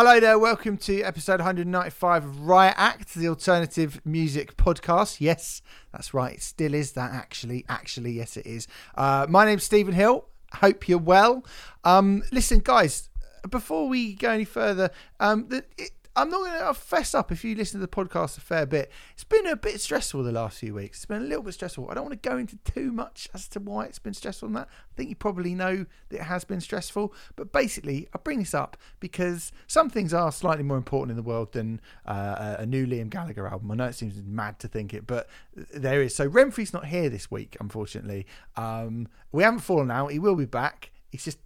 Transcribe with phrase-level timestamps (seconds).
[0.00, 5.20] Hello there, welcome to episode 195 of Riot Act, the alternative music podcast.
[5.20, 7.64] Yes, that's right, it still is that actually.
[7.68, 8.68] Actually, yes, it is.
[8.94, 10.28] Uh, my name's Stephen Hill.
[10.52, 11.44] Hope you're well.
[11.82, 13.08] Um, listen, guys,
[13.50, 17.44] before we go any further, um, the, it, I'm not going to fess up if
[17.44, 18.90] you listen to the podcast a fair bit.
[19.12, 20.98] It's been a bit stressful the last few weeks.
[20.98, 21.88] It's been a little bit stressful.
[21.88, 24.54] I don't want to go into too much as to why it's been stressful on
[24.54, 24.66] that.
[24.68, 27.14] I think you probably know that it has been stressful.
[27.36, 31.22] But basically, I bring this up because some things are slightly more important in the
[31.22, 33.70] world than uh, a new Liam Gallagher album.
[33.70, 36.16] I know it seems mad to think it, but there is.
[36.16, 38.26] So Remfry's not here this week, unfortunately.
[38.56, 40.08] Um, we haven't fallen out.
[40.08, 40.90] He will be back.
[41.10, 41.38] He's just,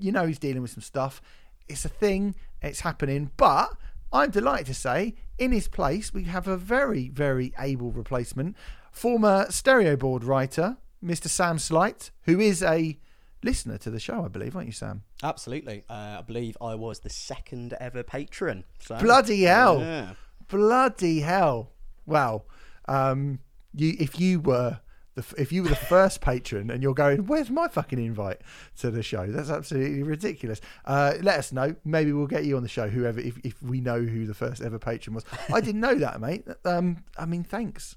[0.00, 1.22] you know, he's dealing with some stuff.
[1.68, 2.34] It's a thing.
[2.60, 3.30] It's happening.
[3.36, 3.70] But
[4.12, 8.56] I'm delighted to say, in his place, we have a very, very able replacement.
[8.92, 11.28] Former Stereoboard writer, Mr.
[11.28, 12.98] Sam Slight, who is a
[13.42, 15.02] listener to the show, I believe, aren't you, Sam?
[15.22, 15.84] Absolutely.
[15.88, 18.64] Uh, I believe I was the second ever patron.
[18.78, 19.80] So, Bloody hell.
[19.80, 20.14] Yeah.
[20.48, 21.72] Bloody hell.
[22.06, 22.44] Wow.
[22.88, 23.40] Um,
[23.74, 24.80] you, if you were
[25.16, 28.42] the, if you were the first patron and you're going, where's my fucking invite
[28.78, 29.26] to the show?
[29.26, 30.60] That's absolutely ridiculous.
[30.84, 31.74] Uh, let us know.
[31.84, 34.62] Maybe we'll get you on the show, whoever, if, if we know who the first
[34.62, 35.24] ever patron was.
[35.52, 36.46] I didn't know that, mate.
[36.64, 37.96] Um, I mean, thanks.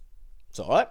[0.49, 0.87] It's all right.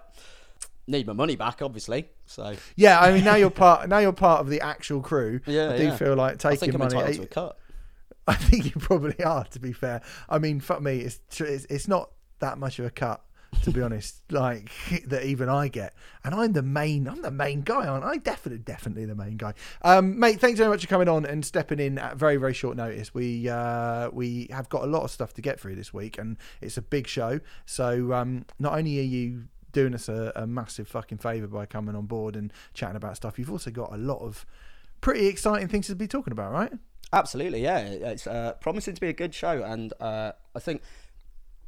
[0.87, 2.09] Need my money back, obviously.
[2.25, 3.89] So yeah, I mean, now you're part.
[3.89, 5.41] Now you're part of the actual crew.
[5.45, 5.95] Yeah, I do yeah.
[5.95, 7.13] feel like taking I think I'm money.
[7.15, 7.59] to a cut.
[8.27, 9.43] I think you probably are.
[9.45, 12.89] To be fair, I mean, fuck me, it's it's, it's not that much of a
[12.89, 13.23] cut
[13.63, 14.71] to be honest, like
[15.07, 15.93] that even I get.
[16.23, 18.17] And I'm the main, I'm the main guy, aren't I?
[18.17, 19.53] Definitely, definitely the main guy.
[19.81, 22.77] Um, mate, thanks very much for coming on and stepping in at very, very short
[22.77, 23.13] notice.
[23.13, 26.37] We uh, we have got a lot of stuff to get through this week, and
[26.61, 27.39] it's a big show.
[27.65, 31.95] So um, not only are you doing us a, a massive fucking favour by coming
[31.95, 34.45] on board and chatting about stuff, you've also got a lot of
[35.01, 36.71] pretty exciting things to be talking about, right?
[37.11, 37.79] Absolutely, yeah.
[37.79, 40.83] It's uh, promising to be a good show, and uh, I think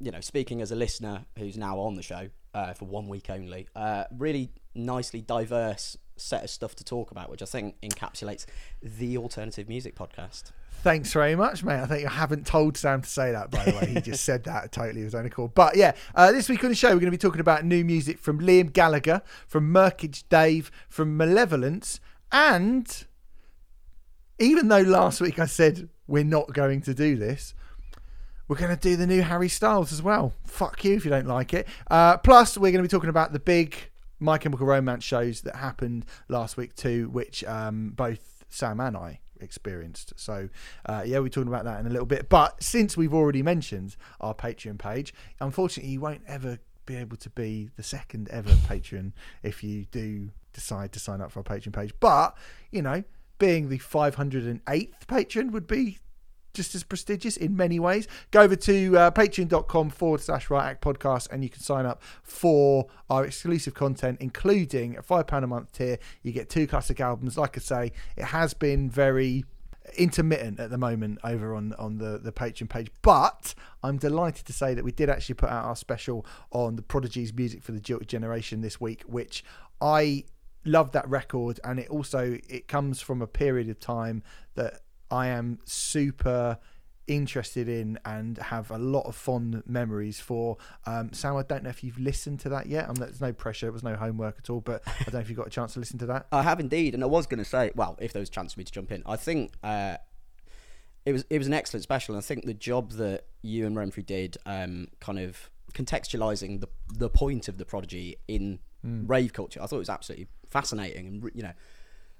[0.01, 3.29] you know, speaking as a listener who's now on the show uh, for one week
[3.29, 8.45] only, uh, really nicely diverse set of stuff to talk about, which I think encapsulates
[8.81, 10.51] the alternative music podcast.
[10.83, 11.79] Thanks very much, mate.
[11.79, 13.93] I think I haven't told Sam to say that, by the way.
[13.93, 15.53] He just said that totally of his own accord.
[15.53, 17.85] But yeah, uh, this week on the show, we're going to be talking about new
[17.85, 21.99] music from Liam Gallagher, from Murkage Dave, from Malevolence,
[22.31, 23.05] and
[24.39, 27.53] even though last week I said we're not going to do this,
[28.51, 30.33] we're going to do the new Harry Styles as well.
[30.45, 31.69] Fuck you if you don't like it.
[31.89, 33.77] Uh, plus, we're going to be talking about the big
[34.19, 39.21] My Chemical Romance shows that happened last week too, which um, both Sam and I
[39.39, 40.11] experienced.
[40.17, 40.49] So,
[40.85, 42.27] uh, yeah, we're talking about that in a little bit.
[42.27, 47.29] But since we've already mentioned our Patreon page, unfortunately, you won't ever be able to
[47.29, 49.13] be the second ever patron
[49.43, 51.93] if you do decide to sign up for our Patreon page.
[52.01, 52.35] But,
[52.69, 53.05] you know,
[53.39, 55.99] being the 508th patron would be
[56.53, 58.07] just as prestigious in many ways.
[58.31, 62.01] Go over to uh, patreon.com forward slash Riot Act podcast and you can sign up
[62.23, 65.97] for our exclusive content, including a £5 a month tier.
[66.23, 67.37] You get two classic albums.
[67.37, 69.45] Like I say, it has been very
[69.97, 74.53] intermittent at the moment over on on the the Patreon page but I'm delighted to
[74.53, 77.79] say that we did actually put out our special on the Prodigy's music for the
[77.79, 79.43] Jilted Generation this week which
[79.81, 80.25] I
[80.65, 84.21] love that record and it also it comes from a period of time
[84.55, 86.57] that I am super
[87.07, 90.57] interested in and have a lot of fond memories for.
[90.85, 92.87] Um, Sam, I don't know if you've listened to that yet.
[92.87, 93.67] I'm, there's no pressure.
[93.67, 95.73] It was no homework at all, but I don't know if you got a chance
[95.73, 96.27] to listen to that.
[96.31, 98.53] I have indeed, and I was going to say, well, if there was a chance
[98.53, 99.97] for me to jump in, I think uh,
[101.05, 102.15] it was it was an excellent special.
[102.15, 106.67] And I think the job that you and Remfry did, um, kind of contextualizing the
[106.93, 109.09] the point of the prodigy in mm.
[109.09, 111.53] rave culture, I thought it was absolutely fascinating and you know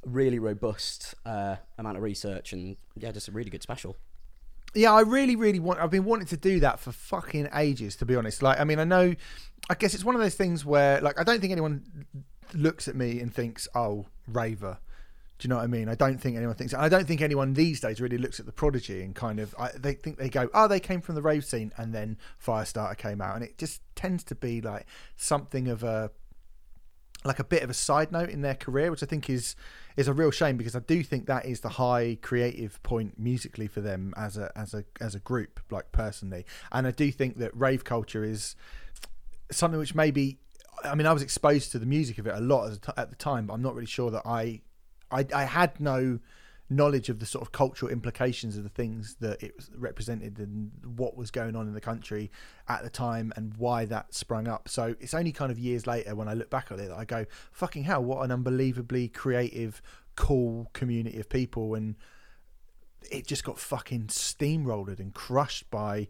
[0.05, 3.95] really robust uh, amount of research and yeah, just a really good special.
[4.73, 5.79] Yeah, I really, really want.
[5.79, 8.41] I've been wanting to do that for fucking ages, to be honest.
[8.41, 9.15] Like, I mean, I know.
[9.69, 12.05] I guess it's one of those things where, like, I don't think anyone
[12.53, 14.79] looks at me and thinks, "Oh, raver."
[15.39, 15.89] Do you know what I mean?
[15.89, 16.73] I don't think anyone thinks.
[16.73, 19.53] I don't think anyone these days really looks at the Prodigy and kind of.
[19.59, 22.97] I, they think they go, "Oh, they came from the rave scene," and then Firestarter
[22.97, 24.85] came out, and it just tends to be like
[25.17, 26.11] something of a
[27.25, 29.55] like a bit of a side note in their career, which I think is
[29.97, 33.67] is a real shame because I do think that is the high creative point musically
[33.67, 36.45] for them as a as a as a group, like personally.
[36.71, 38.55] And I do think that rave culture is
[39.51, 40.39] something which maybe
[40.83, 43.47] I mean I was exposed to the music of it a lot at the time,
[43.47, 44.61] but I'm not really sure that I
[45.11, 46.19] I, I had no
[46.71, 51.17] knowledge of the sort of cultural implications of the things that it represented and what
[51.17, 52.31] was going on in the country
[52.69, 54.69] at the time and why that sprung up.
[54.69, 57.03] So it's only kind of years later when I look back at it that I
[57.03, 59.81] go, fucking hell, what an unbelievably creative,
[60.15, 61.95] cool community of people and
[63.11, 66.07] it just got fucking steamrolled and crushed by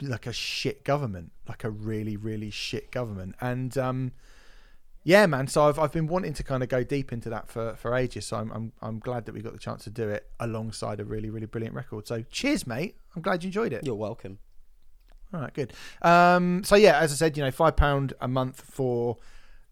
[0.00, 4.12] like a shit government, like a really really shit government, and um,
[5.04, 5.46] yeah, man.
[5.46, 8.26] So I've I've been wanting to kind of go deep into that for for ages.
[8.26, 11.04] So I'm I'm I'm glad that we got the chance to do it alongside a
[11.04, 12.06] really really brilliant record.
[12.06, 12.96] So cheers, mate.
[13.16, 13.84] I'm glad you enjoyed it.
[13.84, 14.38] You're welcome.
[15.32, 15.74] All right, good.
[16.00, 19.18] Um, so yeah, as I said, you know, five pound a month for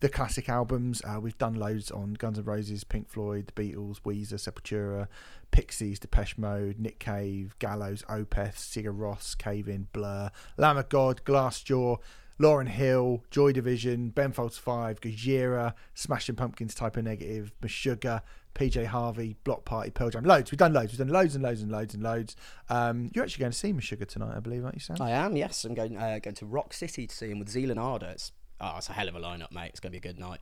[0.01, 1.01] the classic albums.
[1.05, 5.09] Uh, we've done loads on Guns N' Roses, Pink Floyd, The Beatles, Weezer, Sepultura,
[5.51, 11.23] Pixies, Depeche Mode, Nick Cave, Gallows, Opeth, Sigur Rós, Cave In, Blur, Lamb of God,
[11.25, 11.99] Glassjaw,
[12.39, 18.21] Lauryn Hill, Joy Division, Ben Folds 5, Gojira, Smashing Pumpkins, Type O Negative, Meshuggah,
[18.55, 20.25] PJ Harvey, Bloc Party, Pearl Jam.
[20.25, 20.51] Loads.
[20.51, 20.93] We've done loads.
[20.93, 22.37] We've done loads and loads and loads and loads.
[22.69, 24.97] Um, you're actually going to see Meshuggah tonight, I believe, aren't you, Sam?
[25.01, 25.37] I am.
[25.37, 28.07] Yes, I'm going uh, going to Rock City to see him with Zeal & Ardor.
[28.07, 29.71] It's, oh, it's a hell of a lineup, mate.
[29.71, 30.41] It's going to be a good night.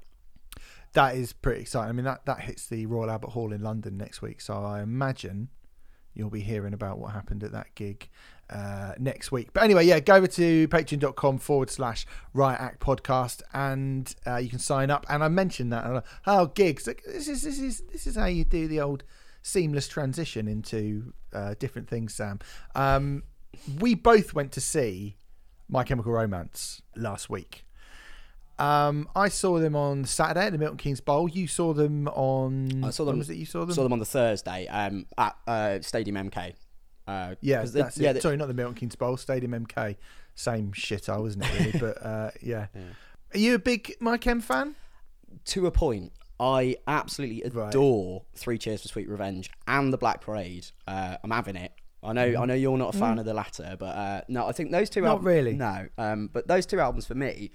[0.93, 1.91] That is pretty exciting.
[1.91, 4.41] I mean, that, that hits the Royal Albert Hall in London next week.
[4.41, 5.51] So I imagine
[6.15, 8.09] you'll be hearing about what happened at that gig
[8.51, 9.53] uh, next week.
[9.53, 14.49] But anyway, yeah, go over to patreon.com forward slash Riot Act podcast and uh, you
[14.49, 15.07] can sign up.
[15.09, 15.85] And I mentioned that.
[15.85, 16.85] uh, Oh, gigs.
[16.85, 19.05] This is, this, is, this is how you do the old
[19.43, 22.39] seamless transition into uh, different things, Sam.
[22.75, 23.23] Um,
[23.79, 25.17] we both went to see
[25.69, 27.65] My Chemical Romance last week.
[28.57, 31.29] Um, I saw them on Saturday at the Milton Keynes Bowl.
[31.29, 32.85] You saw them on.
[32.85, 33.75] I saw them- was it you saw them?
[33.75, 36.55] Saw them on the Thursday um, at uh, Stadium MK.
[37.07, 38.15] Uh, Yeah, they- that's yeah, it.
[38.15, 39.97] they- Sorry, not the Milton Keynes Bowl, Stadium MK.
[40.35, 41.79] Same shit, I wasn't it really?
[41.81, 42.67] but uh, yeah.
[43.35, 44.75] Are you a big My Chem fan?
[45.47, 47.69] to a point, I absolutely Right.
[47.69, 50.67] adore Three Cheers for Sweet Revenge and the Black Parade.
[50.87, 51.73] Uh, I'm having it.
[52.03, 52.43] I know, Mm-hmm.
[52.43, 54.91] I know you're not a fan of the latter, but uh, no, I think those
[54.91, 55.01] two.
[55.03, 55.55] Not albums, really.
[55.55, 57.51] No, um, but those two albums for me,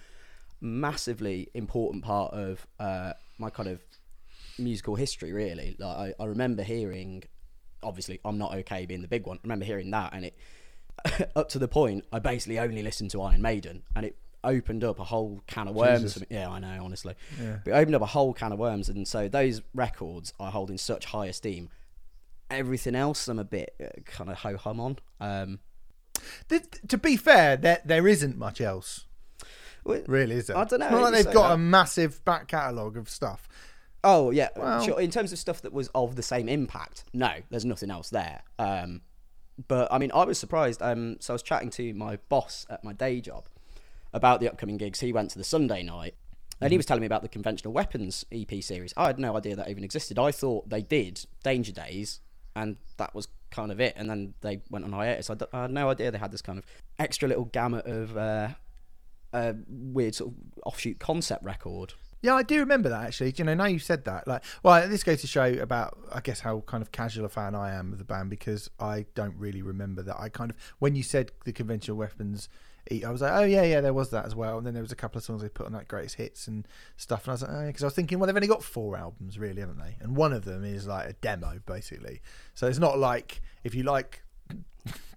[0.61, 3.81] massively important part of uh, my kind of
[4.57, 5.31] musical history.
[5.33, 7.23] Really, like I, I remember hearing.
[7.83, 9.37] Obviously, I'm not okay being the big one.
[9.37, 10.37] I remember hearing that, and it
[11.35, 14.99] up to the point I basically only listened to Iron Maiden, and it opened up
[14.99, 16.13] a whole can of worms.
[16.13, 16.27] For me.
[16.29, 17.15] Yeah, I know, honestly.
[17.41, 17.57] Yeah.
[17.63, 20.69] But it opened up a whole can of worms, and so those records I hold
[20.71, 21.69] in such high esteem.
[22.49, 24.97] Everything else, I'm a bit uh, kind of ho hum on.
[25.19, 25.59] Um,
[26.49, 29.05] Th- to be fair, there there isn't much else,
[29.85, 30.57] well, really, is there?
[30.57, 31.53] I dunno, It's not like they've got that.
[31.53, 33.47] a massive back catalogue of stuff.
[34.03, 34.49] Oh yeah,
[34.81, 34.99] sure.
[34.99, 38.43] In terms of stuff that was of the same impact, no, there's nothing else there.
[38.57, 39.01] Um,
[39.67, 40.81] but I mean, I was surprised.
[40.81, 43.47] Um, so I was chatting to my boss at my day job
[44.13, 45.01] about the upcoming gigs.
[45.01, 46.15] He went to the Sunday night,
[46.61, 48.93] and he was telling me about the Conventional Weapons EP series.
[48.95, 50.17] I had no idea that even existed.
[50.17, 52.21] I thought they did Danger Days,
[52.55, 53.95] and that was kind of it.
[53.97, 55.29] And then they went on hiatus.
[55.29, 56.65] I, d- I had no idea they had this kind of
[56.97, 58.49] extra little gamut of uh,
[59.33, 61.93] uh, weird sort of offshoot concept record.
[62.21, 63.33] Yeah, I do remember that actually.
[63.37, 66.41] You know, now you said that, like, well, this goes to show about, I guess,
[66.41, 69.61] how kind of casual a fan I am of the band because I don't really
[69.61, 70.19] remember that.
[70.19, 72.49] I kind of, when you said the conventional weapons,
[72.91, 74.57] I was like, oh yeah, yeah, there was that as well.
[74.57, 76.67] And then there was a couple of songs they put on that greatest hits and
[76.97, 77.23] stuff.
[77.23, 79.37] And I was like, oh, because I was thinking, well, they've only got four albums,
[79.37, 79.95] really, haven't they?
[80.01, 82.21] And one of them is like a demo, basically.
[82.55, 84.23] So it's not like if you like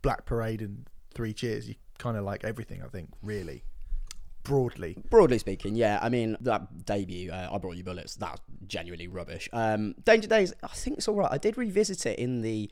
[0.03, 2.83] Black Parade and Three Cheers, you kind of like everything.
[2.83, 3.65] I think, really,
[4.43, 4.97] broadly.
[5.11, 5.99] Broadly speaking, yeah.
[6.03, 9.49] I mean, that debut, uh, I Brought You Bullets, that's genuinely rubbish.
[9.53, 11.31] Um, Danger Days, I think it's all right.
[11.31, 12.71] I did revisit it in the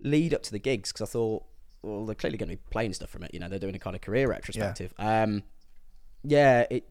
[0.00, 1.44] lead up to the gigs because I thought,
[1.82, 3.32] well, they're clearly going to be playing stuff from it.
[3.32, 4.92] You know, they're doing a kind of career retrospective.
[4.98, 5.42] Um,
[6.22, 6.88] yeah, it.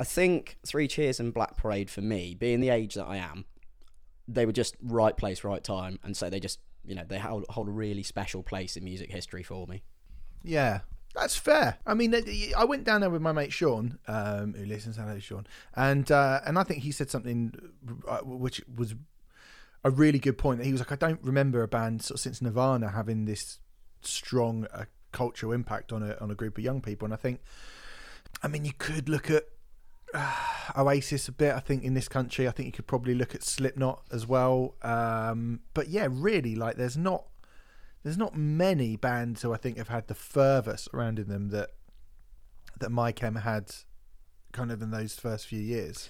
[0.00, 3.44] I think Three Cheers and Black Parade for me, being the age that I am,
[4.26, 7.44] they were just right place, right time, and so they just, you know, they hold,
[7.50, 9.82] hold a really special place in music history for me.
[10.42, 10.80] Yeah,
[11.14, 11.78] that's fair.
[11.86, 12.14] I mean,
[12.56, 14.96] I went down there with my mate Sean, um, who listens.
[14.96, 17.54] Hello, Sean, and uh, and I think he said something
[18.08, 18.94] uh, which was
[19.84, 20.58] a really good point.
[20.58, 23.58] That he was like, I don't remember a band sort of since Nirvana having this
[24.00, 27.40] strong uh, cultural impact on a on a group of young people, and I think,
[28.42, 29.44] I mean, you could look at.
[30.14, 30.30] Uh,
[30.76, 32.46] Oasis a bit, I think, in this country.
[32.46, 34.74] I think you could probably look at Slipknot as well.
[34.82, 37.24] Um, but yeah, really, like, there's not
[38.02, 41.70] there's not many bands who I think have had the fervour surrounding them that
[42.78, 43.72] that My Chem had
[44.52, 46.08] kind of in those first few years,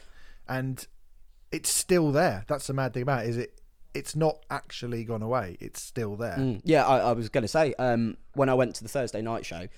[0.49, 0.87] and
[1.50, 2.44] it's still there.
[2.49, 3.58] That's the mad thing about it is it.
[3.94, 5.58] It's not actually gone away.
[5.61, 6.38] It's still there.
[6.38, 9.20] Mm, yeah, I, I was going to say um, when I went to the Thursday
[9.20, 9.68] night show,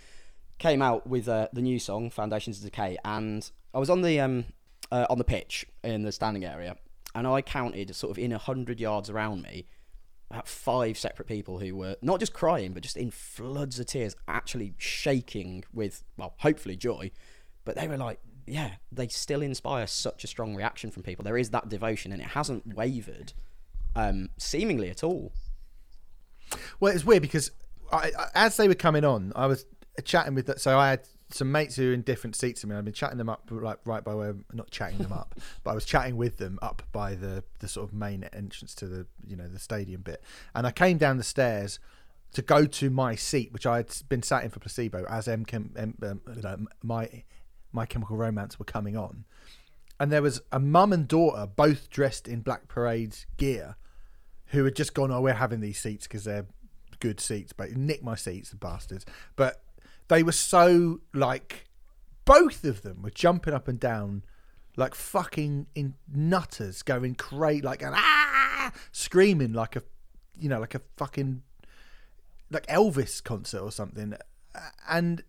[0.58, 4.20] came out with uh, the new song "Foundations of Decay," and I was on the
[4.20, 4.44] um,
[4.92, 6.76] uh, on the pitch in the standing area,
[7.14, 9.66] and I counted sort of in a hundred yards around me,
[10.30, 14.16] about five separate people who were not just crying but just in floods of tears,
[14.26, 17.10] actually shaking with well, hopefully joy,
[17.64, 18.20] but they were like.
[18.46, 21.24] Yeah, they still inspire such a strong reaction from people.
[21.24, 23.32] There is that devotion, and it hasn't wavered,
[23.96, 25.32] um, seemingly at all.
[26.78, 27.52] Well, it's weird because
[27.90, 29.64] I, as they were coming on, I was
[30.04, 30.58] chatting with.
[30.58, 32.76] So I had some mates who were in different seats to me.
[32.76, 35.74] I've been chatting them up, like right by where, not chatting them up, but I
[35.74, 39.34] was chatting with them up by the the sort of main entrance to the you
[39.34, 40.22] know the stadium bit.
[40.54, 41.80] And I came down the stairs
[42.34, 45.44] to go to my seat, which I had been sat in for placebo as M,
[45.52, 45.96] M
[46.44, 47.24] um, my
[47.72, 49.24] my Chemical Romance were coming on,
[49.98, 53.74] and there was a mum and daughter both dressed in Black Parade gear,
[54.46, 56.46] who had just gone, "Oh, we're having these seats because they're
[57.00, 59.04] good seats," but nick my seats, the bastards.
[59.34, 59.63] But
[60.08, 61.68] they were so like,
[62.24, 64.24] both of them were jumping up and down
[64.76, 69.82] like fucking in nutters, going crazy, like an ah, screaming like a,
[70.38, 71.42] you know, like a fucking
[72.50, 74.14] like Elvis concert or something,
[74.88, 75.22] and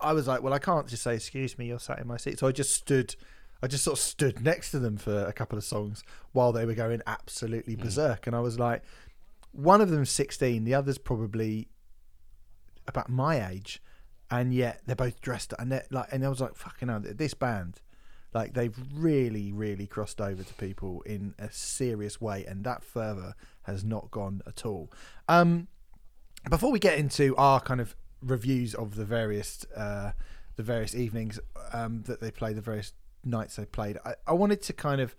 [0.00, 2.38] I was like, well, I can't just say, excuse me, you're sat in my seat.
[2.38, 3.16] So I just stood,
[3.62, 6.64] I just sort of stood next to them for a couple of songs while they
[6.64, 7.82] were going absolutely mm.
[7.82, 8.26] berserk.
[8.26, 8.82] And I was like,
[9.52, 11.68] one of them's 16, the other's probably
[12.86, 13.82] about my age.
[14.30, 17.34] And yet they're both dressed and they're like, and I was like, fucking hell, this
[17.34, 17.80] band,
[18.34, 22.44] like they've really, really crossed over to people in a serious way.
[22.44, 24.90] And that further has not gone at all.
[25.28, 25.68] Um,
[26.48, 30.12] before we get into our kind of reviews of the various uh,
[30.56, 31.38] the various evenings
[31.72, 32.92] um, that they played, the various
[33.24, 33.96] nights they played.
[34.04, 35.14] I, I wanted to kind of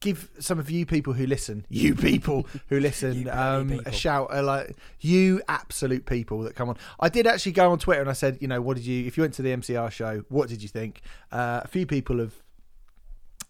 [0.00, 3.84] give some of you people who listen, you people who listen, um, people.
[3.86, 6.76] a shout, uh, like you absolute people that come on.
[7.00, 9.06] I did actually go on Twitter and I said, you know, what did you?
[9.06, 11.02] If you went to the MCR show, what did you think?
[11.32, 12.34] Uh, a few people have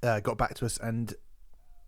[0.02, 1.14] uh, got back to us and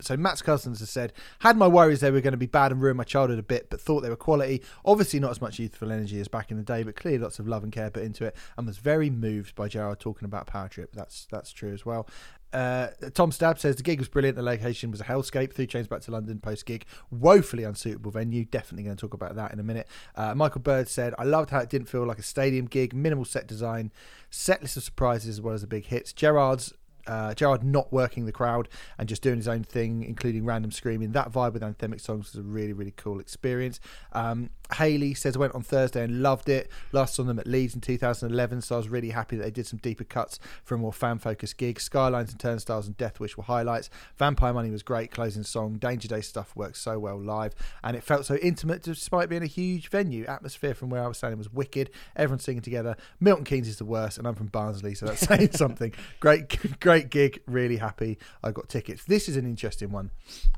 [0.00, 2.80] so Matt's Cousins has said, had my worries they were going to be bad and
[2.80, 4.62] ruin my childhood a bit, but thought they were quality.
[4.84, 7.48] Obviously not as much youthful energy as back in the day, but clearly lots of
[7.48, 10.68] love and care put into it, and was very moved by Gerard talking about Power
[10.68, 10.90] Trip.
[10.92, 12.06] That's that's true as well.
[12.52, 14.37] Uh, Tom Stab says the gig was brilliant.
[14.37, 15.52] The location was a hellscape.
[15.52, 16.85] Three trains back to London post gig.
[17.11, 18.45] Woefully unsuitable venue.
[18.45, 19.87] Definitely going to talk about that in a minute.
[20.14, 22.95] Uh, Michael Bird said, I loved how it didn't feel like a stadium gig.
[22.95, 23.93] Minimal set design,
[24.31, 26.12] set list of surprises as well as the big hits.
[26.12, 26.73] Gerard's
[27.09, 31.12] uh, Gerard not working the crowd and just doing his own thing, including random screaming.
[31.12, 33.81] That vibe with anthemic songs was a really, really cool experience.
[34.12, 36.70] Um, Haley says I went on Thursday and loved it.
[36.92, 39.66] Last saw them at Leeds in 2011, so I was really happy that they did
[39.66, 41.80] some deeper cuts for a more fan-focused gig.
[41.80, 43.90] Skylines and Turnstiles and Death Wish were highlights.
[44.16, 45.10] Vampire Money was great.
[45.10, 45.78] Closing song.
[45.78, 49.46] Danger Day stuff worked so well live, and it felt so intimate despite being a
[49.46, 50.25] huge venue.
[50.26, 51.90] Atmosphere from where I was standing was wicked.
[52.16, 52.96] Everyone singing together.
[53.20, 55.94] Milton Keynes is the worst, and I'm from Barnsley, so that's saying something.
[56.20, 57.40] Great, great gig.
[57.46, 58.18] Really happy.
[58.42, 59.04] I got tickets.
[59.04, 60.10] This is an interesting one.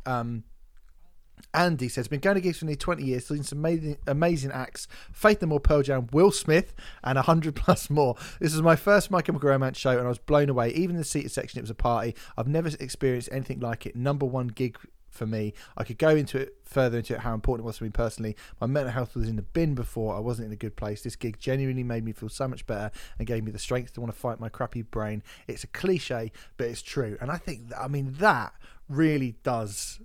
[0.07, 0.45] Um,
[1.55, 4.89] Andy says, been going to gigs for nearly 20 years, seen some amazing, amazing acts.
[5.13, 8.17] Faith No More, Pearl Jam, Will Smith, and 100 plus more.
[8.41, 10.71] This was my first My Chemical Romance show, and I was blown away.
[10.71, 12.15] Even the seated section, it was a party.
[12.37, 13.97] I've never experienced anything like it.
[13.97, 14.79] Number one gig
[15.11, 15.53] for me.
[15.77, 18.37] I could go into it further into it, how important it was for me personally.
[18.61, 20.17] My mental health was in the bin before.
[20.17, 21.03] I wasn't in a good place.
[21.03, 24.01] This gig genuinely made me feel so much better and gave me the strength to
[24.01, 25.23] want to fight my crappy brain.
[25.49, 27.19] It's a cliche, but it's true.
[27.21, 28.55] And I think, I mean, that
[28.89, 30.01] really does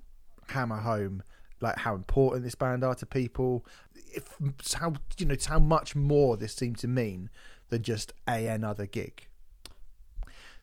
[0.47, 1.23] hammer home
[1.61, 3.65] like how important this band are to people.
[4.13, 7.29] If how you know how much more this seemed to mean
[7.69, 9.27] than just a another gig.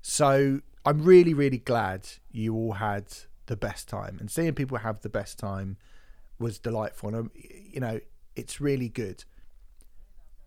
[0.00, 3.06] So I'm really really glad you all had
[3.46, 5.76] the best time, and seeing people have the best time
[6.38, 7.08] was delightful.
[7.10, 8.00] And um, you know
[8.36, 9.24] it's really good.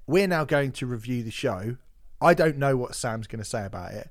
[0.08, 1.78] We're now going to review the show.
[2.22, 4.10] I don't know what Sam's going to say about it,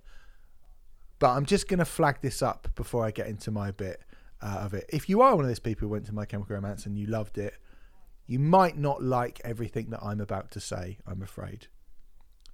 [1.19, 4.01] but I'm just going to flag this up before I get into my bit
[4.43, 4.85] uh, of it.
[4.89, 7.07] If you are one of those people who went to My Chemical Romance and you
[7.07, 7.55] loved it,
[8.27, 10.99] you might not like everything that I'm about to say.
[11.07, 11.67] I'm afraid.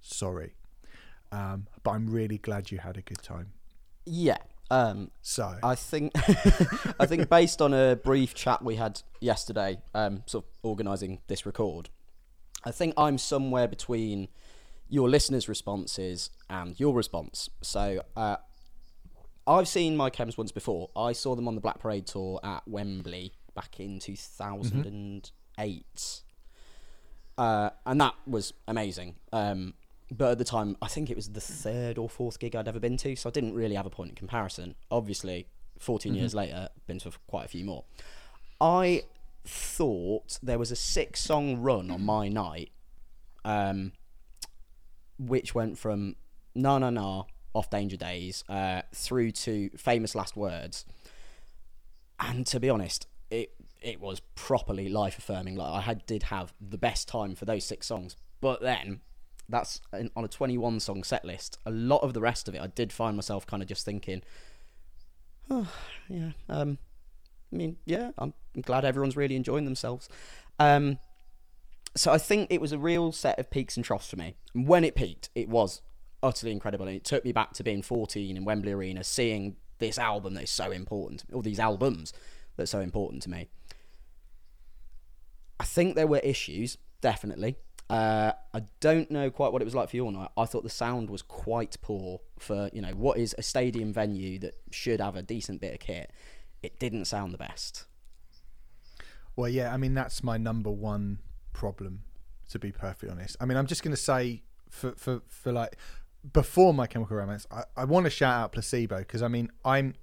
[0.01, 0.55] Sorry,
[1.31, 3.53] um, but I'm really glad you had a good time.
[4.05, 4.37] Yeah.
[4.69, 6.13] Um, so I think
[6.99, 11.45] I think based on a brief chat we had yesterday, um, sort of organising this
[11.45, 11.89] record,
[12.63, 14.29] I think I'm somewhere between
[14.87, 17.49] your listeners' responses and your response.
[17.61, 18.37] So uh,
[19.47, 20.89] I've seen my Chems once before.
[20.95, 25.31] I saw them on the Black Parade tour at Wembley back in 2008.
[25.57, 26.21] Mm-hmm.
[27.37, 29.15] Uh, and that was amazing.
[29.33, 29.73] Um,
[30.11, 32.79] but at the time, I think it was the third or fourth gig I'd ever
[32.79, 34.75] been to, so I didn't really have a point in comparison.
[34.91, 35.47] Obviously,
[35.79, 36.19] 14 mm-hmm.
[36.19, 37.85] years later, been to quite a few more.
[38.59, 39.03] I
[39.45, 42.71] thought there was a six song run on my night,
[43.43, 43.93] um,
[45.17, 46.15] which went from
[46.53, 50.85] Na Na Na off Danger Days uh, through to Famous Last Words.
[52.19, 55.55] And to be honest, it it was properly life affirming.
[55.55, 59.01] Like I had did have the best time for those six songs, but then
[59.49, 59.81] that's
[60.15, 61.57] on a 21 song set list.
[61.65, 64.21] A lot of the rest of it, I did find myself kind of just thinking,
[65.49, 65.71] oh
[66.07, 66.77] yeah, um,
[67.51, 70.07] I mean yeah, I'm glad everyone's really enjoying themselves.
[70.59, 70.99] Um,
[71.95, 74.35] so I think it was a real set of peaks and troughs for me.
[74.53, 75.81] And when it peaked, it was
[76.23, 79.97] utterly incredible, and it took me back to being 14 in Wembley Arena, seeing this
[79.97, 82.13] album that is so important, or these albums
[82.55, 83.49] that are so important to me.
[85.59, 87.55] I think there were issues, definitely.
[87.89, 90.29] Uh, I don't know quite what it was like for you all night.
[90.37, 94.39] I thought the sound was quite poor for you know what is a stadium venue
[94.39, 96.09] that should have a decent bit of kit.
[96.63, 97.85] It didn't sound the best.
[99.35, 101.19] Well, yeah, I mean that's my number one
[101.51, 102.03] problem,
[102.49, 103.35] to be perfectly honest.
[103.41, 105.77] I mean, I'm just going to say for for for like
[106.33, 109.95] before my Chemical Romance, I, I want to shout out Placebo because I mean I'm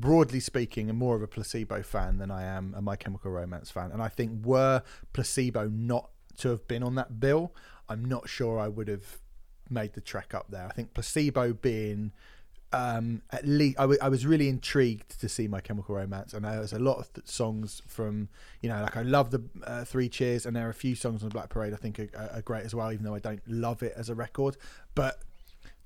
[0.00, 3.70] broadly speaking, a more of a placebo fan than I am a My Chemical Romance
[3.70, 3.92] fan.
[3.92, 7.54] And I think were placebo not to have been on that bill,
[7.88, 9.18] I'm not sure I would have
[9.68, 10.66] made the trek up there.
[10.66, 12.12] I think placebo being
[12.72, 16.44] um, at least I, w- I was really intrigued to see My Chemical Romance, and
[16.44, 18.28] there's a lot of th- songs from
[18.60, 21.24] you know like I love the uh, Three Cheers, and there are a few songs
[21.24, 23.42] on the Black Parade I think are, are, great as well, even though I don't
[23.48, 24.56] love it as a record.
[24.94, 25.20] But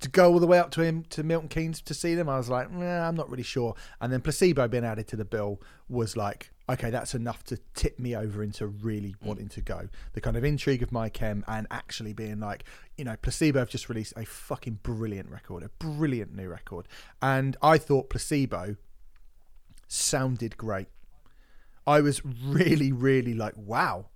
[0.04, 2.36] to go all the way up to him to Milton Keynes to see them, I
[2.36, 3.74] was like, nah, I'm not really sure.
[4.02, 7.98] And then placebo being added to the bill was like, okay, that's enough to tip
[7.98, 9.26] me over into really mm.
[9.26, 9.88] wanting to go.
[10.12, 12.64] The kind of intrigue of my chem and actually being like,
[12.98, 16.86] you know, placebo have just released a fucking brilliant record, a brilliant new record,
[17.22, 18.76] and I thought placebo
[19.88, 20.88] sounded great.
[21.86, 24.08] I was really, really like, wow,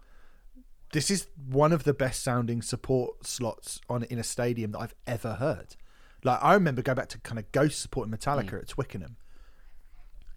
[0.93, 4.95] this is one of the best sounding support slots on in a stadium that I've
[5.07, 5.77] ever heard.
[6.25, 8.63] Like I remember going back to kind of Ghost supporting Metallica mm.
[8.63, 9.17] at Twickenham,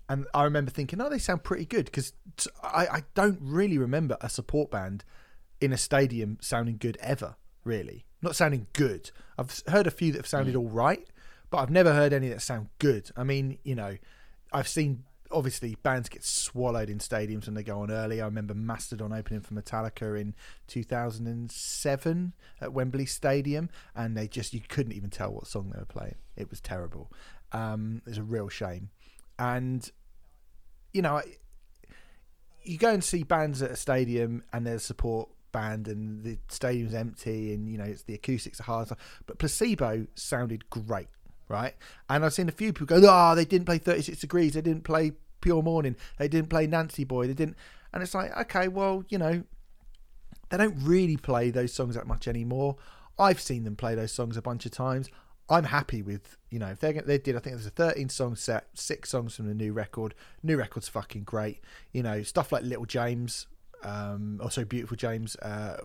[0.09, 2.13] and I remember thinking, oh, they sound pretty good because
[2.61, 5.03] I, I don't really remember a support band
[5.59, 7.35] in a stadium sounding good ever.
[7.63, 9.11] Really, not sounding good.
[9.37, 10.59] I've heard a few that have sounded mm.
[10.59, 11.07] all right,
[11.49, 13.09] but I've never heard any that sound good.
[13.15, 13.97] I mean, you know,
[14.51, 18.21] I've seen obviously bands get swallowed in stadiums when they go on early.
[18.21, 20.35] I remember Mastodon opening for Metallica in
[20.67, 25.85] 2007 at Wembley Stadium, and they just you couldn't even tell what song they were
[25.85, 26.15] playing.
[26.35, 27.11] It was terrible.
[27.51, 28.89] Um, it's a real shame,
[29.37, 29.89] and
[30.93, 31.21] you know,
[32.63, 36.37] you go and see bands at a stadium, and there's a support band and the
[36.47, 38.89] stadium's empty and you know it's the acoustics are hard
[39.25, 41.09] but placebo sounded great
[41.51, 41.75] right?
[42.09, 44.53] And I've seen a few people go, "Oh, they didn't play 36 Degrees.
[44.53, 45.95] They didn't play Pure Morning.
[46.17, 47.27] They didn't play Nancy Boy.
[47.27, 47.57] They didn't."
[47.93, 49.43] And it's like, okay, well, you know,
[50.49, 52.77] they don't really play those songs that much anymore.
[53.17, 55.09] I've seen them play those songs a bunch of times.
[55.49, 58.35] I'm happy with you know if they they did I think there's a 13 song
[58.35, 60.15] set, six songs from the new record.
[60.41, 61.61] New record's fucking great.
[61.91, 63.47] You know stuff like Little James
[63.83, 65.77] um, also Beautiful James uh,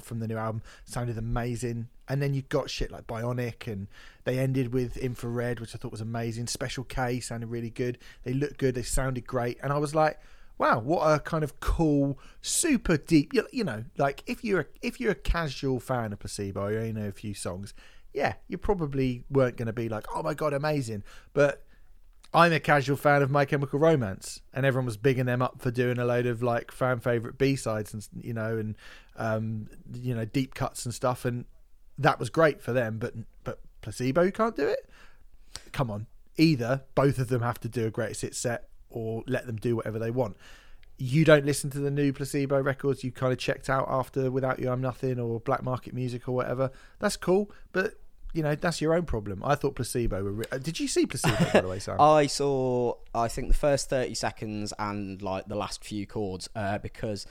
[0.00, 1.88] from the new album sounded amazing.
[2.08, 3.86] And then you got shit like Bionic, and
[4.24, 6.48] they ended with Infrared, which I thought was amazing.
[6.48, 7.98] Special K sounded really good.
[8.24, 8.74] They looked good.
[8.74, 10.18] They sounded great, and I was like,
[10.58, 13.32] wow, what a kind of cool, super deep.
[13.32, 16.78] You, you know, like if you're a, if you're a casual fan of Placebo, you
[16.78, 17.72] only know a few songs.
[18.12, 21.04] Yeah, you probably weren't going to be like, oh my god, amazing.
[21.32, 21.64] But
[22.32, 25.70] I'm a casual fan of My Chemical Romance, and everyone was bigging them up for
[25.70, 28.76] doing a load of like fan favorite B sides and you know and
[29.16, 31.44] um, you know deep cuts and stuff, and
[31.98, 32.98] that was great for them.
[32.98, 34.88] But but placebo can't do it.
[35.72, 39.46] Come on, either both of them have to do a greatest hit set, or let
[39.46, 40.36] them do whatever they want.
[40.98, 43.02] You don't listen to the new placebo records.
[43.02, 46.32] You kind of checked out after Without You I'm Nothing or Black Market Music or
[46.32, 46.70] whatever.
[47.00, 47.94] That's cool, but
[48.32, 49.42] you know that's your own problem.
[49.44, 50.32] I thought placebo were.
[50.32, 52.00] Re- Did you see placebo by the way, Sam?
[52.00, 52.94] I saw.
[53.14, 57.26] I think the first thirty seconds and like the last few chords uh, because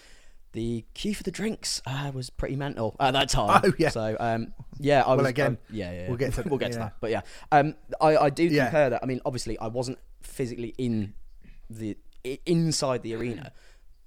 [0.52, 3.62] the queue for the drinks uh, was pretty mental at that time.
[3.64, 3.90] Oh yeah.
[3.90, 5.48] So um, yeah, I well was again.
[5.52, 6.74] Um, yeah, yeah, We'll get to we'll get yeah.
[6.74, 6.94] to that.
[7.00, 8.66] But yeah, um, I I do Yeah.
[8.66, 9.04] concur that.
[9.04, 11.14] I mean, obviously, I wasn't physically in
[11.70, 11.98] the
[12.46, 13.52] inside the arena.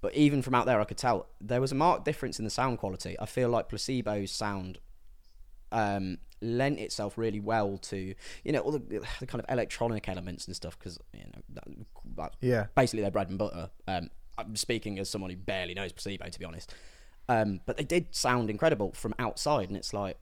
[0.01, 2.51] But even from out there, I could tell there was a marked difference in the
[2.51, 3.17] sound quality.
[3.21, 4.79] I feel like placebo's sound
[5.71, 8.79] um, lent itself really well to you know all the,
[9.21, 11.65] the kind of electronic elements and stuff because you know that,
[12.17, 12.67] that's Yeah.
[12.75, 13.71] basically their bread and butter.
[13.89, 16.75] Um, I'm speaking as someone who barely knows placebo to be honest,
[17.29, 20.17] um, but they did sound incredible from outside, and it's like,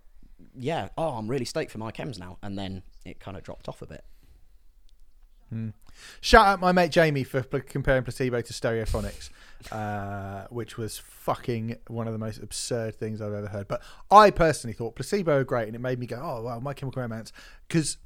[0.58, 3.68] yeah, oh, I'm really stoked for my chems now, and then it kind of dropped
[3.68, 4.04] off a bit.
[6.20, 9.30] Shout out my mate Jamie for pl- comparing placebo to stereophonics,
[9.70, 13.68] uh, which was fucking one of the most absurd things I've ever heard.
[13.68, 16.72] But I personally thought placebo were great, and it made me go, "Oh wow, My
[16.72, 17.32] Chemical Romance,"
[17.68, 17.98] because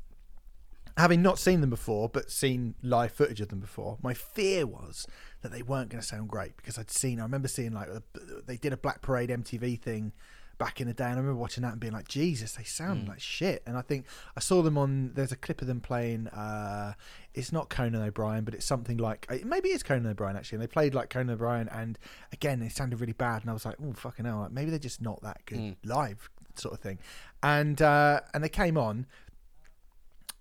[0.97, 5.07] having not seen them before, but seen live footage of them before, my fear was
[5.43, 7.21] that they weren't going to sound great because I'd seen.
[7.21, 8.03] I remember seeing like a-
[8.47, 10.13] they did a Black Parade MTV thing
[10.59, 13.09] back in the day, and I remember watching that and being like, Jesus, they sound
[13.09, 13.62] like shit.
[13.67, 15.12] And I think I saw them on.
[15.14, 16.29] There's a clip of them playing.
[16.29, 16.95] Uh,
[17.35, 20.57] it's not Conan O'Brien, but it's something like maybe it's Conan O'Brien actually.
[20.57, 21.99] And they played like Conan O'Brien, and
[22.33, 23.43] again, it sounded really bad.
[23.43, 25.71] And I was like, oh fucking hell, like, maybe they're just not that good Hmm.
[25.85, 26.99] live, sort of thing.
[27.43, 29.07] And uh, and they came on.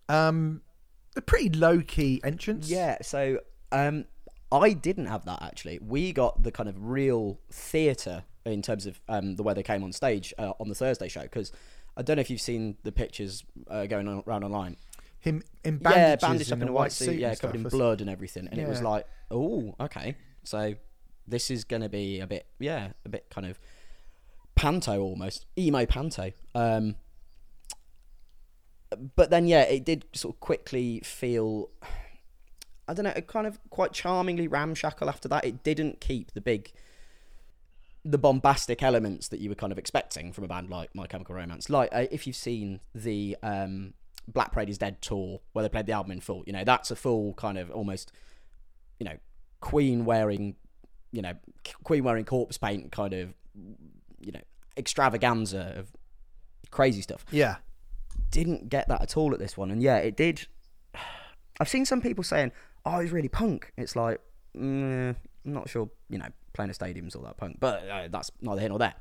[0.10, 0.62] Um,
[1.16, 2.70] a pretty low key entrance.
[2.70, 3.40] Yeah, so
[3.72, 4.06] um,
[4.52, 5.80] I didn't have that actually.
[5.80, 9.84] We got the kind of real theatre in terms of um, the way they came
[9.84, 11.52] on stage uh, on the Thursday show because
[11.96, 14.78] I don't know if you've seen the pictures uh, going on, around online.
[15.20, 18.02] him in yeah, bandages, bandaged up in a white suit, and yeah, covered in blood
[18.02, 20.76] and everything, and it was like, oh, okay, so
[21.28, 23.60] this is going to be a bit, yeah, a bit kind of
[24.56, 26.32] panto almost, emo panto.
[26.54, 26.96] Um,
[29.16, 31.70] but then, yeah, it did sort of quickly feel,
[32.88, 35.46] I don't know, kind of quite charmingly ramshackle after that.
[35.46, 36.72] It didn't keep the big,
[38.06, 41.36] the bombastic elements that you were kind of expecting from a band like My Chemical
[41.36, 41.70] Romance.
[41.70, 43.94] Like, uh, if you've seen the um,
[44.28, 46.92] Black Parade is Dead tour, where they played the album in full, you know, that's
[46.92, 48.12] a full kind of almost,
[49.00, 49.18] you know,
[49.62, 50.56] Queen wearing,
[51.12, 51.34] you know,
[51.84, 53.34] Queen wearing corpse paint kind of,
[54.20, 54.42] you know,
[54.76, 55.92] extravaganza of
[56.72, 57.58] crazy stuff Yeah,
[58.32, 59.72] didn't get that at all at this one.
[59.72, 60.48] And yeah, it did.
[61.60, 62.52] I've seen some people saying,
[62.86, 64.20] "Oh, he's really punk." It's like,
[64.58, 65.90] mm, I'm not sure.
[66.10, 68.94] You know, playing a stadium's all that punk, but uh, that's neither here nor there.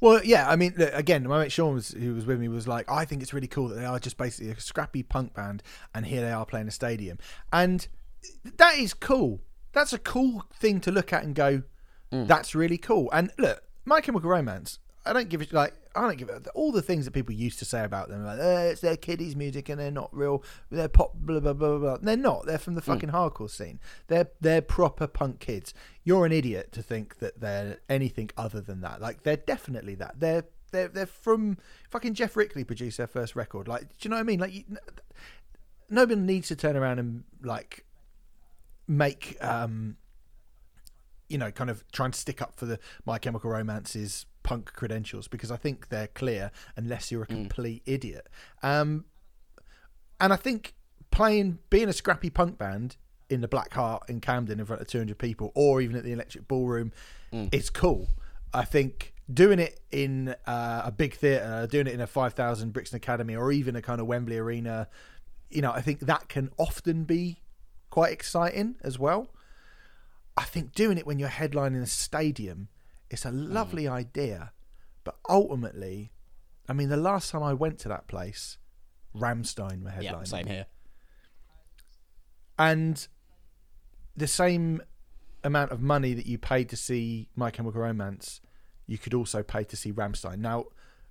[0.00, 2.66] Well, yeah, I mean, look, again, my mate Sean, was, who was with me, was
[2.66, 5.62] like, I think it's really cool that they are just basically a scrappy punk band,
[5.94, 7.18] and here they are playing a stadium,
[7.52, 7.86] and
[8.56, 9.40] that is cool.
[9.72, 11.62] That's a cool thing to look at and go,
[12.10, 13.08] that's really cool.
[13.12, 16.72] And look, My Chemical Romance, I don't give it like I don't give it all
[16.72, 19.68] the things that people used to say about them, like eh, it's their kiddies' music
[19.68, 21.78] and they're not real, they're pop, blah blah blah blah.
[21.78, 21.96] blah.
[22.00, 22.46] They're not.
[22.46, 23.80] They're from the fucking hardcore scene.
[24.08, 25.72] They're they're proper punk kids.
[26.04, 29.00] You're an idiot to think that they're anything other than that.
[29.00, 30.20] Like they're definitely that.
[30.20, 31.58] They're they're they're from
[31.88, 33.68] fucking Geoff Rickly produced their first record.
[33.68, 34.40] Like, do you know what I mean?
[34.40, 34.64] Like, you,
[35.88, 37.84] nobody needs to turn around and like
[38.86, 39.96] make um
[41.28, 45.28] you know kind of trying to stick up for the my chemical romance's punk credentials
[45.28, 48.26] because i think they're clear unless you're a complete idiot.
[48.62, 49.04] Um
[50.20, 50.74] and i think
[51.10, 52.96] playing being a scrappy punk band
[53.28, 56.12] in the black heart in camden in front of 200 people or even at the
[56.12, 56.92] electric ballroom
[57.52, 58.08] is cool.
[58.52, 62.96] I think doing it in uh, a big theatre doing it in a 5000 brixton
[62.96, 64.88] academy or even a kind of wembley arena
[65.48, 67.40] you know i think that can often be
[67.90, 69.28] quite exciting as well.
[70.36, 72.68] I think doing it when you're headlining a stadium,
[73.10, 73.52] it's a hmm.
[73.52, 74.52] lovely idea,
[75.04, 76.12] but ultimately,
[76.68, 78.58] I mean, the last time I went to that place,
[79.14, 80.66] Rammstein were headlining, Yeah, same here.
[82.58, 83.08] and
[84.16, 84.82] the same
[85.42, 88.40] amount of money that you paid to see My Chemical Romance,
[88.86, 90.38] you could also pay to see Rammstein.
[90.38, 90.66] Now,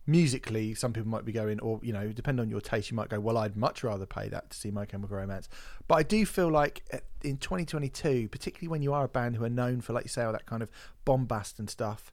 [0.09, 3.09] musically, some people might be going, or you know, depending on your taste, you might
[3.09, 5.47] go, well, I'd much rather pay that to see My Chemical Romance.
[5.87, 9.43] But I do feel like uh, in 2022, particularly when you are a band who
[9.43, 10.69] are known for, like you say, all that kind of
[11.05, 12.11] bombast and stuff,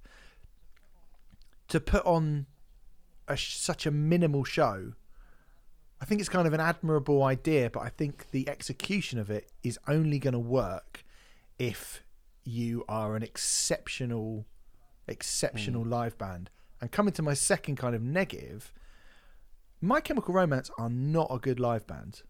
[1.68, 2.46] to put on
[3.26, 4.92] a, such a minimal show.
[6.00, 9.50] I think it's kind of an admirable idea, but I think the execution of it
[9.62, 11.04] is only going to work
[11.58, 12.02] if
[12.44, 14.44] you are an exceptional,
[15.08, 16.50] exceptional live band.
[16.80, 18.72] And coming to my second kind of negative,
[19.80, 22.22] My Chemical Romance are not a good live band.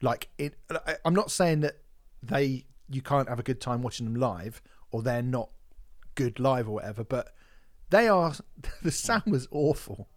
[0.00, 0.54] Like it,
[1.04, 1.78] I'm not saying that
[2.22, 5.50] they you can't have a good time watching them live or they're not
[6.14, 7.34] good live or whatever, but
[7.90, 8.34] they are.
[8.82, 10.08] The sound was awful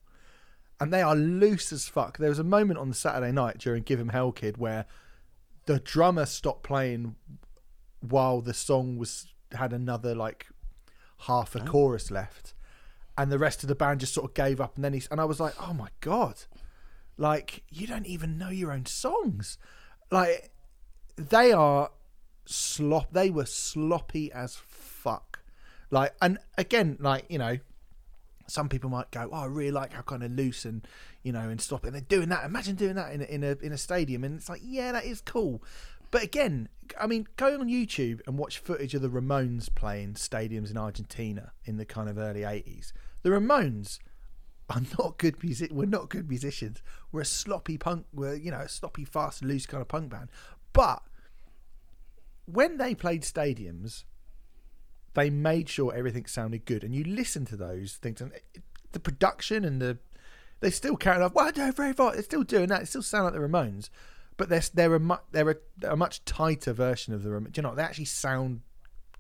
[0.82, 2.18] and they are loose as fuck.
[2.18, 4.88] There was a moment on the Saturday night during Give 'Em Hell Kid where
[5.68, 7.16] the drummer stopped playing
[8.00, 10.48] while the song was had another like
[11.20, 11.66] half a oh.
[11.66, 12.56] chorus left,
[13.18, 14.76] and the rest of the band just sort of gave up.
[14.76, 16.36] And then he and I was like, oh my god,
[17.18, 19.58] like you don't even know your own songs,
[20.10, 20.52] like
[21.16, 21.92] they are
[22.46, 23.14] slop.
[23.14, 25.40] They were sloppy as fuck.
[25.90, 27.58] Like and again, like you know,
[28.48, 30.88] some people might go, "Oh, I really like how kind of loose and
[31.24, 32.46] you know and stop it." And they're doing that.
[32.46, 35.06] Imagine doing that in a, in a in a stadium, and it's like, yeah, that
[35.06, 35.64] is cool.
[36.12, 36.68] But again,
[37.00, 41.54] I mean, go on YouTube and watch footage of the Ramones playing stadiums in Argentina
[41.64, 42.92] in the kind of early '80s.
[43.24, 44.00] The Ramones
[44.70, 45.72] are not good music.
[45.72, 46.82] We're not good musicians.
[47.12, 48.06] We're a sloppy punk.
[48.14, 50.30] We're you know a sloppy, fast, loose kind of punk band.
[50.74, 51.02] But
[52.46, 54.04] when they played stadiums,
[55.14, 56.84] they made sure everything sounded good.
[56.84, 58.32] And you listen to those things, and
[58.92, 59.98] the production and the
[60.60, 61.32] they still carry on.
[61.34, 62.14] Well, they're very far.
[62.14, 62.84] They're still doing that.
[62.84, 63.90] It still sound like the Ramones,
[64.38, 65.56] but they're they're a much they're a,
[65.92, 67.48] a much tighter version of the room.
[67.52, 68.62] Do you know they actually sound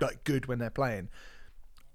[0.02, 1.10] like good when they're playing.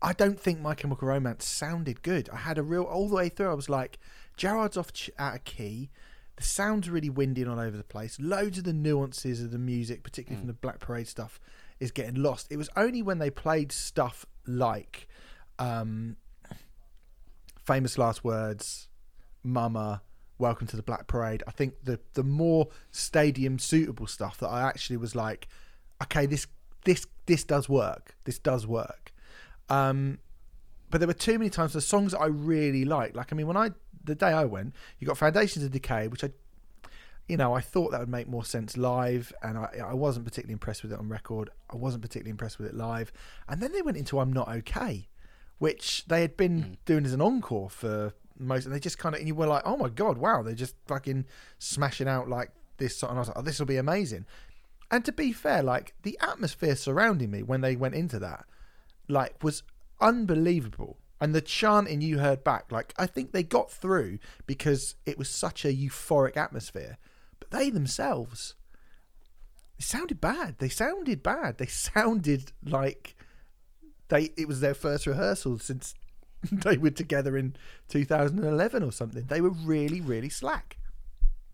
[0.00, 2.28] I don't think My Chemical Romance sounded good.
[2.30, 3.50] I had a real all the way through.
[3.50, 3.98] I was like,
[4.36, 5.90] Gerard's off ch- out of key.
[6.36, 8.18] The sound's really windy and all over the place.
[8.20, 11.40] Loads of the nuances of the music, particularly from the Black Parade stuff,
[11.80, 12.48] is getting lost.
[12.50, 15.08] It was only when they played stuff like
[15.58, 16.16] um,
[17.64, 18.88] Famous Last Words,
[19.42, 20.02] Mama,
[20.38, 21.42] Welcome to the Black Parade.
[21.46, 25.48] I think the the more stadium suitable stuff that I actually was like,
[26.02, 26.46] okay, this
[26.84, 28.16] this this does work.
[28.24, 29.12] This does work.
[29.70, 30.18] Um,
[30.90, 33.16] but there were too many times the songs that I really liked.
[33.16, 33.70] Like I mean, when I
[34.04, 36.30] the day I went, you got Foundations of Decay, which I,
[37.28, 40.52] you know, I thought that would make more sense live, and I I wasn't particularly
[40.52, 41.50] impressed with it on record.
[41.70, 43.10] I wasn't particularly impressed with it live,
[43.48, 45.08] and then they went into I'm Not Okay,
[45.58, 46.76] which they had been mm.
[46.84, 49.62] doing as an encore for most, and they just kind of and you were like,
[49.64, 51.26] oh my god, wow, they're just fucking
[51.58, 54.26] smashing out like this, and I was like, oh, this will be amazing.
[54.90, 58.44] And to be fair, like the atmosphere surrounding me when they went into that,
[59.08, 59.62] like was
[60.00, 65.18] unbelievable and the chanting you heard back, like I think they got through because it
[65.18, 66.98] was such a euphoric atmosphere.
[67.40, 68.54] But they themselves,
[69.78, 70.56] they sounded bad.
[70.58, 71.58] They sounded bad.
[71.58, 73.14] They sounded like
[74.08, 75.94] they it was their first rehearsal since
[76.52, 77.56] they were together in
[77.88, 79.24] 2011 or something.
[79.26, 80.78] They were really, really slack.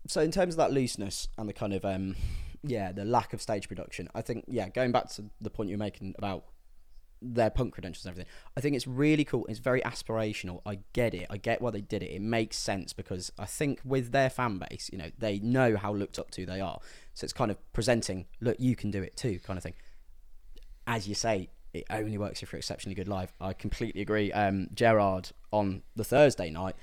[0.07, 2.15] So in terms of that looseness and the kind of um,
[2.63, 5.77] yeah, the lack of stage production, I think yeah, going back to the point you're
[5.77, 6.45] making about
[7.23, 8.31] their punk credentials and everything.
[8.57, 9.45] I think it's really cool.
[9.47, 10.61] It's very aspirational.
[10.65, 11.27] I get it.
[11.29, 12.11] I get why they did it.
[12.11, 15.93] It makes sense because I think with their fan base, you know, they know how
[15.93, 16.79] looked up to they are.
[17.13, 19.75] So it's kind of presenting, look, you can do it too, kind of thing.
[20.85, 23.33] As you say, it only works if you're exceptionally good live.
[23.41, 24.31] I completely agree.
[24.31, 26.75] Um, Gerard on the Thursday night,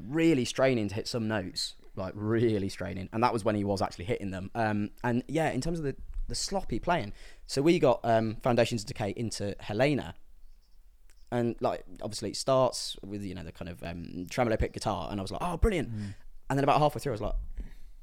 [0.00, 3.80] really straining to hit some notes, like really straining, and that was when he was
[3.80, 4.50] actually hitting them.
[4.54, 5.96] Um, and yeah, in terms of the
[6.28, 7.12] the sloppy playing.
[7.46, 10.14] So we got um, Foundations of Decay into Helena,
[11.30, 15.08] and like obviously it starts with you know the kind of um, tremolo pick guitar,
[15.10, 15.94] and I was like, oh, brilliant.
[15.94, 16.14] Mm.
[16.50, 17.34] And then about halfway through, I was like,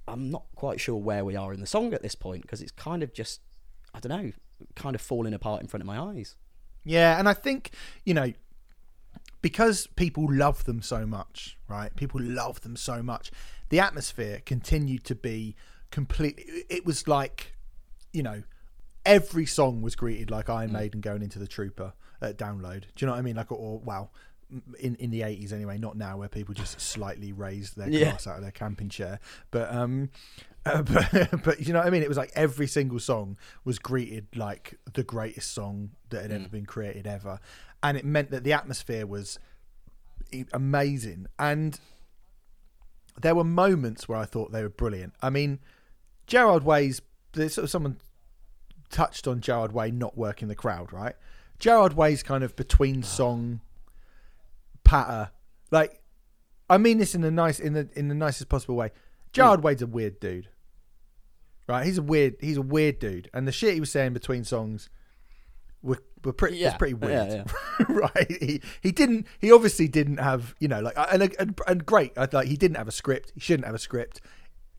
[0.08, 2.72] I'm not quite sure where we are in the song at this point because it's
[2.72, 3.42] kind of just,
[3.94, 4.32] I don't know,
[4.76, 6.36] kind of falling apart in front of my eyes.
[6.84, 7.72] Yeah, and I think
[8.06, 8.34] you know
[9.42, 11.96] because people love them so much, right?
[11.96, 13.32] People love them so much.
[13.70, 15.56] The atmosphere continued to be
[15.92, 16.46] completely.
[16.70, 17.56] It was like
[18.12, 18.44] you know,
[19.06, 20.74] every song was greeted like Iron mm.
[20.74, 22.82] Maiden going into the Trooper at download.
[22.82, 23.36] Do you know what I mean?
[23.36, 24.10] Like, or, or wow,
[24.80, 28.06] in in the eighties anyway, not now where people just slightly raised their yeah.
[28.06, 29.20] glass out of their camping chair.
[29.52, 30.10] But um,
[30.66, 32.04] uh, but but you know what I mean?
[32.04, 36.36] It was like every single song was greeted like the greatest song that had mm.
[36.36, 37.40] ever been created ever,
[37.82, 39.40] and it meant that the atmosphere was
[40.54, 41.28] amazing.
[41.38, 41.80] And
[43.22, 45.14] there were moments where I thought they were brilliant.
[45.22, 45.60] I mean,
[46.28, 47.02] Gerard Way's
[47.34, 47.98] there's sort of someone
[48.90, 51.16] touched on Gerard Way not working the crowd, right?
[51.60, 53.62] Gerard Way's kind of between song
[54.84, 55.32] patter.
[55.72, 56.02] Like
[56.70, 58.92] I mean this in the nice in the in the nicest possible way.
[59.32, 60.50] Gerard Way's a weird dude.
[61.68, 61.86] Right?
[61.86, 63.30] He's a weird he's a weird dude.
[63.34, 64.90] And the shit he was saying between songs
[65.82, 66.76] were were pretty yeah.
[66.78, 67.30] pretty weird.
[67.30, 67.44] Yeah,
[67.80, 67.86] yeah.
[67.90, 68.32] right.
[68.42, 72.18] He he didn't he obviously didn't have, you know, like and and, and great.
[72.18, 73.32] Like he didn't have a script.
[73.36, 74.22] He shouldn't have a script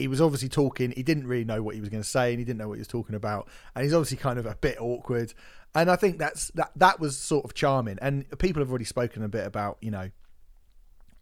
[0.01, 0.93] he was obviously talking.
[0.93, 2.75] He didn't really know what he was going to say, and he didn't know what
[2.75, 3.49] he was talking about.
[3.75, 5.35] And he's obviously kind of a bit awkward.
[5.75, 6.73] And I think that's that.
[6.75, 7.99] That was sort of charming.
[8.01, 10.11] And people have already spoken a bit about you know,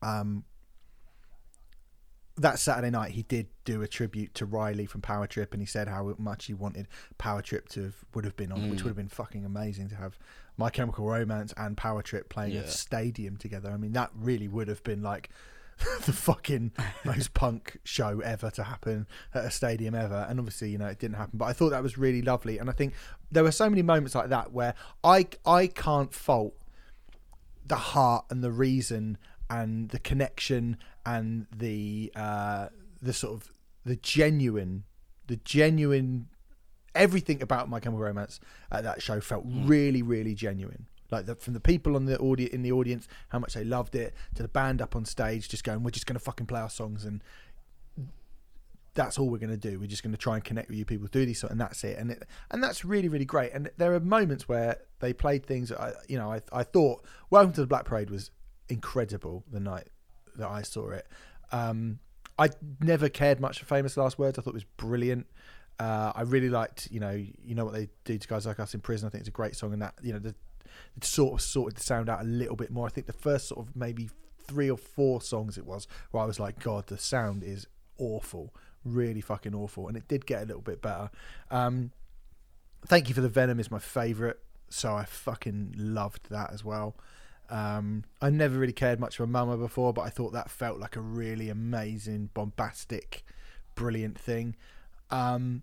[0.01, 0.45] um,
[2.39, 5.67] that Saturday night he did do a tribute to Riley from Power Trip, and he
[5.67, 8.71] said how much he wanted Power Trip to have, would have been on, mm.
[8.71, 10.19] which would have been fucking amazing to have
[10.57, 12.61] My Chemical Romance and Power Trip playing yeah.
[12.61, 13.71] a stadium together.
[13.71, 15.31] I mean, that really would have been like
[16.07, 16.73] the fucking
[17.05, 20.27] most punk show ever to happen at a stadium ever.
[20.29, 21.39] And obviously, you know, it didn't happen.
[21.39, 22.59] But I thought that was really lovely.
[22.59, 22.95] And I think
[23.31, 24.75] there were so many moments like that where
[25.05, 26.55] I I can't fault
[27.67, 29.19] the heart and the reason
[29.51, 30.77] and the connection
[31.09, 32.69] and the uh,
[33.01, 33.51] the sort of
[33.85, 34.85] the genuine
[35.27, 36.29] the genuine
[36.95, 38.41] everything about my chemical romance
[38.71, 39.69] at that show felt mm.
[39.69, 43.39] really really genuine like the, from the people on the audio in the audience, how
[43.39, 46.19] much they loved it, to the band up on stage, just going, "We're just going
[46.19, 47.25] to fucking play our songs," and
[48.93, 49.81] that's all we're going to do.
[49.81, 51.97] We're just going to try and connect with you people through these, and that's it.
[51.97, 53.53] And it, and that's really really great.
[53.55, 55.73] And there are moments where they played things.
[55.73, 58.31] I, you know, I I thought Welcome to the Black Parade was
[58.69, 59.89] incredible the night
[60.39, 61.07] that I saw it.
[61.53, 61.99] Um,
[62.39, 64.39] I never cared much for Famous Last Words.
[64.39, 65.27] I thought it was brilliant.
[65.79, 68.75] Uh, I really liked, you know, you know what they do to guys like us
[68.75, 69.07] in prison.
[69.07, 70.35] I think it's a great song, and that you know the
[70.97, 72.87] it sort of sorted the sound out a little bit more.
[72.87, 74.11] I think the first sort of maybe
[74.47, 77.67] three or four songs it was where I was like, God, the sound is
[77.99, 81.11] awful, really fucking awful, and it did get a little bit better.
[81.51, 81.93] Um,
[82.87, 84.37] Thank you for the Venom is my favourite
[84.71, 86.97] so I fucking loved that as well.
[87.51, 90.97] Um, I never really cared much for Mama before, but I thought that felt like
[90.97, 93.25] a really amazing, bombastic,
[93.75, 94.57] brilliant thing.
[95.11, 95.63] Um,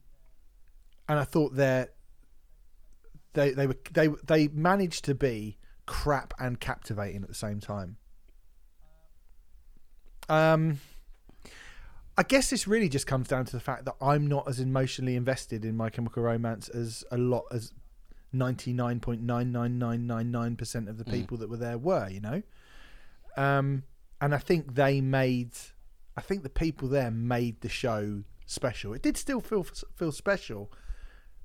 [1.08, 1.94] and I thought that
[3.34, 7.98] they they were they they managed to be crap and captivating at the same time.
[10.28, 10.80] Um,
[12.18, 15.16] I guess this really just comes down to the fact that I'm not as emotionally
[15.16, 17.74] invested in My Chemical Romance as a lot as
[18.34, 22.42] 99.99999% of the people that were there were, you know?
[23.38, 23.84] Um,
[24.22, 25.52] and I think they made,
[26.16, 28.94] I think the people there made the show special.
[28.94, 30.72] It did still feel feel special,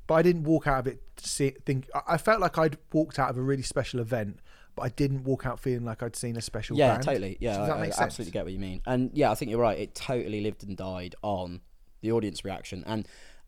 [0.07, 1.88] but I didn't walk out of it see, think.
[2.07, 4.40] I felt like I'd walked out of a really special event,
[4.77, 6.77] but I didn't walk out feeling like I'd seen a special.
[6.77, 7.03] Yeah, band.
[7.03, 7.37] totally.
[7.40, 8.83] Yeah, I, I absolutely get what you mean.
[8.87, 9.79] And yeah, I think you're right.
[9.79, 11.61] It totally lived and died on
[12.01, 12.85] the audience reaction.
[12.87, 13.07] And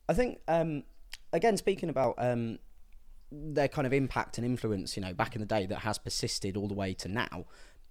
[0.08, 0.84] I think, um,
[1.32, 2.58] again, speaking about um,
[3.32, 6.56] their kind of impact and influence, you know, back in the day that has persisted
[6.56, 7.46] all the way to now,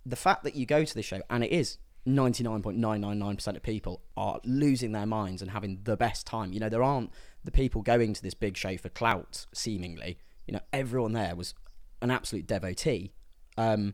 [0.06, 1.78] the fact that you go to the show and it is
[2.08, 6.52] 99.999% of people are losing their minds and having the best time.
[6.54, 7.12] You know, there aren't
[7.44, 10.18] the people going to this big show for clout, seemingly.
[10.48, 11.54] You know, everyone there was
[12.02, 13.14] an absolute devotee.
[13.58, 13.94] Um,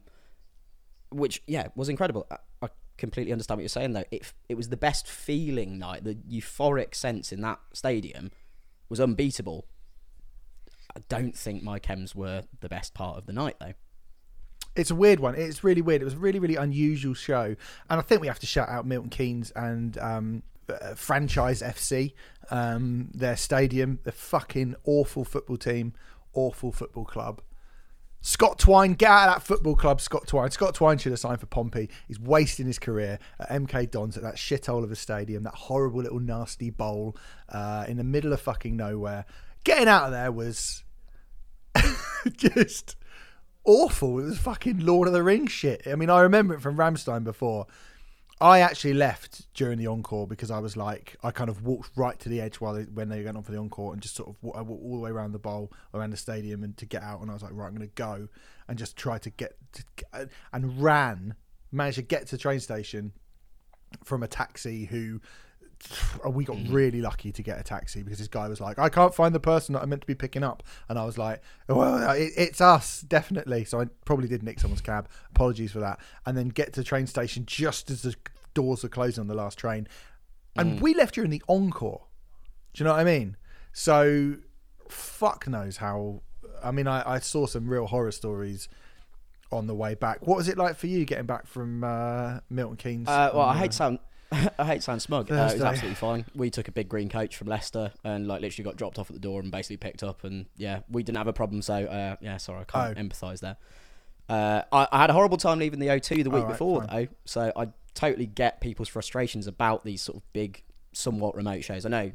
[1.09, 2.27] which yeah was incredible.
[2.29, 4.03] I, I completely understand what you're saying though.
[4.11, 6.03] It it was the best feeling night.
[6.03, 8.31] The euphoric sense in that stadium
[8.89, 9.67] was unbeatable.
[10.97, 13.73] I don't think my chems were the best part of the night though.
[14.75, 15.35] It's a weird one.
[15.35, 16.01] It's really weird.
[16.01, 17.55] It was a really, really unusual show,
[17.89, 22.13] and I think we have to shout out Milton Keynes and um, uh, franchise FC,
[22.49, 25.93] um, their stadium, the fucking awful football team,
[26.33, 27.41] awful football club.
[28.21, 30.49] Scott Twine, get out of that football club, Scott Twine.
[30.49, 31.89] Scott Twine should have signed for Pompey.
[32.07, 36.01] He's wasting his career at MK Dons at that shithole of a stadium, that horrible
[36.01, 37.15] little nasty bowl
[37.49, 39.25] uh, in the middle of fucking nowhere.
[39.63, 40.83] Getting out of there was
[42.37, 42.95] just
[43.63, 44.19] awful.
[44.19, 45.83] It was fucking Lord of the Rings shit.
[45.85, 47.67] I mean, I remember it from Rammstein before.
[48.39, 52.19] I actually left during the encore because I was like, I kind of walked right
[52.19, 54.29] to the edge while they, when they went on for the encore and just sort
[54.29, 57.01] of I walked all the way around the bowl, around the stadium, and to get
[57.01, 57.21] out.
[57.21, 58.27] And I was like, right, I'm going to go
[58.67, 61.33] and just try to get to, and ran,
[61.71, 63.11] managed to get to the train station
[64.03, 65.19] from a taxi who
[66.29, 69.13] we got really lucky to get a taxi because this guy was like, I can't
[69.13, 70.63] find the person that I'm meant to be picking up.
[70.89, 73.63] And I was like, well, it, it's us, definitely.
[73.65, 75.07] So I probably did nick someone's cab.
[75.29, 75.99] Apologies for that.
[76.25, 78.15] And then get to the train station just as the
[78.53, 79.87] doors are closing on the last train.
[80.55, 82.05] And we left during the encore.
[82.73, 83.37] Do you know what I mean?
[83.73, 84.37] So
[84.89, 86.21] fuck knows how.
[86.63, 88.67] I mean, I, I saw some real horror stories
[89.51, 90.25] on the way back.
[90.25, 93.07] What was it like for you getting back from uh, Milton Keynes?
[93.07, 93.99] Uh, well, on, I hate sound.
[94.59, 95.31] I hate sound smug.
[95.31, 96.25] Uh, it was absolutely fine.
[96.35, 99.13] We took a big green coach from Leicester and like literally got dropped off at
[99.13, 100.23] the door and basically picked up.
[100.23, 101.61] And yeah, we didn't have a problem.
[101.61, 103.01] So uh, yeah, sorry, I can't Oh.
[103.01, 103.57] empathise there.
[104.29, 106.89] Uh, I, I had a horrible time leaving the O2 the week Alright, before fine.
[107.05, 111.85] though, so I totally get people's frustrations about these sort of big, somewhat remote shows.
[111.85, 112.11] I know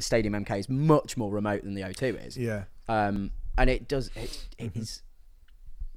[0.00, 2.36] Stadium MK is much more remote than the O2 is.
[2.36, 2.64] Yeah.
[2.88, 4.82] um, and it does it, it Mm-hmm.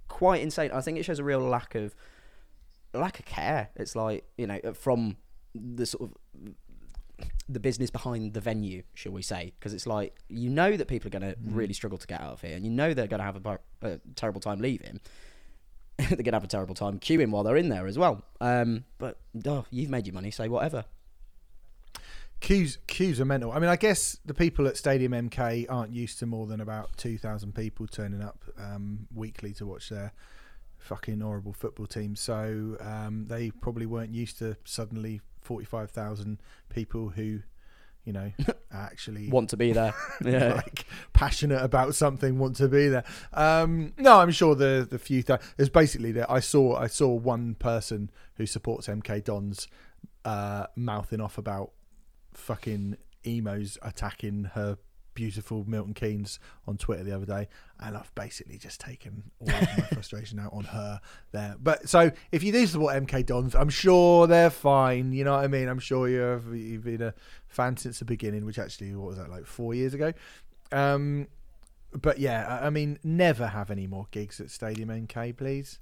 [0.08, 0.72] quite insane.
[0.72, 1.96] I think it shows a real lack of
[2.94, 3.70] lack of care.
[3.76, 5.18] It's like you know from
[5.54, 6.18] the sort of
[7.48, 9.54] the business behind the venue, shall we say?
[9.60, 11.56] Because it's like you know that people are going to Mm-hmm.
[11.56, 13.60] really struggle to get out of here, and you know they're going to have a,
[13.82, 15.00] a terrible time leaving.
[15.98, 18.24] they're going to have a terrible time queuing while they're in there as well.
[18.42, 20.86] Um, but oh, you've made your money, so whatever.
[22.40, 23.52] Queues, queues are mental.
[23.54, 26.98] I mean, I guess the people at Stadium MK aren't used to more than about
[26.98, 30.12] 2,000 people turning up um, weekly to watch their
[30.78, 32.18] fucking horrible football team.
[32.18, 37.40] So um, they probably weren't used to suddenly 45,000 people who,
[38.04, 38.32] you know,
[38.72, 39.94] actually Want to be there?
[40.26, 40.56] Yeah.
[40.56, 43.04] like passionate about something, want to be there.
[43.34, 47.10] Um, no, I'm sure the the few th- there's basically that I saw I saw
[47.10, 49.68] one person who supports MK Dons
[50.26, 51.72] uh, mouthing off about
[52.34, 54.78] fucking emos attacking her
[55.14, 57.48] beautiful Milton Keynes on Twitter the other day,
[57.80, 61.00] and I've basically just taken all of my frustration out on her
[61.32, 61.56] there.
[61.62, 65.12] But so if you do support MK Dons, I'm sure they're fine.
[65.14, 65.68] You know what I mean?
[65.68, 67.14] I'm sure you've, you've been a
[67.48, 70.14] fan since the beginning, which actually what was that like four years ago.
[70.72, 71.28] Um,
[71.92, 75.80] but yeah, I I mean, never have any more gigs at Stadium MK, please,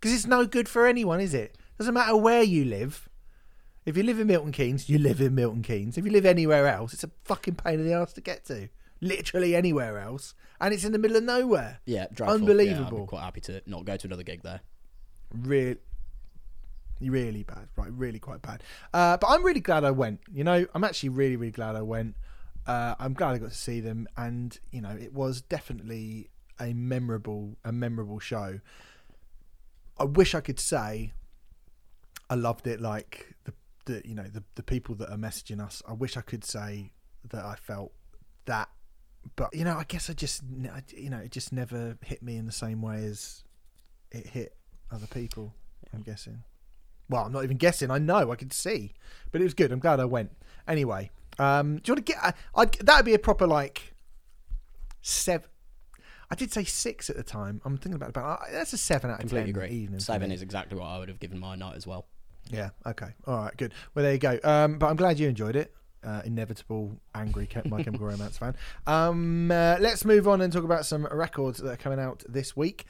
[0.00, 1.56] because it's no good for anyone, is it?
[1.78, 3.08] Doesn't matter where you live.
[3.84, 5.98] If you live in Milton Keynes, you live in Milton Keynes.
[5.98, 8.68] If you live anywhere else, it's a fucking pain in the ass to get to.
[9.00, 11.80] Literally anywhere else, and it's in the middle of nowhere.
[11.84, 12.36] Yeah, dreadful.
[12.36, 12.80] Unbelievable.
[12.80, 14.60] Yeah, I'd be quite happy to not go to another gig there.
[15.34, 15.76] Really,
[17.00, 17.68] really bad.
[17.76, 18.62] Right, really quite bad.
[18.94, 20.20] Uh, but I'm really glad I went.
[20.32, 22.14] You know, I'm actually really, really glad I went.
[22.66, 26.72] Uh, I'm glad I got to see them, and you know, it was definitely a
[26.72, 28.60] memorable a memorable show.
[29.98, 31.12] I wish I could say
[32.30, 33.52] I loved it like the,
[33.86, 35.82] the you know the the people that are messaging us.
[35.88, 36.92] I wish I could say
[37.30, 37.92] that I felt
[38.46, 38.68] that,
[39.36, 40.42] but you know I guess I just
[40.94, 43.44] you know it just never hit me in the same way as
[44.10, 44.56] it hit
[44.90, 45.54] other people.
[45.92, 46.42] I'm guessing.
[47.08, 47.90] Well, I'm not even guessing.
[47.90, 48.32] I know.
[48.32, 48.94] I could see,
[49.30, 49.70] but it was good.
[49.70, 50.32] I'm glad I went.
[50.66, 52.36] Anyway, um, do you want to get?
[52.54, 53.94] I that'd be a proper like
[55.02, 55.48] seven.
[56.30, 57.60] I did say six at the time.
[57.64, 59.62] I'm thinking about about uh, that's a seven out of Completely ten.
[59.62, 59.76] agree.
[59.76, 62.06] Evening Seven is exactly what I would have given my night as well.
[62.50, 62.70] Yeah.
[62.86, 63.08] Okay.
[63.26, 63.56] All right.
[63.56, 63.72] Good.
[63.94, 64.38] Well, there you go.
[64.44, 65.74] Um, but I'm glad you enjoyed it.
[66.02, 68.54] Uh, inevitable angry My Chemical Romance fan.
[68.86, 72.54] Um, uh, let's move on and talk about some records that are coming out this
[72.54, 72.84] week.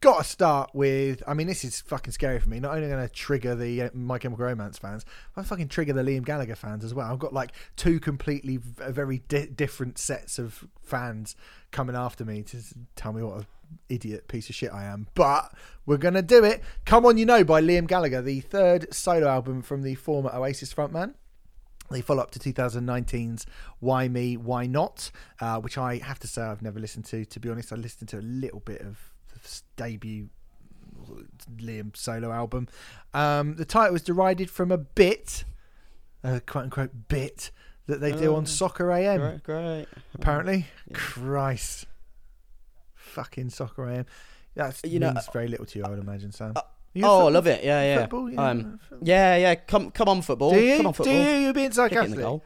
[0.00, 1.22] Got to start with.
[1.26, 2.60] I mean, this is fucking scary for me.
[2.60, 5.04] Not only going to trigger the uh, My Chemical Romance fans,
[5.36, 7.12] I fucking trigger the Liam Gallagher fans as well.
[7.12, 11.34] I've got like two completely v- very di- different sets of fans
[11.72, 12.58] coming after me to
[12.94, 13.46] tell me what a
[13.88, 15.08] idiot piece of shit I am.
[15.14, 15.52] But
[15.86, 16.62] we're gonna do it.
[16.84, 20.72] Come on, you know by Liam Gallagher, the third solo album from the former Oasis
[20.72, 21.14] frontman.
[21.90, 23.46] They follow up to 2019's
[23.80, 25.10] Why Me, Why Not,
[25.40, 27.24] uh, which I have to say I've never listened to.
[27.24, 28.98] To be honest, I listened to a little bit of
[29.32, 30.28] the debut
[31.56, 32.68] Liam solo album.
[33.12, 35.44] Um, the title was derided from a bit,
[36.22, 37.50] a quote unquote bit,
[37.86, 39.86] that they do Oh, on Soccer AM Great, great.
[40.14, 40.66] apparently.
[40.88, 40.96] Yeah.
[40.96, 41.86] Christ.
[43.10, 44.06] Fucking soccer I AM.
[44.56, 46.52] That You know, means very little to you, I would imagine, Sam.
[46.56, 46.62] uh,
[47.02, 47.62] Oh, I love it.
[47.62, 48.00] Yeah, yeah.
[48.00, 48.48] Football, yeah.
[48.50, 49.54] Um, yeah, yeah.
[49.54, 50.50] Come, come on, football.
[50.52, 50.76] Do you?
[50.78, 51.14] Come on, football.
[51.14, 51.36] Do you?
[51.44, 52.18] You're being Kick in the sarcastic.
[52.18, 52.44] goal.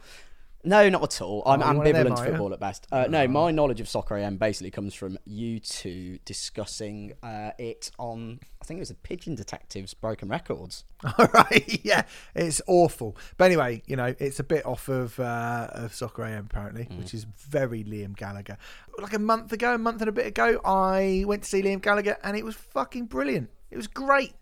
[0.65, 1.43] No, not at all.
[1.45, 2.87] I'm Oh, you're one of them, ambivalent to football at best.
[2.91, 7.91] Uh, no, my knowledge of soccer AM basically comes from you two discussing uh, it
[7.99, 10.85] on, I think it was a Pigeon Detectives Broken Records.
[11.19, 12.03] All right, yeah,
[12.35, 13.17] it's awful.
[13.37, 16.99] But anyway, you know, it's a bit off of uh, of Soccer AM apparently, Mm.
[16.99, 18.57] which is very Liam Gallagher.
[18.99, 21.83] Like a month ago, a month and a bit ago, I went to see Liam
[21.83, 23.51] Gallagher, and it was fucking brilliant.
[23.71, 24.33] It was great.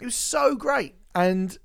[0.00, 1.56] It was so great, and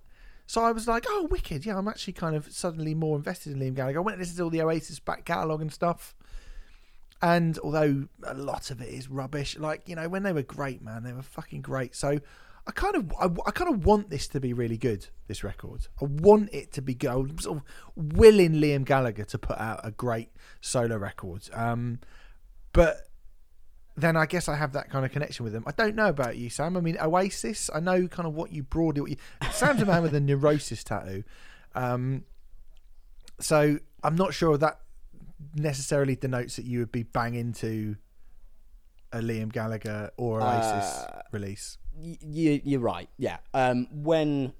[0.47, 1.65] so I was like, oh, wicked.
[1.65, 3.99] Yeah, I'm actually kind of suddenly more invested in Liam Gallagher.
[3.99, 6.15] I went and listened to all the Oasis back catalogue and stuff.
[7.21, 10.81] And although a lot of it is rubbish, like you know, when they were great,
[10.81, 11.95] man, they were fucking great.
[11.95, 12.19] So
[12.65, 15.07] I kind of, I, I kind of want this to be really good.
[15.27, 17.11] This record, I want it to be good.
[17.11, 17.63] I'm sort of
[17.95, 20.29] willing Liam Gallagher to put out a great
[20.61, 21.49] solo record.
[21.53, 21.99] Um,
[22.71, 23.09] but
[23.97, 25.63] then I guess I have that kind of connection with them.
[25.65, 26.77] I don't know about you, Sam.
[26.77, 27.69] I mean, Oasis.
[27.73, 29.01] I know kind of what you broadly.
[29.01, 29.17] What you,
[29.51, 31.23] Sam's a man with a neurosis tattoo,
[31.75, 32.23] um,
[33.39, 34.79] so I'm not sure that
[35.55, 37.95] necessarily denotes that you would be bang into
[39.11, 41.77] a Liam Gallagher or Oasis Uh, release.
[41.95, 43.09] Y- you, you're right.
[43.17, 43.37] Yeah.
[43.53, 44.53] Um, when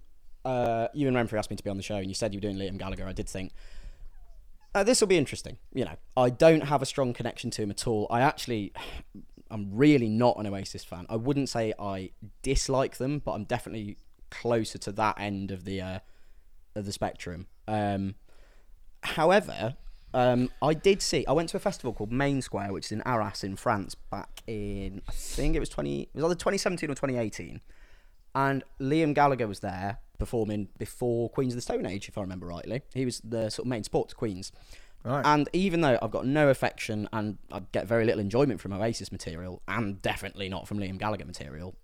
[0.45, 2.37] uh, you and Renfrey asked me to be on the show and you said you
[2.37, 3.51] were doing Liam Gallagher, I did think
[4.73, 5.57] uh, this will be interesting.
[5.73, 8.07] You know, I don't have a strong connection to him at all.
[8.09, 8.73] I actually,
[9.51, 11.05] I'm really not an Oasis fan.
[11.09, 12.11] I wouldn't say I
[12.41, 13.97] dislike them, but I'm definitely
[14.29, 15.99] closer to that end of the uh,
[16.75, 17.47] of the spectrum.
[17.67, 18.15] Um,
[19.01, 19.75] however,
[20.13, 21.25] um, I did see.
[21.27, 24.41] I went to a festival called Main Square, which is in Arras in France, back
[24.47, 26.03] in I think it was twenty.
[26.03, 27.61] It was either 2017 or 2018,
[28.35, 32.47] and Liam Gallagher was there performing before Queens of the Stone Age, if I remember
[32.47, 32.81] rightly.
[32.93, 34.51] He was the sort of main support to Queens.
[35.03, 35.25] Right.
[35.25, 39.11] And even though I've got no affection and I get very little enjoyment from Oasis
[39.11, 41.75] material, and definitely not from Liam Gallagher material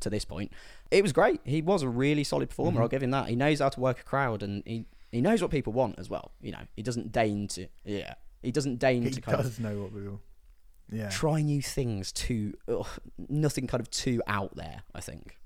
[0.00, 0.52] to this point,
[0.90, 1.40] it was great.
[1.44, 2.76] He was a really solid performer.
[2.76, 2.82] Mm-hmm.
[2.82, 3.28] I'll give him that.
[3.28, 6.08] He knows how to work a crowd, and he he knows what people want as
[6.08, 6.32] well.
[6.40, 9.58] You know, he doesn't deign to yeah, he doesn't deign he to kind of does
[9.58, 10.20] know what we will.
[10.92, 11.08] Yeah.
[11.08, 12.12] try new things.
[12.12, 12.88] Too ugh,
[13.28, 14.82] nothing kind of too out there.
[14.94, 15.36] I think.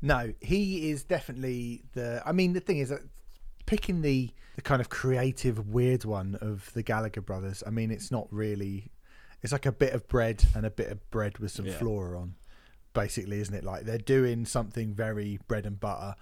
[0.00, 2.22] No, he is definitely the.
[2.24, 3.00] I mean, the thing is that
[3.66, 7.62] picking the the kind of creative weird one of the Gallagher brothers.
[7.66, 8.90] I mean, it's not really.
[9.42, 11.78] It's like a bit of bread and a bit of bread with some Yeah.
[11.78, 12.34] flora on,
[12.92, 13.62] basically, isn't it?
[13.64, 16.14] Like they're doing something very bread and butter.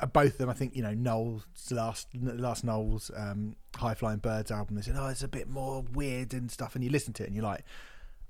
[0.00, 4.18] Uh, Both of them, I think, you know, Noel's last last Noel's um, High Flying
[4.18, 4.74] Birds album.
[4.76, 7.26] They said, "Oh, it's a bit more weird and stuff," and you listen to it
[7.26, 7.64] and you're like,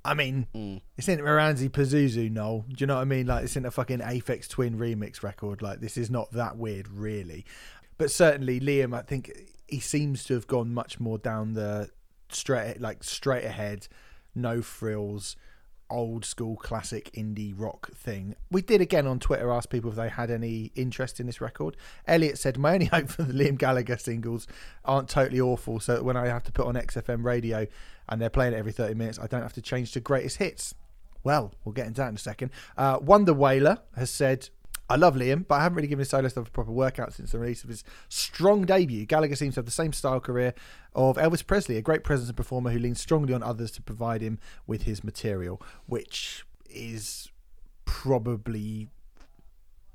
[0.05, 0.83] I mean, Mm.
[0.97, 2.67] it's in Moranzi Pazuzu, Noel.
[2.69, 3.27] Do you know what I mean?
[3.27, 5.63] Like, it's in a fucking Aphex Twin remix record.
[5.63, 7.45] Like, this is not that weird, really.
[7.97, 9.33] But certainly, Liam, I think
[9.67, 11.91] he seems to have gone much more down the
[12.29, 13.89] straight, like straight ahead,
[14.35, 15.37] no frills,
[15.91, 18.35] old school classic indie rock thing.
[18.51, 21.77] We did again on Twitter ask people if they had any interest in this record.
[22.07, 24.47] Elliot said, My only hope for the Liam Gallagher singles
[24.85, 27.67] aren't totally awful, so when I have to put on XFM radio
[28.09, 30.75] and they're playing it every 30 minutes, I don't have to change to greatest hits.
[31.23, 32.51] Well, we'll get into that in a second.
[32.77, 34.51] Uh, Wonder Whaler has said,
[34.95, 37.33] I love Liam, but I haven't really given his solo stuff a proper workout since
[37.33, 39.07] the release of his strong debut.
[39.07, 40.55] Gallagher seems to have the same style career
[40.95, 44.23] of Elvis Presley, a great presence and performer who leans strongly on others to provide
[44.23, 44.39] him
[44.69, 47.29] with his material, which is
[47.87, 48.87] probably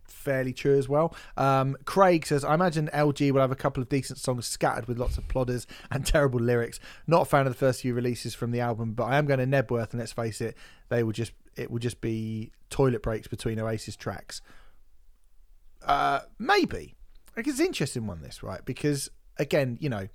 [0.04, 1.16] fairly true as well.
[1.38, 5.00] Um, Craig says, I imagine LG will have a couple of decent songs scattered with
[5.00, 6.78] lots of plodders and terrible lyrics.
[7.08, 9.40] Not a fan of the first few releases from the album, but I am going
[9.40, 10.58] to Knebworth, and let's face it,
[10.90, 14.42] they will just it will just be toilet breaks between Oasis tracks.
[15.86, 16.96] Uh, maybe.
[17.36, 18.64] Like it's an interesting one, this right?
[18.66, 20.08] Because again, you know,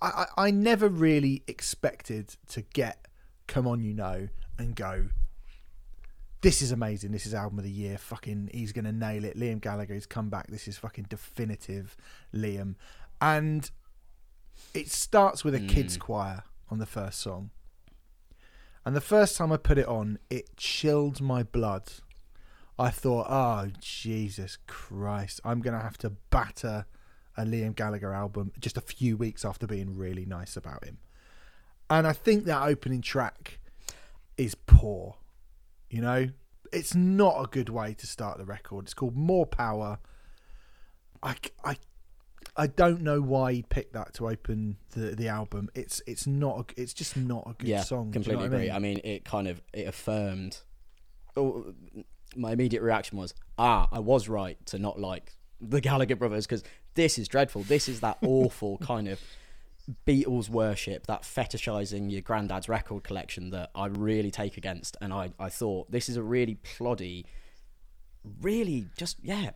[0.00, 3.06] I, I, I never really expected to get
[3.46, 4.28] "Come On, You Know"
[4.58, 5.08] and go,
[6.42, 7.12] this is amazing.
[7.12, 7.96] This is album of the year.
[7.96, 9.36] Fucking, he's gonna nail it.
[9.36, 10.48] Liam Gallagher, he's come back.
[10.48, 11.96] This is fucking definitive,
[12.34, 12.74] Liam.
[13.20, 13.70] And
[14.74, 15.68] it starts with a mm.
[15.68, 17.50] kids choir on the first song.
[18.84, 21.84] And the first time I put it on, it chilled my blood.
[22.78, 26.86] I thought, oh Jesus Christ, I'm gonna have to batter
[27.36, 30.98] a Liam Gallagher album just a few weeks after being really nice about him.
[31.88, 33.58] And I think that opening track
[34.36, 35.16] is poor.
[35.90, 36.28] You know,
[36.72, 38.86] it's not a good way to start the record.
[38.86, 39.98] It's called More Power.
[41.22, 41.76] I, I,
[42.56, 45.70] I don't know why he picked that to open the, the album.
[45.74, 48.12] It's it's not a, it's just not a good yeah, song.
[48.12, 48.70] Completely you know agree.
[48.70, 48.96] I mean?
[48.96, 50.58] I mean, it kind of it affirmed.
[51.36, 51.74] Oh,
[52.36, 56.64] my immediate reaction was, ah, I was right to not like the Gallagher brothers because
[56.94, 57.62] this is dreadful.
[57.62, 59.20] This is that awful kind of
[60.06, 64.96] Beatles worship, that fetishizing your granddad's record collection that I really take against.
[65.00, 67.24] And I, I thought this is a really ploddy,
[68.40, 69.50] really just, yeah.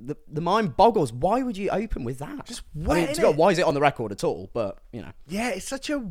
[0.00, 1.12] The, the mind boggles.
[1.12, 2.46] Why would you open with that?
[2.46, 4.48] Just wet, I mean, why is it on the record at all?
[4.52, 6.08] But you know, yeah, it's such a,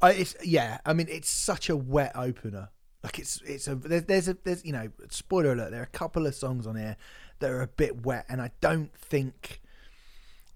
[0.00, 0.78] uh, it's yeah.
[0.86, 2.70] I mean, it's such a wet opener.
[3.02, 5.70] Like it's it's a there's, there's a there's you know spoiler alert.
[5.70, 6.96] There are a couple of songs on here
[7.38, 9.60] that are a bit wet, and I don't think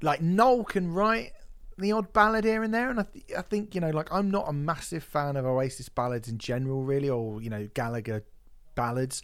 [0.01, 1.33] like Noel can write
[1.79, 4.31] the odd ballad here and there, and I, th- I think you know, like I'm
[4.31, 8.25] not a massive fan of Oasis ballads in general, really, or you know Gallagher
[8.75, 9.23] ballads.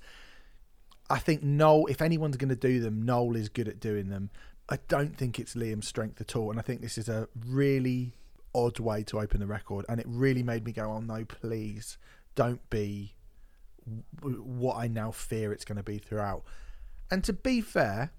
[1.11, 4.31] I think Noel, if anyone's going to do them, Noel is good at doing them.
[4.69, 8.13] I don't think it's Liam's strength at all, and I think this is a really
[8.55, 11.99] odd way to open the record, and it really made me go, "Oh no, please
[12.39, 13.15] don't be
[14.21, 16.45] what I now fear it's going to be throughout."
[17.11, 18.13] And to be fair,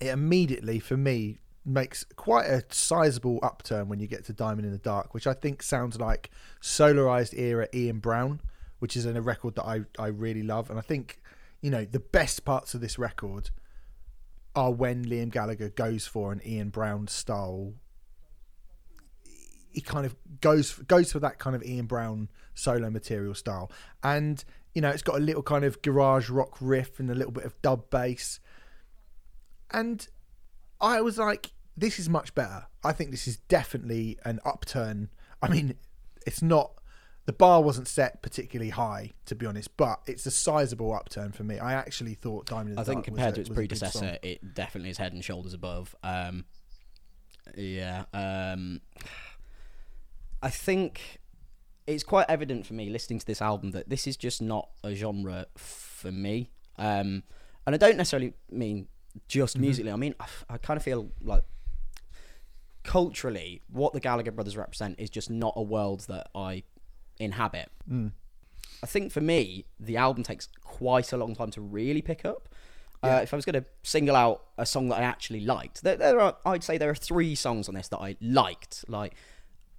[0.00, 4.72] it immediately for me makes quite a sizable upturn when you get to Diamond in
[4.72, 6.30] the Dark, which I think sounds like
[6.62, 8.40] solarized era Ian Brown,
[8.78, 10.70] which is in a record that I, I really love.
[10.70, 11.20] And I think,
[11.60, 13.50] you know, the best parts of this record
[14.54, 17.74] are when Liam Gallagher goes for an Ian Brown style.
[19.78, 23.70] He kind of goes goes for that kind of Ian Brown solo material style,
[24.02, 24.42] and
[24.74, 27.44] you know it's got a little kind of garage rock riff and a little bit
[27.44, 28.40] of dub bass,
[29.70, 30.08] and
[30.80, 32.66] I was like, this is much better.
[32.82, 35.10] I think this is definitely an upturn.
[35.40, 35.76] I mean,
[36.26, 36.72] it's not
[37.26, 41.44] the bar wasn't set particularly high, to be honest, but it's a sizable upturn for
[41.44, 41.60] me.
[41.60, 42.80] I actually thought Diamond.
[42.80, 45.94] I think compared to its predecessor, it definitely is head and shoulders above.
[46.02, 46.46] Um,
[47.56, 48.80] yeah, um,
[50.42, 51.18] I think
[51.86, 54.94] it's quite evident for me listening to this album that this is just not a
[54.94, 56.50] genre for me.
[56.76, 57.22] Um,
[57.66, 58.88] and I don't necessarily mean
[59.26, 59.62] just mm-hmm.
[59.62, 59.90] musically.
[59.90, 61.44] I mean, I, I kind of feel like
[62.84, 66.62] culturally, what the Gallagher brothers represent is just not a world that I
[67.18, 67.70] inhabit.
[67.90, 68.12] Mm.
[68.82, 72.48] I think for me, the album takes quite a long time to really pick up.
[73.02, 73.16] Uh, yeah.
[73.16, 75.96] Uh, if I was going to single out a song that I actually liked, there,
[75.96, 78.84] there, are, I'd say there are three songs on this that I liked.
[78.88, 79.14] Like,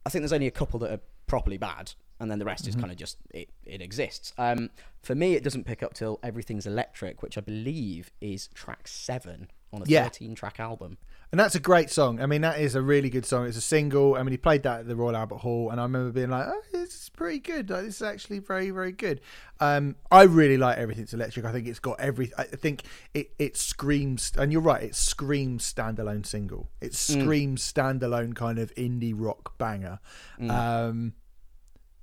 [0.05, 2.69] I think there's only a couple that are properly bad, and then the rest mm-hmm.
[2.69, 4.33] is kind of just it, it exists.
[4.37, 4.69] Um,
[5.01, 9.49] for me, it doesn't pick up till Everything's Electric, which I believe is track seven
[9.71, 10.03] on a yeah.
[10.03, 10.97] 13 track album.
[11.31, 12.19] And that's a great song.
[12.21, 13.45] I mean, that is a really good song.
[13.45, 14.15] It's a single.
[14.15, 16.47] I mean, he played that at the Royal Albert Hall, and I remember being like,
[16.47, 17.69] "Oh, this is pretty good.
[17.69, 19.21] Like, this is actually very, very good."
[19.59, 21.45] Um, I really like Everything's Electric.
[21.45, 22.31] I think it's got every.
[22.35, 22.81] I think
[23.13, 24.81] it it screams, and you're right.
[24.81, 26.71] It screams standalone single.
[26.81, 27.21] It mm.
[27.21, 27.73] screams mm.
[27.73, 29.99] standalone kind of indie rock banger.
[30.39, 30.49] Mm.
[30.49, 31.13] Um,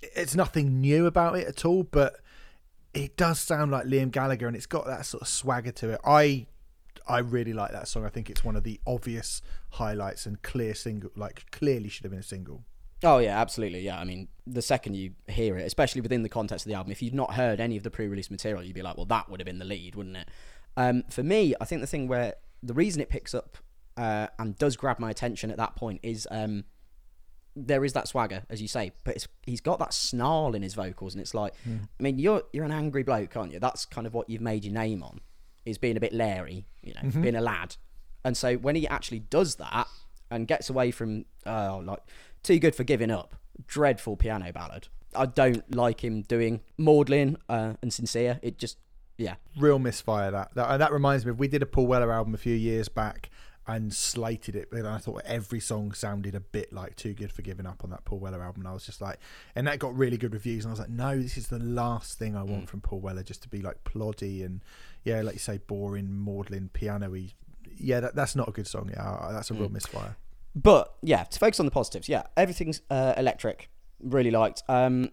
[0.01, 2.21] it's nothing new about it at all, but
[2.95, 6.01] it does sound like Liam Gallagher, and it's got that sort of swagger to it.
[6.05, 6.47] I
[7.09, 8.05] I really like that song.
[8.05, 12.11] I think it's one of the obvious highlights and clear single, like clearly should have
[12.11, 12.65] been a single.
[13.03, 13.81] Oh yeah, absolutely.
[13.81, 16.93] Yeah, I mean, the second you hear it, especially within the context of the album,
[16.93, 19.41] if you'd not heard any of the pre-release material, you'd be like, "Well, that would
[19.41, 20.29] have been the lead, wouldn't it?"
[20.77, 23.59] Um, for me, I think the thing where the reason it picks up
[23.97, 26.65] uh, and does grab my attention at that point is um,
[27.55, 30.75] there is that swagger, as you say, but it's, he's got that snarl in his
[30.75, 31.55] vocals, and it's like,
[31.99, 33.61] I mean, you're you're an angry bloke, aren't you?
[33.61, 35.21] That's kind of what you've made your name on,
[35.67, 37.77] is being a bit leery, you know, being a lad.
[38.25, 39.87] And so when he actually does that
[40.31, 42.01] and gets away from, oh, like,
[42.43, 43.35] too good for giving up,
[43.67, 44.89] dreadful piano ballad.
[45.15, 48.39] I don't like him doing maudlin uh, and sincere.
[48.43, 48.79] It just,
[49.19, 50.55] yeah, real misfire that.
[50.55, 53.31] that that reminds me of we did a Paul Weller album a few years back
[53.69, 57.43] and slated it and I thought every song sounded a bit like Too Good for
[57.43, 59.19] Giving Up on that Paul Weller album and I was just like
[59.55, 62.19] and that got really good reviews and I was like no this is the last
[62.19, 64.63] thing I want from Paul Weller just to be like ploddy and
[65.05, 67.33] yeah like you say boring maudlin piano-y
[67.77, 70.17] yeah that, that's not a good song yeah that's a real misfire
[70.55, 73.69] But yeah, to focus on the positives, yeah, everything's uh, electric.
[74.01, 74.63] Really liked.
[74.69, 75.11] Um,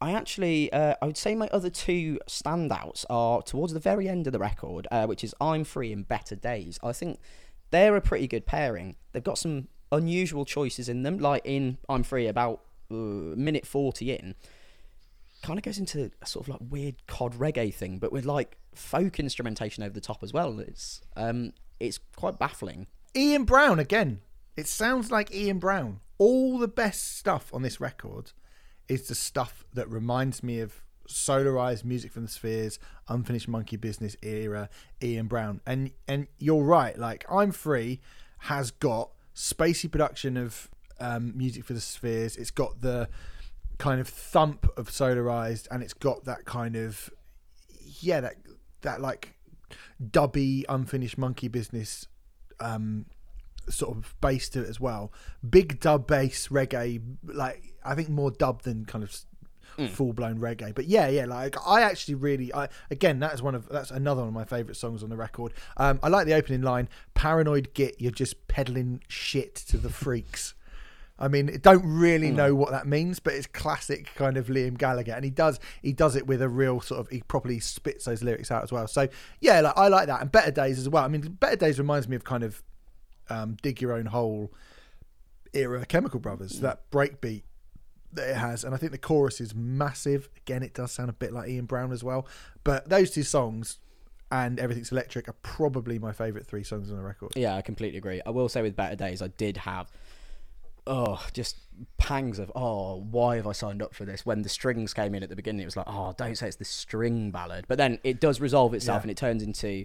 [0.00, 4.26] I actually, uh, I would say my other two standouts are towards the very end
[4.26, 7.20] of the record, uh, which is "I'm Free" and "Better Days." I think
[7.70, 8.96] they're a pretty good pairing.
[9.12, 14.10] They've got some unusual choices in them, like in "I'm Free," about uh, minute forty
[14.12, 14.36] in,
[15.42, 18.56] kind of goes into a sort of like weird cod reggae thing, but with like
[18.74, 20.60] folk instrumentation over the top as well.
[20.60, 22.86] It's um, it's quite baffling.
[23.14, 24.20] Ian Brown again.
[24.56, 26.00] It sounds like Ian Brown.
[26.18, 28.32] All the best stuff on this record
[28.90, 32.78] is the stuff that reminds me of solarized music from the spheres,
[33.08, 34.68] unfinished monkey business era,
[35.00, 35.60] Ian Brown.
[35.64, 38.00] And and you're right, like I'm free
[38.44, 40.68] has got spacey production of
[40.98, 42.36] um, music for the spheres.
[42.36, 43.08] It's got the
[43.78, 47.10] kind of thump of solarized and it's got that kind of
[48.00, 48.34] yeah, that
[48.82, 49.34] that like
[50.02, 52.08] dubby unfinished monkey business
[52.58, 53.06] um
[53.70, 55.12] sort of bass to it as well.
[55.48, 59.16] Big dub bass reggae, like I think more dub than kind of
[59.88, 60.74] full blown reggae.
[60.74, 64.20] But yeah, yeah, like I actually really, I again that is one of that's another
[64.20, 65.52] one of my favorite songs on the record.
[65.76, 70.54] Um, I like the opening line: "Paranoid git, you're just peddling shit to the freaks."
[71.20, 75.12] I mean, don't really know what that means, but it's classic kind of Liam Gallagher,
[75.12, 78.22] and he does he does it with a real sort of he properly spits those
[78.22, 78.86] lyrics out as well.
[78.86, 79.06] So
[79.40, 81.04] yeah, like I like that, and Better Days as well.
[81.04, 82.62] I mean, Better Days reminds me of kind of
[83.30, 84.52] um, dig your own hole
[85.52, 87.42] era Chemical Brothers, that breakbeat
[88.12, 90.28] that it has, and I think the chorus is massive.
[90.38, 92.26] Again, it does sound a bit like Ian Brown as well,
[92.64, 93.78] but those two songs
[94.32, 97.32] and Everything's Electric are probably my favourite three songs on the record.
[97.36, 98.20] Yeah, I completely agree.
[98.26, 99.90] I will say with Better Days, I did have
[100.86, 101.56] oh just
[101.98, 104.24] pangs of oh why have I signed up for this?
[104.24, 106.56] When the strings came in at the beginning, it was like oh don't say it's
[106.56, 109.02] the string ballad, but then it does resolve itself Yeah.
[109.02, 109.84] and it turns into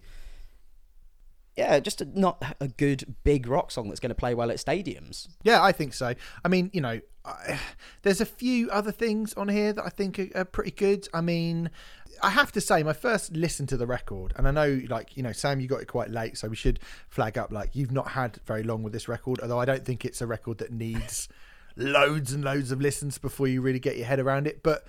[1.56, 4.58] yeah just a, not a good big rock song that's going to play well at
[4.58, 5.28] stadiums.
[5.44, 6.14] Yeah, I think so.
[6.44, 7.60] I mean, you know, I,
[8.04, 11.08] there's a few other things on here that I think are, are pretty good.
[11.14, 11.70] I mean,
[12.22, 15.24] I have to say, my first listen to the record, and I know, like, you
[15.24, 16.80] know, Sam, you got it quite late, so we should
[17.10, 20.06] flag up, like, you've not had very long with this record, although I don't think
[20.06, 21.28] it's a record that needs
[21.76, 24.64] loads and loads of listens before you really get your head around it.
[24.64, 24.86] But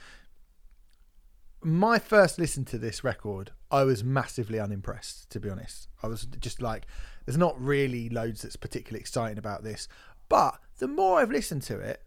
[1.63, 5.89] my first listen to this record, I was massively unimpressed, to be honest.
[6.03, 6.87] I was just like,
[7.25, 9.89] there's not really loads that's particularly exciting about this.
[10.29, 12.03] But the more I've listened to it,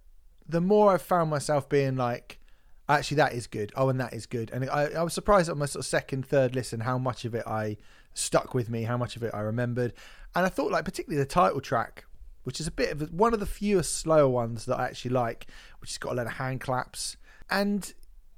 [0.48, 2.40] the more I've found myself being like,
[2.88, 3.72] actually, that is good.
[3.76, 4.50] Oh, and that is good.
[4.52, 7.36] And I, I was surprised at my sort of second, third listen how much of
[7.36, 7.78] it I
[8.14, 9.94] stuck with me, how much of it I remembered.
[10.36, 12.06] And I thought, like, particularly the title track,
[12.44, 15.48] which is a bit of one of the fewest slower ones that I actually like,
[15.82, 17.18] which has got a lot of hand claps.
[17.50, 17.94] And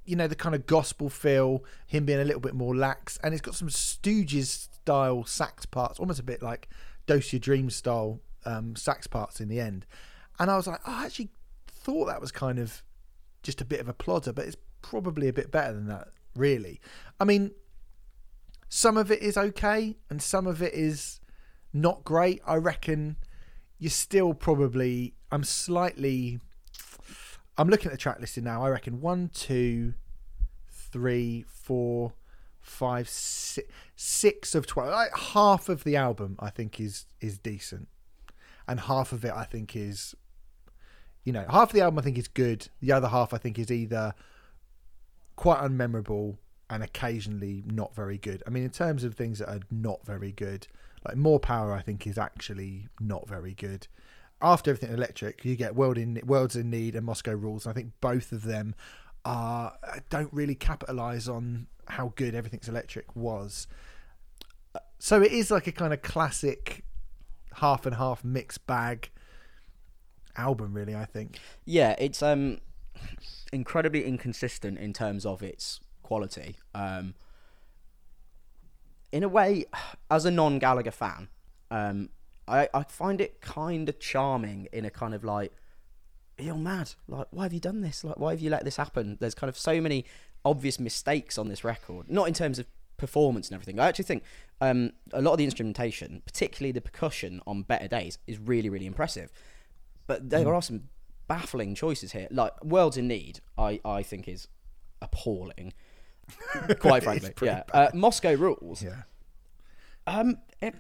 [0.06, 3.34] you know the kind of gospel feel, him being a little bit more lax, and
[3.34, 6.70] it's got some Stooges style sax parts, almost a bit like
[7.06, 9.86] Dose Your Dream style um, sax parts in the end.
[10.39, 11.30] And I was like, oh, I actually
[11.68, 12.84] thought that was kind of
[13.43, 16.80] just a bit of a plodder, but it's probably a bit better than that, really.
[17.20, 17.52] I mean,
[18.70, 21.20] some of it is okay, and some of it is
[21.74, 22.41] not great.
[22.45, 23.18] I reckon
[23.78, 25.14] you're still probably.
[25.32, 26.39] I'm slightly.
[27.62, 28.64] I'm looking at the track listing now.
[28.66, 29.93] I reckon one, two,
[30.68, 32.14] three, four,
[32.59, 34.89] five, six, six of twelve.
[34.89, 37.88] Like half of the album, I think is is decent,
[38.68, 40.16] and half of it, I think is,
[41.24, 42.68] you know, half of the album I think is good.
[42.82, 44.16] The other half I think is either
[45.36, 46.38] quite unmemorable
[46.68, 48.41] and occasionally not very good.
[48.47, 50.66] I mean, in terms of things that are not very good,
[51.05, 53.88] like More Power, I think is actually not very good.
[54.42, 57.68] After everything electric, you get World in Worlds in Need and Moscow Rules.
[57.68, 58.76] I think both of them
[59.24, 59.74] are
[60.10, 63.68] don't really capitalize on how good everything's electric was.
[65.00, 66.84] So it is like a kind of classic
[67.56, 69.10] half and half mixed bag
[70.38, 70.96] album, really.
[70.96, 71.39] I think.
[71.66, 72.60] Yeah, it's um
[73.52, 76.56] incredibly inconsistent in terms of its quality.
[76.74, 77.14] Um,
[79.12, 79.66] in a way,
[80.12, 81.28] as a non Gallagher fan,
[81.70, 82.10] um,
[82.48, 85.52] I, I find it kind of charming in a kind of like
[86.38, 86.92] you're mad.
[87.08, 88.04] Like, why have you done this?
[88.04, 89.18] Like, why have you let this happen?
[89.20, 90.06] There's kind of so many
[90.44, 92.10] obvious mistakes on this record.
[92.10, 92.66] Not in terms of
[92.98, 93.80] performance and everything.
[93.80, 94.24] I actually think
[94.60, 98.88] um, a lot of the instrumentation, particularly the percussion on Better Days, is really, really
[98.88, 99.32] impressive.
[100.08, 100.56] But there Mm.
[100.56, 100.89] are some
[101.28, 102.28] baffling choices here.
[102.32, 104.48] Like Worlds in Need, I, I think is
[105.02, 105.74] appalling.
[106.80, 107.64] Quite frankly, yeah.
[107.74, 109.04] Uh, Moscow Rules, Yeah.
[110.08, 110.74] um, it,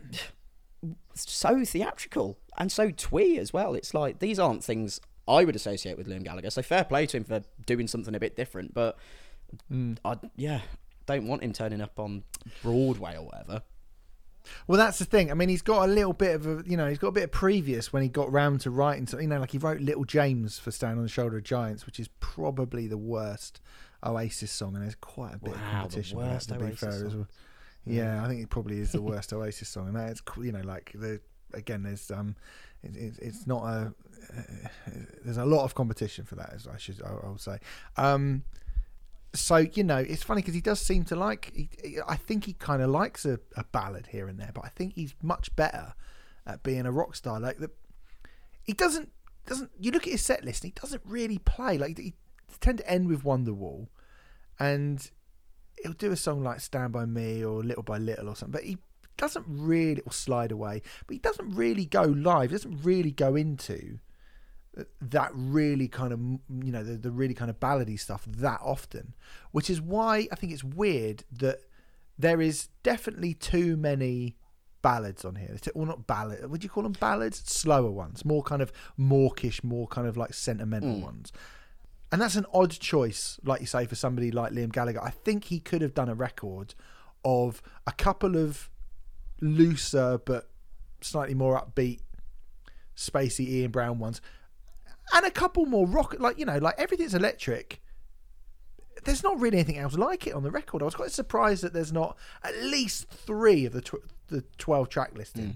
[1.15, 3.73] so theatrical and so twee as well.
[3.75, 6.49] It's like these aren't things I would associate with Liam Gallagher.
[6.49, 8.73] So fair play to him for doing something a bit different.
[8.73, 8.97] But
[9.69, 9.97] Mm.
[10.05, 10.61] I, yeah,
[11.05, 12.23] don't want him turning up on
[12.61, 13.63] Broadway or whatever.
[14.65, 15.29] Well, that's the thing.
[15.29, 17.25] I mean, he's got a little bit of a, you know, he's got a bit
[17.25, 19.05] of previous when he got round to writing.
[19.07, 21.85] So, you know, like he wrote Little James for Stand on the Shoulder of Giants,
[21.85, 23.59] which is probably the worst
[24.03, 26.79] Oasis song, and there's quite a bit Wow, of competition that, worst to be Oasis
[26.79, 27.27] fair as well.
[27.85, 30.91] Yeah, I think it probably is the worst Oasis song, and that's you know, like
[30.93, 31.19] the
[31.53, 32.35] again, there's um,
[32.83, 33.93] it, it, it's not a,
[34.37, 34.91] uh,
[35.23, 37.57] there's a lot of competition for that, as I should, I, I would say.
[37.97, 38.43] Um,
[39.33, 41.51] so you know, it's funny because he does seem to like.
[41.55, 44.69] He, I think he kind of likes a, a ballad here and there, but I
[44.69, 45.93] think he's much better
[46.45, 47.39] at being a rock star.
[47.39, 47.71] Like the,
[48.63, 49.09] he doesn't
[49.45, 49.71] doesn't.
[49.79, 51.77] You look at his set list, and he doesn't really play.
[51.77, 52.13] Like he
[52.59, 53.87] tend to end with Wonderwall,
[54.59, 55.09] and
[55.83, 58.51] he'll do a song like "Stand by Me" or "Little by Little" or something.
[58.51, 58.77] But he
[59.17, 60.81] doesn't really or slide away.
[61.07, 62.49] But he doesn't really go live.
[62.49, 63.99] He doesn't really go into
[65.01, 66.19] that really kind of
[66.65, 69.13] you know the, the really kind of ballady stuff that often
[69.51, 71.59] which is why i think it's weird that
[72.17, 74.37] there is definitely too many
[74.81, 78.61] ballads on here well not ballad would you call them ballads slower ones more kind
[78.61, 81.01] of mawkish more kind of like sentimental Mm.
[81.01, 81.33] ones
[82.11, 85.01] and that's an odd choice like you say for somebody like liam gallagher.
[85.01, 86.73] I think he could have done a record
[87.23, 88.69] of a couple of
[89.39, 90.49] looser but
[91.01, 91.99] slightly more upbeat
[92.95, 94.21] spacey ian brown ones
[95.13, 97.81] and a couple more rock like you know like everything's electric.
[99.03, 100.81] There's not really anything else like it on the record.
[100.81, 104.89] I was quite surprised that there's not at least three of the tw- the 12
[104.89, 105.51] track listing hmm.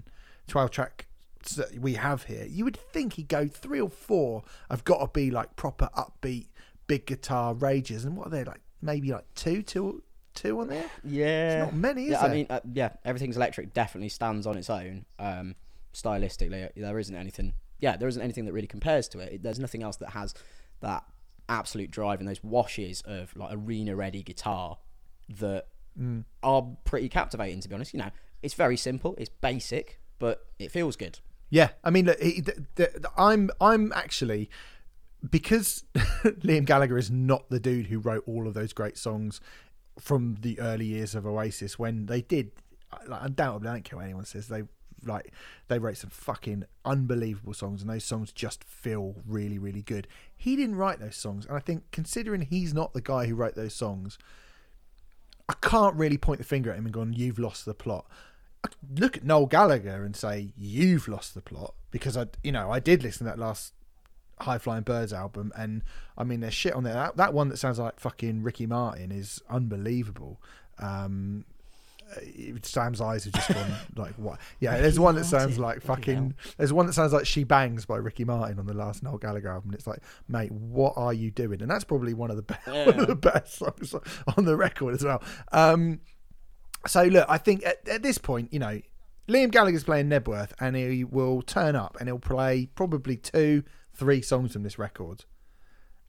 [0.48, 1.05] 12 track
[1.50, 5.06] that we have here you would think he'd go three or four have got to
[5.12, 6.48] be like proper upbeat
[6.88, 10.02] big guitar rages and what are they like maybe like two two
[10.34, 13.72] two on there Yeah, not many, is yeah, I mean, uh, yeah, everything's electric.
[13.72, 15.06] Definitely stands on its own.
[15.18, 15.54] Um,
[15.94, 17.54] stylistically, there isn't anything.
[17.80, 19.42] Yeah, there isn't anything that really compares to it.
[19.42, 20.34] There's nothing else that has
[20.80, 21.04] that
[21.48, 24.78] absolute drive and those washes of like arena ready guitar
[25.38, 25.68] that
[25.98, 26.24] Mm.
[26.42, 27.60] are pretty captivating.
[27.62, 28.10] To be honest, you know,
[28.42, 29.14] it's very simple.
[29.16, 31.20] It's basic, but it feels good.
[31.48, 34.50] Yeah, I mean, look, he, th th th- I'm I'm actually
[35.28, 35.84] because
[36.24, 39.40] Liam Gallagher is not the dude who wrote all of those great songs
[39.98, 42.50] from the early years of Oasis when they did.
[43.06, 44.48] Like, undoubtedly, I don't care what anyone says.
[44.48, 44.62] They
[45.04, 45.32] like
[45.68, 50.06] they wrote some fucking unbelievable songs, and those songs just feel really, really good.
[50.36, 53.54] He didn't write those songs, and I think considering he's not the guy who wrote
[53.54, 54.18] those songs,
[55.48, 58.06] I can't really point the finger at him and go, "You've lost the plot."
[58.66, 62.52] I could look at Noel Gallagher and say, "You've lost the plot," because I, you
[62.52, 63.72] know, I did listen to that last
[64.40, 65.82] High Flying Birds album, and
[66.18, 66.94] I mean, there's shit on there.
[66.94, 70.40] That, that one that sounds like fucking Ricky Martin is unbelievable.
[70.78, 71.44] Um,
[72.62, 74.38] Sam's eyes have just gone like what?
[74.60, 76.34] Yeah, there's one that sounds like fucking.
[76.56, 79.48] There's one that sounds like "She Bangs" by Ricky Martin on the last Noel Gallagher
[79.48, 79.74] album.
[79.74, 81.62] It's like, mate, what are you doing?
[81.62, 83.94] And that's probably one of the best, one of the best songs
[84.36, 85.22] on the record as well.
[85.52, 86.00] Um,
[86.86, 88.80] so look, I think at, at this point, you know,
[89.28, 94.22] Liam Gallagher's playing Knebworth, and he will turn up and he'll play probably two, three
[94.22, 95.24] songs from this record,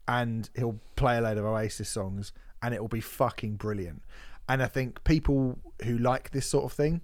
[0.08, 4.04] and he'll play a load of Oasis songs, and it will be fucking brilliant.
[4.48, 7.02] And I think people who like this sort of thing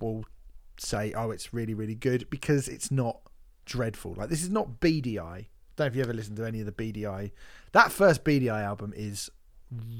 [0.00, 0.24] will
[0.78, 3.20] say, "Oh, it's really, really good," because it's not
[3.64, 4.14] dreadful.
[4.14, 5.36] Like this is not Beady Eye.
[5.38, 5.46] I
[5.76, 7.32] don't know if you ever listened to any of the Beady Eye.
[7.72, 9.30] That first Beady Eye album is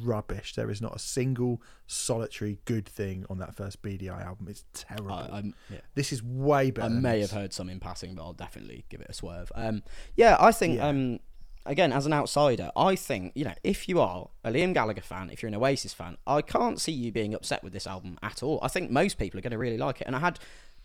[0.03, 0.55] rubbish.
[0.55, 4.49] There is not a single solitary good thing on that first Beady Eye album.
[4.49, 5.13] It's terrible.
[5.13, 5.79] I, yeah.
[5.95, 6.87] this is way better.
[6.87, 9.51] I may have heard some in passing, but I'll definitely give it a swerve.
[9.55, 9.83] Um,
[10.17, 10.89] yeah, I think Yeah.
[10.89, 11.21] um,
[11.65, 15.31] again as an outsider, I think you know if you are a Liam Gallagher fan,
[15.31, 18.43] if you're an Oasis fan, I can't see you being upset with this album at
[18.43, 18.59] all.
[18.63, 20.39] I think most people are going to really like it, and I had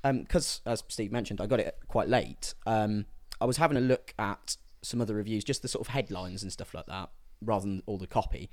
[0.03, 2.55] because as Steve mentioned, I got it quite late.
[2.65, 3.05] Um,
[3.39, 6.51] I was having a look at some other reviews, just the sort of headlines and
[6.51, 7.11] stuff like that,
[7.43, 8.49] rather than all the copy.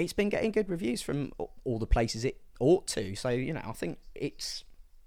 [0.00, 1.32] It's been getting good reviews from
[1.64, 3.14] all the places it ought to.
[3.14, 4.64] So you know, I think it's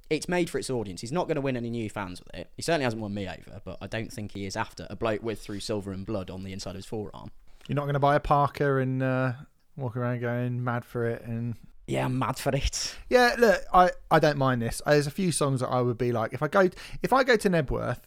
[0.10, 1.02] it's made for its audience.
[1.02, 2.52] He's not going to win any new fans with it.
[2.56, 5.24] He certainly hasn't won me over, but I don't think he is after a bloke
[5.24, 7.32] with Through Silver in Blood on the inside of his forearm.
[7.68, 9.34] You're not going to buy a Parker and uh,
[9.76, 11.56] walk around going mad for it and
[11.88, 12.96] Yeah, I'm mad for it.
[13.10, 14.82] Yeah, look, I, I don't mind this.
[14.86, 16.70] There's a few songs that I would be like if I go
[17.02, 18.02] if I go to Knebworth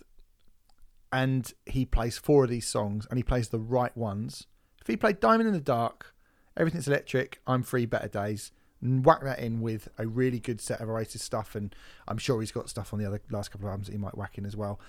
[1.12, 4.46] and he plays four of these songs and he plays the right ones.
[4.80, 6.14] If he played Diamond in the Dark,
[6.56, 10.80] Everything's Electric, I'm Free, Better Days, and whack that in with a really good set
[10.80, 11.74] of Oasis stuff, and
[12.08, 14.16] I'm sure he's got stuff on the other last couple of albums that he might
[14.16, 14.80] whack in as well.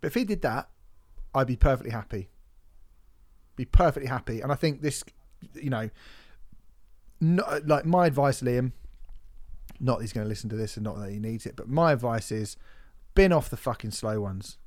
[0.00, 0.68] But if he did that,
[1.34, 2.28] I'd be perfectly happy.
[3.56, 5.04] Be perfectly happy, and I think this,
[5.54, 5.90] you know,
[7.20, 8.72] not, like my advice, Liam.
[9.82, 11.68] Not that he's going to listen to this, and not that he needs it, but
[11.68, 12.56] my advice is,
[13.14, 14.58] bin off the fucking slow ones.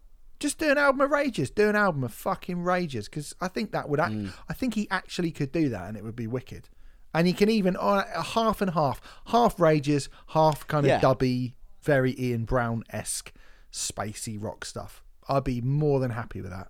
[0.43, 1.49] Just do an album of rages.
[1.49, 4.01] Do an album of fucking rages because I think that would.
[4.01, 4.13] Act,
[4.49, 6.67] I think he actually could do that, and it would be wicked.
[7.13, 10.99] And he can even uh, half and half, half rages, half kind of Yeah.
[10.99, 13.31] dubby, very Ian Brown esque,
[13.71, 15.01] spacey rock stuff.
[15.29, 16.67] I'd be more than happy with that.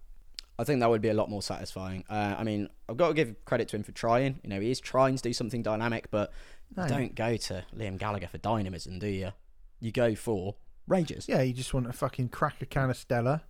[0.59, 2.03] I think that would be a lot more satisfying.
[2.07, 4.39] Uh, I mean, I've got to give credit to him for trying.
[4.43, 6.32] You know, he is trying to do something dynamic, but
[6.78, 6.88] No.
[6.88, 9.32] don't go to Liam Gallagher for dynamism, do you?
[9.80, 10.55] You go for
[10.88, 11.28] rages.
[11.28, 13.41] Yeah, you just want to fucking crack a can of Stella,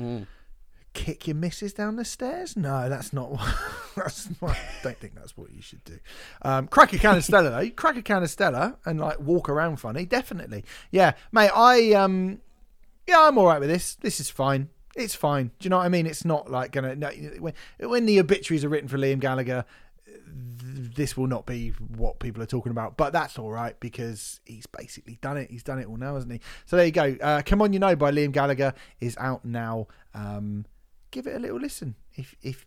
[0.00, 0.26] Mm.
[0.92, 2.56] kick your missus down the stairs.
[2.56, 3.30] No, that's not.
[3.32, 3.54] What,
[3.96, 5.98] that's not, I don't think that's what you should do.
[6.42, 7.70] Um, crack a can of Stella though.
[7.70, 10.06] Crack a can of Stella and like walk around funny.
[10.06, 10.64] Definitely.
[10.90, 11.50] Yeah, mate.
[11.54, 12.40] I um,
[13.06, 13.94] yeah, I'm all right with this.
[13.94, 14.68] This is fine.
[14.96, 15.50] It's fine.
[15.58, 16.06] Do you know what I mean?
[16.06, 16.96] It's not like gonna.
[16.96, 19.64] No, when when the obituaries are written for Liam Gallagher,
[20.26, 22.96] this will not be what people are talking about.
[22.96, 25.50] But that's all right because he's basically done it.
[25.50, 26.40] He's done it all now, hasn't he?
[26.64, 27.16] So there you go.
[27.20, 29.86] Uh, Come on, you know by Liam Gallagher is out now.
[30.14, 30.66] Um,
[31.10, 32.66] give it a little listen if if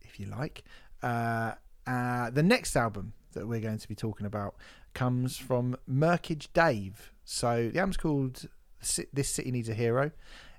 [0.00, 0.64] if you like.
[1.02, 1.52] Uh,
[1.86, 4.56] uh, the next album that we're going to be talking about
[4.94, 7.12] comes from Murkage Dave.
[7.24, 8.46] So the album's called
[9.12, 10.10] "This City Needs a Hero."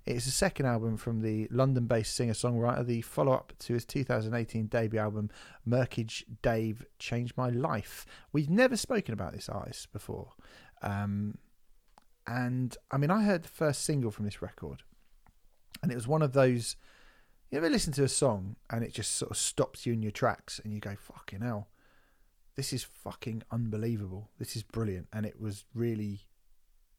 [0.05, 5.29] It's the second album from the London-based singer-songwriter, the follow-up to his 2018 debut album,
[5.67, 8.05] Murkage Dave Changed My Life.
[8.31, 10.33] We've never spoken about this artist before.
[10.81, 11.37] Um,
[12.25, 14.83] and I mean, I heard the first single from this record,
[15.81, 16.75] and it was one of those.
[17.49, 20.11] You ever listen to a song and it just sort of stops you in your
[20.11, 21.69] tracks, and you go, "Fucking hell,
[22.55, 24.29] this is fucking unbelievable.
[24.37, 26.27] This is brilliant," and it was really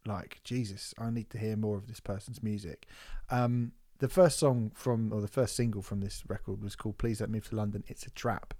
[0.06, 0.94] like Jesus.
[0.98, 2.86] I need to hear more of this person's music.
[3.30, 7.18] Um, the first song from, or the first single from this record was called "Please
[7.18, 8.54] Don't Move to London." It's a trap,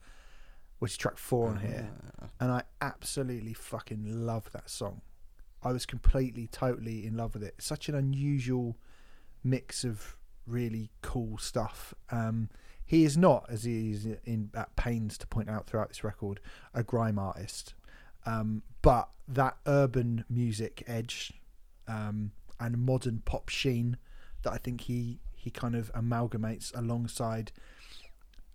[0.78, 2.26] which is track four on here Ah.
[2.40, 5.00] and I absolutely fucking love that song.
[5.62, 7.54] I was completely, totally in love with it.
[7.58, 8.76] Such an unusual
[9.44, 10.16] mix of
[10.46, 11.94] really cool stuff.
[12.10, 12.48] Um,
[12.84, 16.40] he is not, as he is in at pains to point out throughout this record,
[16.74, 17.74] a grime artist,
[18.26, 21.32] um, but that urban music edge
[21.86, 23.96] um, and modern pop sheen
[24.42, 27.50] that I think he he kind of amalgamates alongside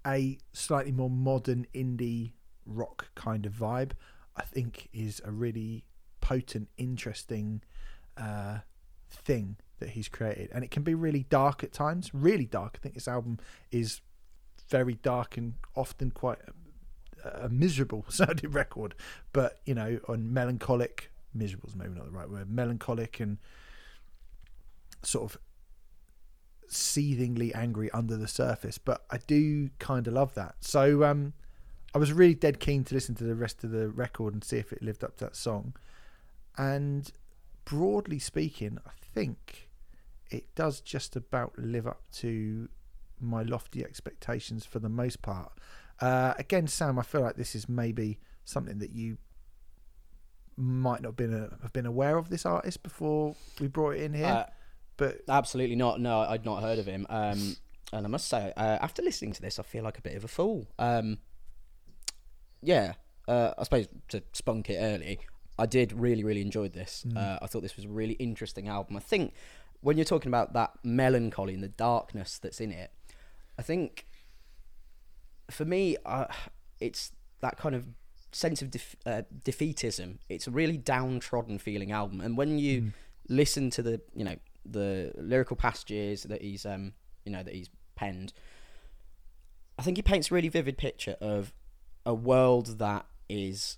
[0.05, 2.33] a slightly more modern indie
[2.65, 3.91] rock kind of vibe,
[4.35, 5.83] I think is a really
[6.21, 7.61] potent, interesting
[8.17, 8.59] uh,
[9.09, 10.49] thing that he's created.
[10.53, 12.75] And it can be really dark at times, really dark.
[12.77, 13.39] I think this album
[13.71, 14.01] is
[14.69, 16.39] very dark and often quite
[17.25, 18.95] a, miserable sounding record,
[19.33, 23.37] but you know, on melancholic, miserable is maybe not the right word, melancholic and
[25.03, 25.39] sort of
[26.67, 28.77] seethingly angry under the surface.
[28.77, 30.55] But I do kind of love that.
[30.61, 31.33] So, um,
[31.93, 34.57] I was really dead keen to listen to the rest of the record and see
[34.57, 35.75] if it lived up to that song.
[36.57, 37.09] And
[37.63, 39.69] broadly speaking, I think
[40.29, 42.67] it does just about live up to
[43.21, 45.53] my lofty expectations for the most part.
[45.99, 49.17] Uh, again, Sam, I feel like this is maybe something that you
[50.57, 54.13] might not been a, have been aware of this artist before we brought it in
[54.13, 54.25] here.
[54.25, 54.45] Uh,
[54.97, 55.99] but Absolutely not.
[55.99, 57.05] No, I'd not heard of him.
[57.09, 57.57] Um,
[57.91, 60.23] and I must say, uh, after listening to this, I feel like a bit of
[60.23, 60.67] a fool.
[60.79, 61.19] Um,
[62.61, 62.93] yeah,
[63.27, 65.19] uh, I suppose to spunk it early,
[65.57, 67.05] I did really, really enjoy this.
[67.15, 68.97] Uh, I thought this was a really interesting album.
[68.97, 69.33] I think
[69.81, 72.91] when you're talking about that melancholy and the darkness that's in it,
[73.57, 74.05] I think
[75.49, 76.25] for me, uh,
[76.79, 77.87] it's that kind of
[78.31, 80.17] sense of def- uh, defeatism.
[80.29, 82.93] It's a really downtrodden feeling album, and when you
[83.27, 84.35] listen to the you know
[84.65, 86.93] the lyrical passages that he's um
[87.23, 88.33] you know that he's penned,
[89.77, 91.53] I think he paints a really vivid picture of
[92.05, 93.77] a world that is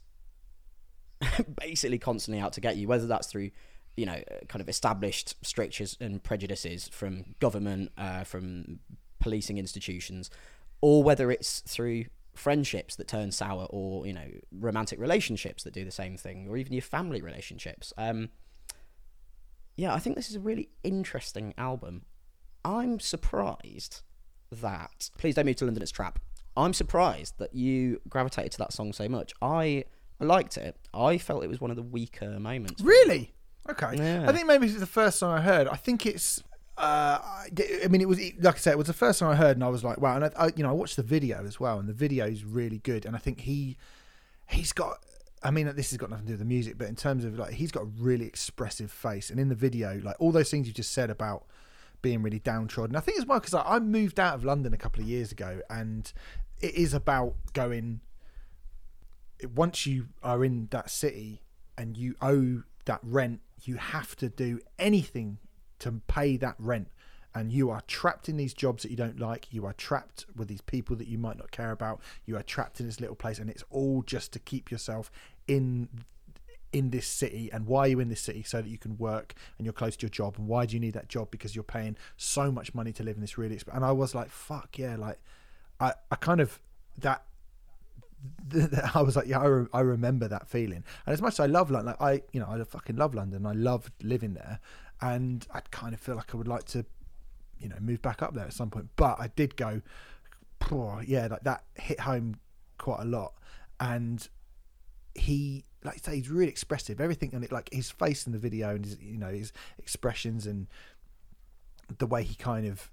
[1.62, 3.52] basically constantly out to get you, whether that's through
[3.96, 8.80] you know uh, kind of established strictures and prejudices from government, uh, from
[9.20, 10.30] policing institutions,
[10.82, 15.86] or whether it's through friendships that turn sour, or you know romantic relationships that do
[15.86, 17.94] the same thing, or even your family relationships.
[17.98, 18.30] Um,
[19.76, 22.04] yeah, I think this is a really interesting album.
[22.66, 24.02] I'm surprised
[24.52, 26.20] that Please Don't Move to London It's Trap.
[26.56, 29.34] I'm surprised that you gravitated to that song so much.
[29.42, 29.86] I
[30.20, 30.76] I liked it.
[30.94, 32.82] I felt it was one of the weaker moments.
[32.82, 33.34] Really?
[33.70, 33.96] Okay.
[33.98, 34.26] Yeah.
[34.28, 35.68] I think maybe it's the first song I heard.
[35.68, 36.42] I think it's.
[36.78, 37.20] Uh,
[37.84, 39.64] I mean, it was like I said, it was the first time I heard, and
[39.64, 40.16] I was like, wow.
[40.16, 42.44] And I, I, you know, I watched the video as well, and the video is
[42.44, 43.06] really good.
[43.06, 43.78] And I think he,
[44.48, 45.00] he's got.
[45.44, 47.38] I mean, this has got nothing to do with the music, but in terms of
[47.38, 50.68] like, he's got a really expressive face, and in the video, like all those things
[50.68, 51.46] you just said about
[52.04, 52.96] being really downtrodden.
[52.96, 55.32] I think as well because I, I moved out of London a couple of years
[55.32, 56.12] ago, and
[56.62, 58.02] it is about going.
[59.54, 61.44] Once you are in that city
[61.78, 65.38] and you owe that rent, you have to do anything
[65.80, 66.90] to pay that rent.
[67.36, 69.54] And you are trapped in these jobs that you don't like.
[69.54, 72.02] You are trapped with these people that you might not care about.
[72.26, 75.12] You are trapped in this little place and it's all just to keep yourself
[75.48, 75.90] in
[76.74, 77.50] in this city.
[77.54, 78.44] And why are you in this city?
[78.44, 80.36] So that you can work and you're close to your job.
[80.38, 81.30] And why do you need that job?
[81.30, 84.16] Because you're paying so much money to live in this really exp- and I was
[84.16, 85.20] like fuck yeah like
[85.80, 86.60] I I kind of
[86.98, 87.24] that
[88.52, 90.84] th- th- I was like, yeah, I, re- I remember that feeling.
[91.06, 93.46] And as much as I love London, like I, you know, I fucking love London.
[93.46, 94.60] I loved living there,
[95.02, 96.86] and I kind of feel like I would like to,
[97.60, 98.90] you know, move back up there at some point.
[98.96, 99.82] But I did go,
[101.06, 102.36] yeah, like that hit home
[102.78, 103.34] quite a lot.
[103.80, 104.28] And
[105.16, 107.00] he, like I say, he's really expressive.
[107.00, 110.46] Everything and it, like his face in the video and his, you know, his expressions
[110.46, 110.68] and
[112.00, 112.92] the way he kind of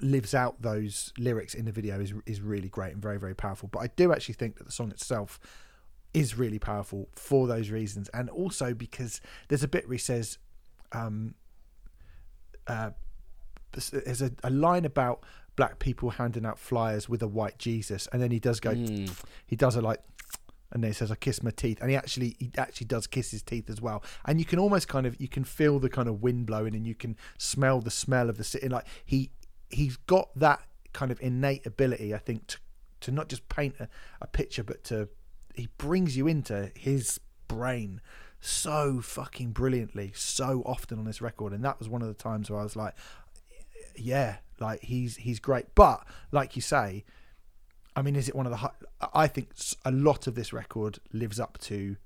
[0.00, 3.68] lives out those lyrics in the video is is really great and very very powerful.
[3.72, 5.40] But I do actually think that the song itself
[6.14, 10.38] is really powerful for those reasons, and also because there's a bit where he says,
[10.92, 11.34] um,
[12.66, 12.90] uh,
[13.72, 15.22] there's a, a line about
[15.56, 19.12] black people handing out flyers with a white Jesus, and then he does go, Mm.
[19.46, 20.00] he does a like
[20.72, 21.80] and then he says I kiss my teeth.
[21.80, 24.02] And he actually he actually does kiss his teeth as well.
[24.24, 26.84] And you can almost kind of you can feel the kind of wind blowing and
[26.84, 28.68] you can smell the smell of the city.
[28.68, 29.30] Like he
[29.70, 30.62] he's got that
[30.92, 32.58] kind of innate ability I think to
[33.02, 33.88] to not just paint a,
[34.20, 35.08] a picture but to
[35.54, 38.00] he brings you into his brain
[38.40, 42.50] so fucking brilliantly so often on this record and that was one of the times
[42.50, 42.94] where I was like
[43.96, 47.04] yeah like he's he's great but like you say
[47.96, 48.70] I mean, is it one of the?
[49.14, 49.50] I think
[49.84, 51.96] a lot of this record lives up to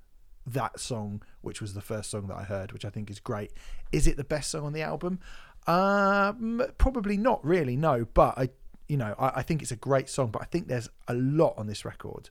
[0.45, 3.51] that song, which was the first song that I heard, which I think is great.
[3.91, 5.19] Is it the best song on the album?
[5.67, 7.75] Um, probably not really.
[7.75, 8.49] No, but I,
[8.87, 10.29] you know, I, I think it's a great song.
[10.29, 12.29] But I think there's a lot on this record,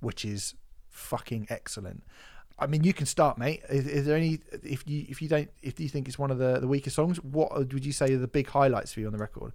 [0.00, 0.54] which is
[0.88, 2.02] fucking excellent.
[2.58, 3.62] I mean, you can start, mate.
[3.70, 4.40] Is, is there any?
[4.62, 7.22] If you if you don't if you think it's one of the the weaker songs,
[7.22, 9.52] what would you say are the big highlights for you on the record?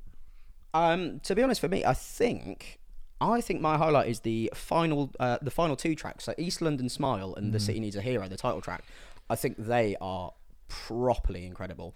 [0.74, 2.80] Um, to be honest, for me, I think
[3.22, 6.90] I think my highlight is the final, uh, the final two tracks, so East London
[6.90, 8.84] Smile and The City Needs a Hero, the title track.
[9.30, 10.34] I think they are
[10.68, 11.96] properly incredible.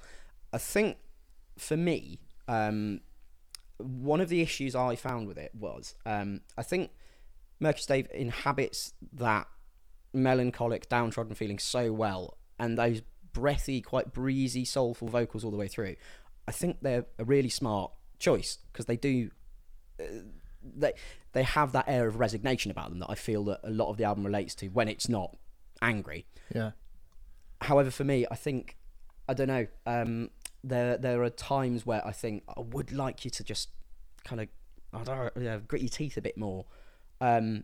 [0.54, 0.98] I think
[1.58, 3.02] for me, um,
[3.78, 6.92] one of the issues I found with it was um, I think
[7.62, 9.48] Murkage Dave inhabits that
[10.14, 13.02] melancholic, downtrodden feeling so well, and those
[13.34, 15.96] breathy, quite breezy, soulful vocals all the way through.
[16.48, 19.30] I think they're a really smart choice because they do
[20.00, 20.04] uh,
[20.64, 20.94] they
[21.34, 23.98] they have that air of resignation about them that I feel that a lot of
[23.98, 25.38] the album relates to when it's not
[25.82, 26.26] angry.
[26.54, 26.72] Yeah,
[27.62, 28.78] However, for me, I think
[29.28, 29.68] I don't know.
[29.86, 30.30] Um,
[30.64, 33.70] there there are times where I think I would like you to just
[34.24, 34.48] kind of
[34.94, 36.66] I don't know, yeah, grit your teeth a bit more.
[37.22, 37.64] Um,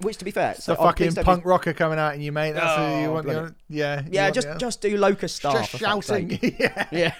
[0.00, 2.32] which, to be fair, the so on fucking Be- punk rocker coming out in you,
[2.32, 2.52] mate.
[2.52, 3.54] That's who you Oh, want.
[3.68, 5.52] yeah, you Yeah, want just the- just do Locust Star.
[5.52, 6.30] just for fuck's sake.
[6.40, 6.56] shouting.
[6.58, 7.14] yeah, yeah.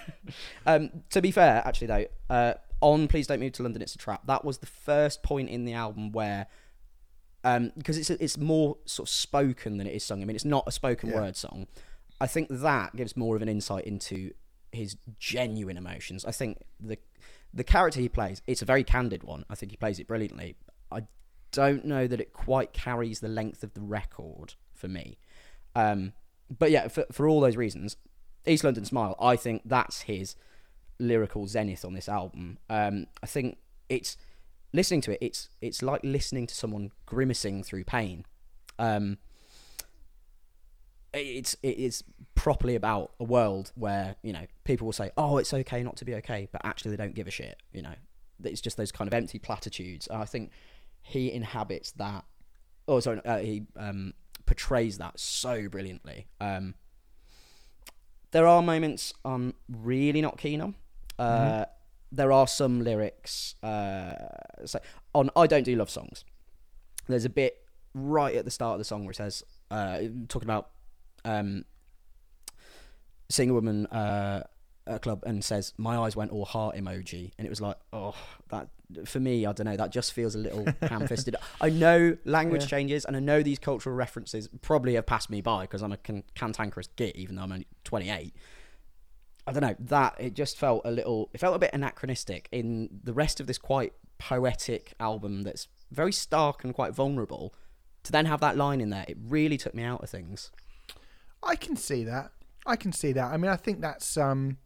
[0.66, 3.98] Um, to be fair, actually though, uh, on "Please Don't Move to London," it's a
[3.98, 4.26] trap.
[4.26, 6.46] That was the first point in the album where,
[7.44, 10.22] um, because it's it's more sort of spoken than it is sung.
[10.22, 11.16] I mean, it's not a spoken Yeah.
[11.16, 11.66] word song.
[12.18, 14.32] I think that gives more of an insight into
[14.72, 16.24] his genuine emotions.
[16.24, 16.96] I think the
[17.52, 19.44] the character he plays, it's a very candid one.
[19.50, 20.56] I think he plays it brilliantly.
[21.52, 25.18] Don't know that it quite carries the length of the record for me.
[25.74, 26.12] Um,
[26.58, 27.96] but yeah, for for all those reasons,
[28.46, 30.36] East London Smile, I think that's his
[30.98, 32.58] lyrical zenith on this album.
[32.68, 34.16] Um, I think it's
[34.72, 35.18] listening to it.
[35.20, 38.24] It's it's like listening to someone grimacing through pain.
[38.78, 39.18] Um,
[41.12, 45.52] it's it is properly about a world where you know people will say, "Oh, it's
[45.52, 47.56] okay not to be okay," but actually they don't give a shit.
[47.72, 47.94] You know,
[48.44, 50.08] it's just those kind of empty platitudes.
[50.08, 50.50] I think
[51.02, 52.24] he inhabits that.
[52.88, 54.14] Oh, sorry, uh, he um,
[54.46, 56.26] portrays that so brilliantly.
[56.40, 56.74] Um,
[58.32, 60.74] there are moments I'm really not keen on.
[61.18, 61.64] Uh,
[62.12, 63.54] There are some lyrics.
[63.62, 64.14] Uh,
[64.64, 64.80] so
[65.14, 66.24] on "I Don't Do Love Songs,"
[67.06, 70.46] there's a bit right at the start of the song where it says, uh, talking
[70.48, 70.70] about
[71.24, 71.64] um,
[73.28, 74.42] seeing a woman uh,
[74.86, 77.76] at a club and says, "My eyes went all heart emoji," and it was like,
[77.92, 78.16] oh,
[78.48, 78.68] that
[79.04, 81.36] for me, I don't know, that just feels a little ham-fisted.
[81.60, 82.68] I know language Yeah.
[82.68, 85.96] changes, and I know these cultural references probably have passed me by because I'm a
[85.96, 88.34] can- cantankerous git, even though I'm only 28.
[89.46, 91.30] I don't know that it just felt a little.
[91.32, 96.12] It felt a bit anachronistic in the rest of this quite poetic album that's very
[96.12, 97.54] stark and quite vulnerable.
[98.04, 100.50] To then have that line in there, it really took me out of things.
[101.42, 102.32] I can see that.
[102.66, 103.32] I can see that.
[103.32, 104.58] I mean, I think that's um,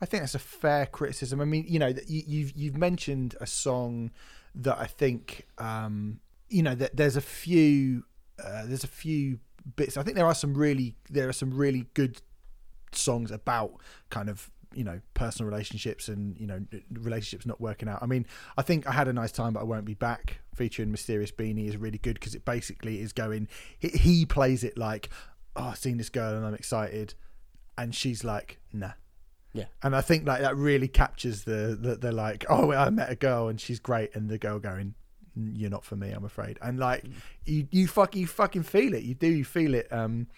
[0.00, 1.40] I think that's a fair criticism.
[1.40, 4.10] I mean, you know, you, you've you've mentioned a song
[4.54, 8.04] that I think um, you know that there's a few
[8.42, 9.38] uh, there's a few
[9.76, 9.96] bits.
[9.96, 12.20] I think there are some really there are some really good
[12.92, 13.72] songs about
[14.10, 16.60] kind of you know personal relationships and you know
[16.92, 18.02] relationships not working out.
[18.02, 18.26] I mean,
[18.56, 20.40] I think I had a nice time, but I won't be back.
[20.54, 23.48] Featuring Mysterious Beanie is really good because it basically is going.
[23.78, 25.10] He, he plays it like,
[25.54, 27.14] oh, I've seen this girl and I'm excited,
[27.76, 28.92] and she's like, nah.
[29.56, 29.64] Yeah.
[29.82, 33.16] And I think like that really captures the the, the like, oh, I met a
[33.16, 34.94] girl and she's great, and the girl going,
[35.36, 36.58] you're not for me, I'm afraid.
[36.62, 37.12] And like mm.
[37.44, 39.02] you you fuck you fucking feel it.
[39.02, 40.28] You do you feel it um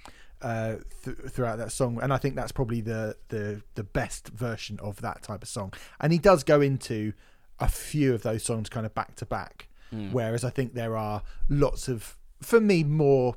[0.42, 4.78] uh th- throughout that song and I think that's probably the the the best version
[4.80, 5.72] of that type of song.
[6.00, 7.12] And he does go into
[7.60, 9.68] a few of those songs kind of back to back.
[9.92, 10.12] Mm.
[10.12, 13.36] Whereas I think there are lots of for me more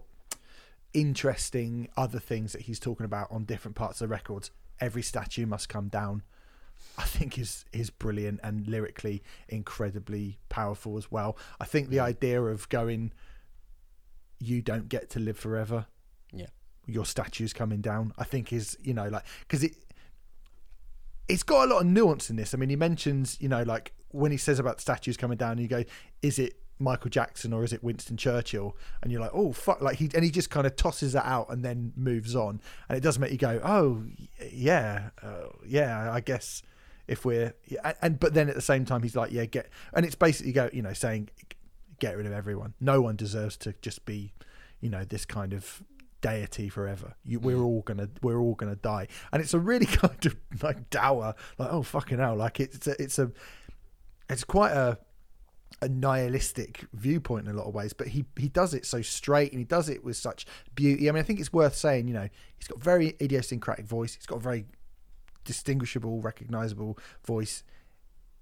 [0.93, 4.51] interesting other things that he's talking about on different parts of the records.
[4.81, 6.23] Every statue must come down.
[6.97, 11.37] I think is is brilliant and lyrically incredibly powerful as well.
[11.59, 13.13] I think the idea of going,
[14.39, 15.85] you don't get to live forever.
[16.33, 16.47] Yeah,
[16.85, 18.13] your statues coming down.
[18.17, 19.75] I think is you know like because it
[21.27, 22.53] it's got a lot of nuance in this.
[22.53, 25.67] I mean, he mentions you know like when he says about statues coming down, you
[25.67, 25.83] go,
[26.21, 28.75] is it Michael Jackson or is it Winston Churchill?
[29.01, 31.49] And you're like, oh fuck, like he and he just kind of tosses that out
[31.49, 34.03] and then moves on, and it does make you go, oh
[34.51, 36.63] yeah, uh, yeah, I guess
[37.07, 37.53] if we're
[38.01, 40.69] and but then at the same time he's like, yeah, get and it's basically go,
[40.73, 41.29] you know, saying
[41.99, 42.73] get rid of everyone.
[42.79, 44.33] No one deserves to just be,
[44.81, 45.83] you know, this kind of
[46.21, 47.15] deity forever.
[47.25, 47.65] You, we're mm.
[47.65, 51.69] all gonna we're all gonna die, and it's a really kind of like dour, like
[51.71, 53.31] oh fucking hell, like it's a, it's a
[54.29, 54.97] it's quite a
[55.81, 59.51] a nihilistic viewpoint in a lot of ways, but he he does it so straight
[59.51, 61.09] and he does it with such beauty.
[61.09, 64.13] I mean, I think it's worth saying, you know, he's got very idiosyncratic voice.
[64.15, 64.65] He's got a very
[65.43, 67.63] distinguishable, recognizable voice.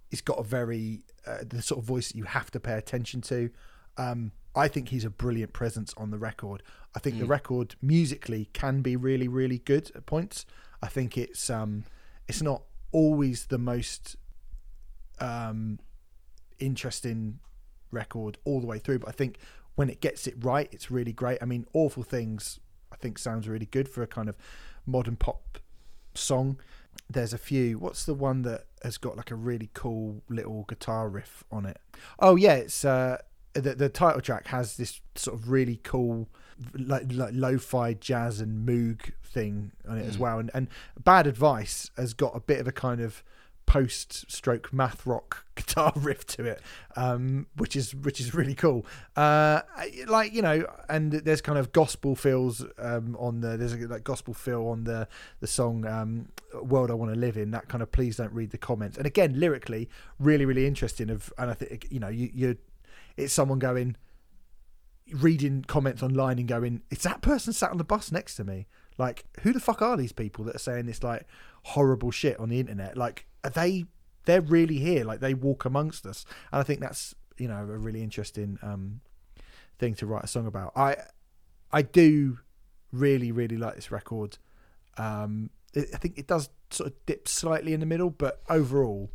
[0.10, 3.22] He's got a very uh, the sort of voice that you have to pay attention
[3.22, 3.50] to.
[3.98, 6.64] Um, I think he's a brilliant presence on the record.
[6.96, 7.20] I think mm.
[7.20, 10.46] the record musically can be really, really good at points.
[10.82, 11.86] I think it's um,
[12.28, 14.16] it's not always the most
[15.20, 15.80] um,
[16.60, 17.40] interesting
[17.92, 19.38] record all the way through, but I think
[19.76, 21.40] when it gets it right, it's really great.
[21.42, 22.60] I mean, Awful Things,
[22.92, 24.36] I think sounds really good for a kind of
[24.86, 25.60] modern pop
[26.14, 26.60] song.
[27.10, 27.80] There's a few.
[27.80, 31.80] What's the one that has got like a really cool little guitar riff on it?
[32.20, 33.20] Oh yeah, it's uh,
[33.54, 36.28] the the title track has this sort of really cool
[36.74, 40.10] like like lo-fi jazz and moog thing on it mm.
[40.10, 40.40] as well.
[40.40, 40.68] And and
[41.04, 43.24] Bad Advice has got a bit of a kind of
[43.70, 46.60] post stroke math rock guitar riff to it
[46.96, 48.84] um, which is which is really cool.
[49.16, 49.62] Uh,
[50.08, 54.04] like you know and there's kind of gospel feels um, on the there's a like
[54.04, 55.08] gospel feel on the
[55.40, 56.30] the song um,
[56.64, 58.98] world i want to live in that kind of please don't read the comments.
[58.98, 62.58] And again lyrically really really interesting of and i think you know you you
[63.18, 63.96] it's someone going
[65.14, 68.66] reading comments online and going is that person sat on the bus next to me
[69.00, 71.26] like who the fuck are these people that are saying this like
[71.64, 72.96] horrible shit on the internet?
[72.96, 73.86] Like are they
[74.26, 75.04] they're really here.
[75.04, 76.26] Like they walk amongst us.
[76.52, 79.02] And i think that's you know a really interesting um,
[79.80, 80.74] thing to write a song about.
[80.76, 80.98] I
[81.72, 82.40] i do
[82.92, 84.38] really really like this record.
[84.98, 89.10] Um, it, i think it does sort of dip slightly in the middle but overall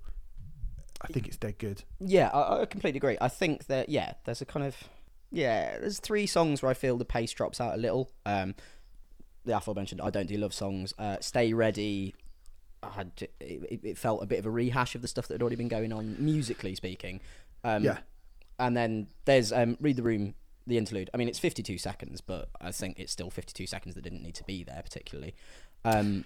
[1.02, 1.84] i think it's dead good.
[2.00, 3.18] Yeah I, I completely agree.
[3.20, 4.76] I think that yeah there's a kind of
[5.30, 8.10] yeah there's three songs where i feel the pace drops out a little.
[8.24, 8.54] Um
[9.44, 10.94] the aforementioned I don't do love songs.
[10.98, 12.14] Uh, Stay ready
[12.84, 15.42] I had it, it, felt a bit of a rehash of the stuff that had
[15.42, 17.20] already been going on musically speaking.
[17.62, 17.98] Um, yeah.
[18.58, 20.34] And then there's um, read the room,
[20.66, 21.10] the interlude.
[21.12, 24.34] I mean, it's 52 seconds, but I think it's still 52 seconds that didn't need
[24.36, 25.34] to be there particularly.
[25.84, 26.24] Um,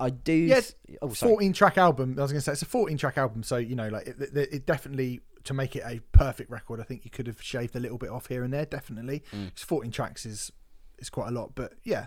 [0.00, 0.32] I do.
[0.32, 0.74] Yes.
[1.00, 2.14] Oh, 14 track album.
[2.18, 4.20] I was going to say it's a 14 track album, so you know, like it,
[4.20, 6.80] it, it, definitely to make it a perfect record.
[6.80, 8.64] I think you could have shaved a little bit off here and there.
[8.64, 9.56] Definitely, mm.
[9.56, 10.50] 14 tracks is
[10.98, 12.06] is quite a lot, but yeah,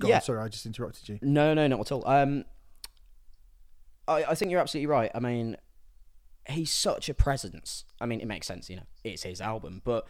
[0.00, 0.16] Go yeah.
[0.16, 1.18] On, sorry, I just interrupted you.
[1.22, 2.06] No, no, not at all.
[2.06, 2.44] Um,
[4.06, 5.10] I, I think you're absolutely right.
[5.14, 5.56] I mean,
[6.48, 7.84] he's such a presence.
[8.00, 10.06] I mean, it makes sense, you know, it's his album, but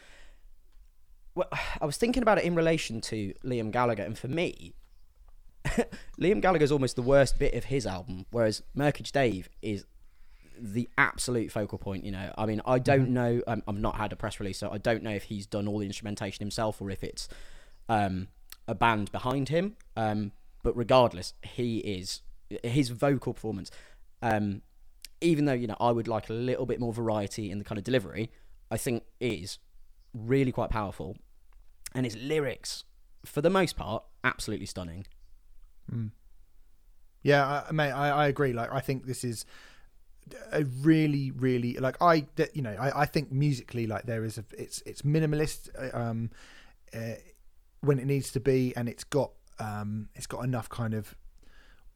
[1.35, 1.49] well,
[1.81, 4.75] I was thinking about it in relation to Liam Gallagher, and for me,
[6.21, 9.85] Liam Gallagher is almost the worst bit of his album, whereas Murkage Dave is
[10.59, 12.05] the absolute focal point.
[12.05, 13.15] You know, I mean, I don't mm-hmm.
[13.15, 13.43] know.
[13.47, 15.79] Um, I'm not had a press release, so I don't know if he's done all
[15.79, 17.29] the instrumentation himself or if it's
[17.89, 18.29] um,
[18.67, 19.77] a band behind him.
[19.97, 20.33] Um,
[20.63, 22.23] but regardless, he is
[22.63, 23.71] his vocal performance.
[24.23, 24.63] Um,
[25.21, 27.79] even though you know I would like a little bit more variety in the kind
[27.79, 28.31] of delivery,
[28.71, 29.59] I think is
[30.13, 31.17] really quite powerful,
[31.95, 32.85] and his lyrics,
[33.25, 35.07] for the most part, absolutely stunning.
[37.23, 38.53] Yeah, I, mate, I, I agree.
[38.53, 39.47] Like, I think this is
[40.53, 44.45] a really, really like I, you know, I, I think musically, like there is a,
[44.57, 46.31] it's it's minimalist, uh, um,
[46.95, 47.15] uh,
[47.85, 51.15] when it needs to be, and it's got um, it's got enough kind of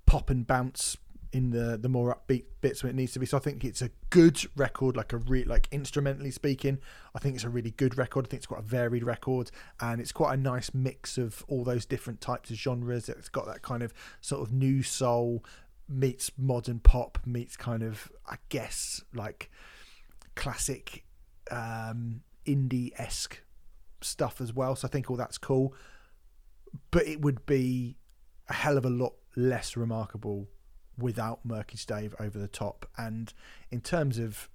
[0.06, 0.96] pop and bounce
[1.32, 3.26] in the the more upbeat bits when it needs to be.
[3.26, 6.78] So I think it's a good record, like a re- like instrumentally speaking.
[7.14, 8.26] I think it's a really good record.
[8.26, 9.50] I think it's quite a varied record,
[9.80, 13.08] and it's quite a nice mix of all those different types of genres.
[13.08, 15.44] It's got that kind of sort of new soul
[15.90, 19.50] meets modern pop meets kind of I guess like
[20.34, 21.04] classic
[21.50, 23.42] um, indie esque
[24.00, 24.76] stuff as well.
[24.76, 25.74] So I think all that's cool,
[26.90, 27.96] but it would be
[28.48, 30.48] a hell of a lot less remarkable
[30.96, 32.88] without Murkage Dave over the top.
[32.96, 33.32] And
[33.70, 34.48] in terms of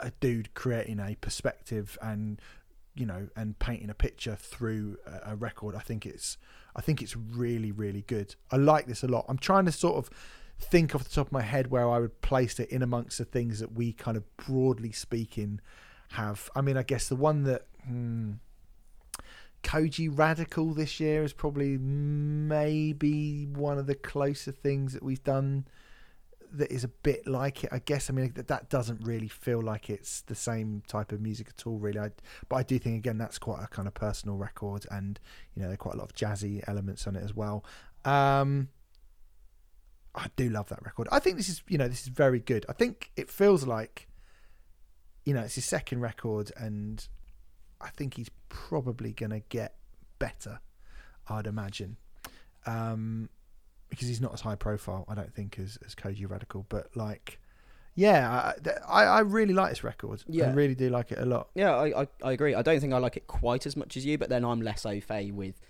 [0.00, 2.40] a dude creating a perspective and
[2.94, 6.38] you know and painting a picture through a, a record, I think it's
[6.76, 8.36] I think it's really really good.
[8.50, 9.26] I like this a lot.
[9.28, 10.10] I'm trying to sort of
[10.60, 13.24] think off the top of my head where I would place it in amongst the
[13.24, 15.60] things that we kind of broadly speaking
[16.12, 16.50] have.
[16.54, 17.66] I mean, I guess the one that.
[17.84, 18.34] Hmm,
[19.62, 25.66] Kojey Radical this year is probably maybe one of the closer things that we've done
[26.52, 27.70] that is a bit like it.
[27.72, 28.08] I guess.
[28.08, 31.66] I mean, that that doesn't really feel like it's the same type of music at
[31.66, 31.98] all, really.
[31.98, 32.10] I,
[32.48, 35.20] but I do think again that's quite a kind of personal record, and
[35.54, 37.64] you know, there are quite a lot of jazzy elements on it as well.
[38.04, 38.68] Um,
[40.14, 41.08] I do love that record.
[41.12, 42.64] I think this is, you know, this is very good.
[42.68, 44.08] I think it feels like,
[45.24, 47.06] you know, it's his second record, and
[47.80, 49.74] I think he's probably going to get
[50.18, 50.60] better.
[51.28, 51.96] I'd imagine,
[52.66, 53.28] um,
[53.90, 55.04] because he's not as high profile.
[55.08, 57.38] I don't think as as Kojey Radical, but like,
[57.94, 58.52] yeah,
[58.88, 60.20] I, I, I really like this record.
[60.20, 60.54] I Yeah.
[60.54, 61.48] really do like it a lot.
[61.54, 62.54] Yeah, I, I, I agree.
[62.54, 64.84] I don't think I like it quite as much as you, but then I'm less
[64.86, 65.60] au fait with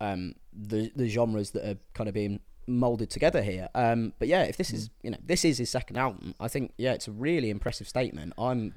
[0.00, 3.68] um, the the genres that are kind of being molded together here.
[3.74, 6.72] Um, but yeah, if this is you know this is his second album, I think
[6.78, 8.32] yeah, it's a really impressive statement.
[8.38, 8.74] I'm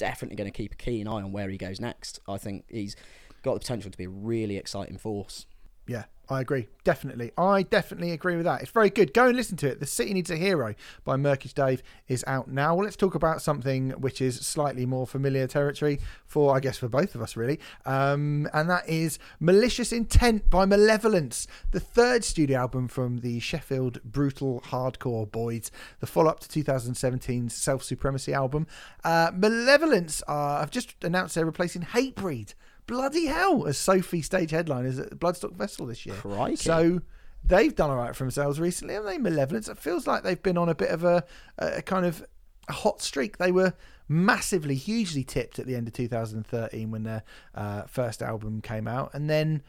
[0.00, 2.20] definitely going to keep a keen eye on where he goes next.
[2.26, 2.96] I think he's
[3.42, 5.44] got the potential to be a really exciting force.
[5.90, 6.68] Yeah, I agree.
[6.84, 7.32] Definitely.
[7.36, 8.62] I definitely agree with that.
[8.62, 9.12] It's very good.
[9.12, 9.80] Go and listen to it.
[9.80, 12.76] The City Needs a Hero by Murkage Dave is out now.
[12.76, 16.88] Well, let's talk about something which is slightly more familiar territory for, I guess, for
[16.88, 17.58] both of us, really.
[17.84, 24.00] Um, and that is Malicious Intent by Malevolence, the third studio album from the Sheffield
[24.04, 28.68] Brutal Hardcore Boys, the follow up to 2017's Self Supremacy album.
[29.02, 32.54] Uh, Malevolence have just announced they're replacing Hatebreed
[32.86, 36.16] bloody hell as Sophie stage headliners at the Bloodstock Festival this year.
[36.16, 36.56] Crikey.
[36.56, 37.00] So
[37.44, 39.18] they've done all right for themselves recently, haven't they?
[39.18, 39.68] Malevolence.
[39.68, 41.24] It feels like they've been on a bit of a,
[41.58, 42.24] a kind of
[42.68, 43.38] a hot streak.
[43.38, 43.74] They were
[44.08, 47.22] massively, hugely tipped at the end of 2013 when their
[47.54, 49.62] uh, first album came out, and then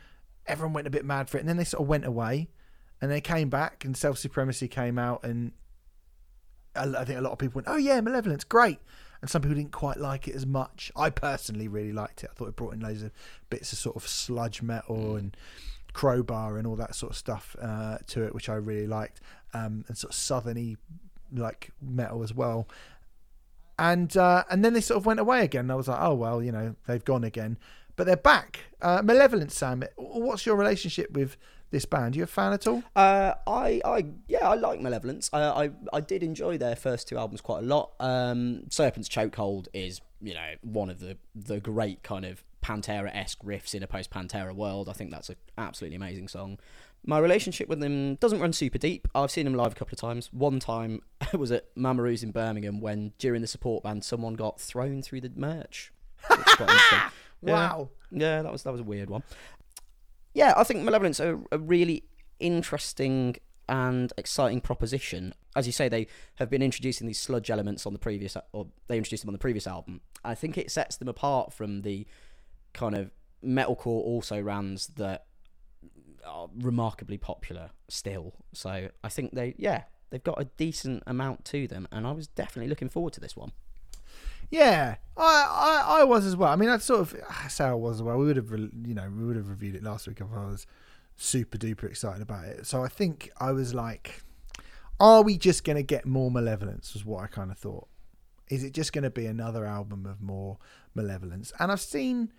[0.47, 2.49] everyone went a bit mad for it, and then they sort of went away,
[3.01, 5.51] and they came back, and Self Supremacy came out, and
[6.75, 8.79] I think a lot of people went, "Oh yeah, Malevolence, great."
[9.21, 10.91] And some people didn't quite like it as much.
[10.95, 12.31] I personally really liked it.
[12.31, 13.11] I thought it brought in loads of
[13.49, 15.37] bits of sort of sludge metal and
[15.93, 19.21] crowbar and all that sort of stuff uh, to it, which I really liked,
[19.53, 20.77] um, and sort of southerny
[21.33, 22.67] like metal as well.
[23.77, 25.65] And uh, and then they sort of went away again.
[25.65, 27.57] And I was like, oh well, you know, they've gone again,
[27.95, 28.59] but they're back.
[28.81, 29.83] Uh, Malevolent, Sam.
[29.97, 31.37] What's your relationship with
[31.71, 32.15] this band?
[32.15, 32.83] you a fan at all?
[32.95, 35.29] Uh, I, I, yeah, I like Malevolence.
[35.33, 37.93] I, I, I did enjoy their first two albums quite a lot.
[37.99, 43.41] Um, Serpent's Chokehold is, you know, one of the the great kind of Pantera esque
[43.43, 44.87] riffs in a post Pantera world.
[44.87, 46.59] I think that's an absolutely amazing song.
[47.03, 49.07] My relationship with them doesn't run super deep.
[49.15, 50.31] I've seen them live a couple of times.
[50.31, 51.01] One time
[51.33, 55.21] was at Mama Roux's in Birmingham when during the support band someone got thrown through
[55.21, 55.91] the merch.
[56.23, 56.69] Quite.
[57.43, 57.53] Yeah.
[57.53, 57.89] Wow.
[58.11, 59.23] Yeah, that was that was a weird one.
[60.33, 62.03] Yeah, I think Malevolence are a really
[62.39, 63.37] interesting
[63.67, 65.33] and exciting proposition.
[65.55, 68.97] As you say, they have been introducing these sludge elements on the previous, or they
[68.97, 70.01] introduced them on the previous album.
[70.23, 72.05] I think it sets them apart from the
[72.73, 73.11] kind of
[73.43, 75.25] metalcore also rans that
[76.25, 78.33] are remarkably popular still.
[78.53, 82.27] So I think they, yeah, they've got a decent amount to them, and I was
[82.27, 83.51] definitely looking forward to this one.
[84.51, 85.23] Yeah, I,
[85.87, 86.51] I, I was as well.
[86.51, 88.17] I mean, I'd sort of I say I was as well.
[88.17, 90.67] We would have, you know, we would have reviewed it last week if I was
[91.15, 92.67] super duper excited about it.
[92.67, 94.23] So I think I was like,
[94.99, 96.93] are we just going to get more Malevolence?
[96.93, 97.87] Was what I kind of thought.
[98.49, 100.57] Is it just going to be another album of more
[100.93, 101.53] Malevolence?
[101.59, 102.33] And I've seen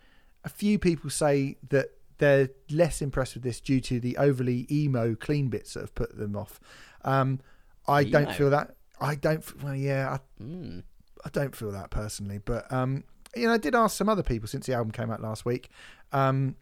[0.45, 1.87] a few people say that
[2.19, 6.17] they're less impressed with this due to the overly emo clean bits that have put
[6.17, 6.61] them off.
[7.05, 7.41] Um,
[7.89, 8.77] I don't feel that.
[9.01, 9.63] I don't.
[9.63, 10.83] Well, yeah, I, Mm.
[11.25, 13.05] I don't feel that personally, but um,
[13.35, 15.71] you know, I did ask some other people since the album came out last week.
[16.13, 16.57] Um,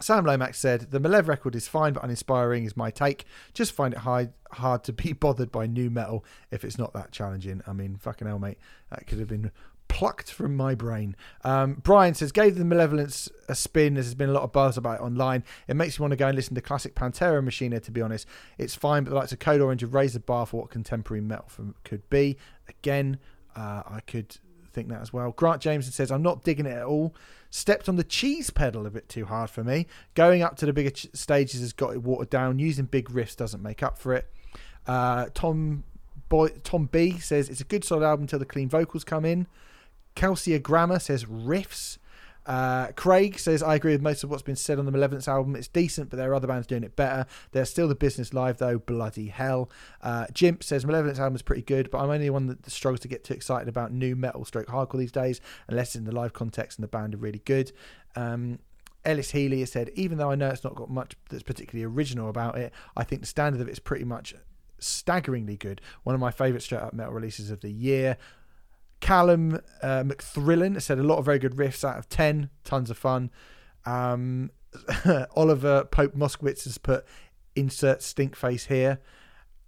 [0.00, 2.64] Sam Lomax said the Malev record is fine but uninspiring.
[2.64, 3.24] Is my take.
[3.52, 7.12] Just find it hard hard to be bothered by new metal if it's not that
[7.12, 7.62] challenging.
[7.66, 8.58] I mean, fucking hell, mate,
[8.90, 9.50] that could have been
[9.88, 11.16] plucked from my brain.
[11.44, 13.94] Um, Brian says gave the Malevolence a spin.
[13.94, 15.42] There's been a lot of buzz about it online.
[15.66, 17.80] It makes me want to go and listen to classic Pantera Machina.
[17.80, 18.26] To be honest,
[18.58, 21.22] it's fine, but the likes of Code Orange have raised the bar for what contemporary
[21.22, 21.48] metal
[21.84, 22.36] could be.
[22.68, 23.18] Again,
[23.56, 24.36] uh, I could
[24.72, 25.32] think that as well.
[25.32, 27.14] Grant Jameson says, I'm not digging it at all.
[27.50, 29.86] Stepped on the cheese pedal a bit too hard for me.
[30.14, 32.58] Going up to the bigger ch- stages has got it watered down.
[32.58, 34.30] Using big riffs doesn't make up for it.
[34.86, 35.84] Uh, Tom
[36.28, 39.46] Boy, Tom B says, It's a good solid album until the clean vocals come in.
[40.14, 41.98] Kelsey Grammar says, Riffs.
[42.48, 45.54] Uh, Craig says, I agree with most of what's been said on the Malevolence album.
[45.54, 47.26] It's decent, but there are other bands doing it better.
[47.52, 48.78] They're still the business live, though.
[48.78, 49.70] Bloody hell.
[50.00, 53.08] Uh, Jimp says, Malevolence album is pretty good, but I'm only one that struggles to
[53.08, 56.32] get too excited about new metal stroke hardcore these days, unless it's in the live
[56.32, 57.70] context and the band are really good.
[58.16, 58.60] Um,
[59.04, 62.30] Ellis Healy has said, even though I know it's not got much that's particularly original
[62.30, 64.34] about it, I think the standard of it is pretty much
[64.78, 65.80] staggeringly good.
[66.04, 68.16] One of my favourite straight up metal releases of the year.
[69.00, 72.98] Callum uh, McThrillin said a lot of very good riffs out of 10, tons of
[72.98, 73.30] fun.
[73.86, 74.50] Um,
[75.36, 77.04] Oliver Pope Moskowitz has put
[77.54, 79.00] insert stink face here.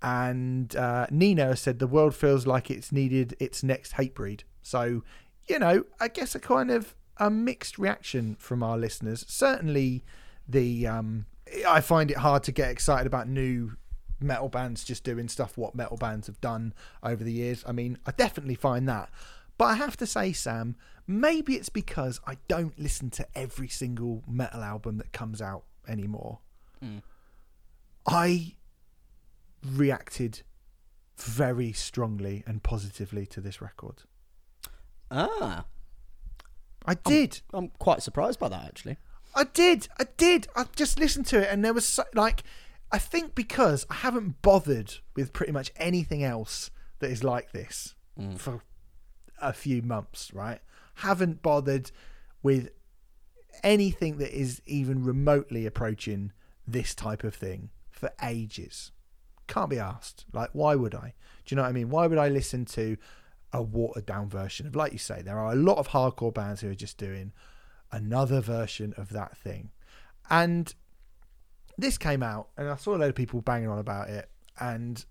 [0.02, 4.42] And uh, Nino said the world feels like it's needed its next Hatebreed.
[4.62, 5.02] So,
[5.46, 9.26] you know, I guess a kind of a mixed reaction from our listeners.
[9.28, 10.04] Certainly,
[10.48, 11.26] the um,
[11.68, 13.76] I find it hard to get excited about new
[14.22, 17.64] metal bands just doing stuff what metal bands have done over the years.
[17.66, 19.10] I mean, I definitely find that.
[19.58, 20.76] But I have to say, Sam,
[21.06, 26.38] maybe it's because I don't listen to every single metal album that comes out anymore.
[26.82, 27.02] Mm.
[28.06, 28.54] I
[29.66, 30.42] reacted
[31.18, 34.04] very strongly and positively to this record.
[35.10, 35.64] Ah,
[36.86, 37.42] I did.
[37.52, 38.96] I'm quite surprised by that actually.
[39.34, 39.88] I did.
[39.98, 40.48] I did.
[40.56, 42.42] I just listened to it, and there was so, like,
[42.92, 47.94] I think because I haven't bothered with pretty much anything else that is like this
[48.18, 48.38] Mm.
[48.38, 48.62] for
[49.40, 50.60] a few months, right?
[50.96, 51.90] Haven't bothered
[52.42, 52.70] with
[53.62, 56.32] anything that is even remotely approaching
[56.66, 58.92] this type of thing for ages.
[59.46, 60.24] Can't be asked.
[60.32, 61.14] Like, why would I?
[61.44, 61.88] Do you know what I mean?
[61.90, 62.96] Why would I listen to
[63.52, 66.60] a watered down version of, like you say, there are a lot of hardcore bands
[66.60, 67.32] who are just doing
[67.90, 69.70] another version of that thing.
[70.28, 70.72] And
[71.80, 74.28] this came out, and I saw a load of people banging on about it,
[74.58, 75.04] and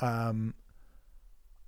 [0.00, 0.54] um,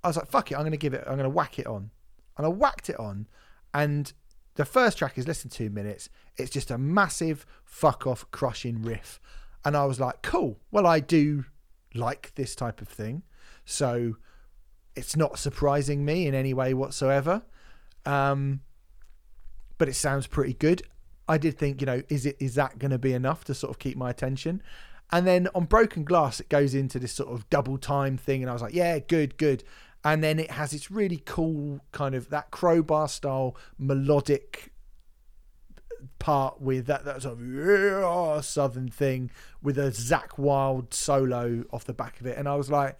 [0.02, 1.66] I was like, "Fuck it, I'm going to give it, I'm going to whack it
[1.66, 1.90] on,"
[2.36, 3.26] and I whacked it on,
[3.74, 4.12] and
[4.54, 6.08] the first track is less than two minutes.
[6.36, 9.20] It's just a massive fuck off crushing riff,
[9.64, 11.44] and I was like, "Cool, well, I do
[11.94, 13.22] like this type of thing,
[13.64, 14.16] so
[14.94, 17.42] it's not surprising me in any way whatsoever."
[18.04, 18.60] Um,
[19.78, 20.82] but it sounds pretty good.
[21.28, 23.70] I did think, you know, is it is that going to be enough to sort
[23.70, 24.62] of keep my attention?
[25.10, 28.50] And then on Broken Glass, it goes into this sort of double time thing, and
[28.50, 29.62] I was like, yeah, good, good.
[30.04, 34.72] And then it has its really cool kind of that crowbar style melodic
[36.18, 39.30] part with that that sort of southern thing
[39.62, 42.98] with a Zakk Wylde solo off the back of it, and I was like,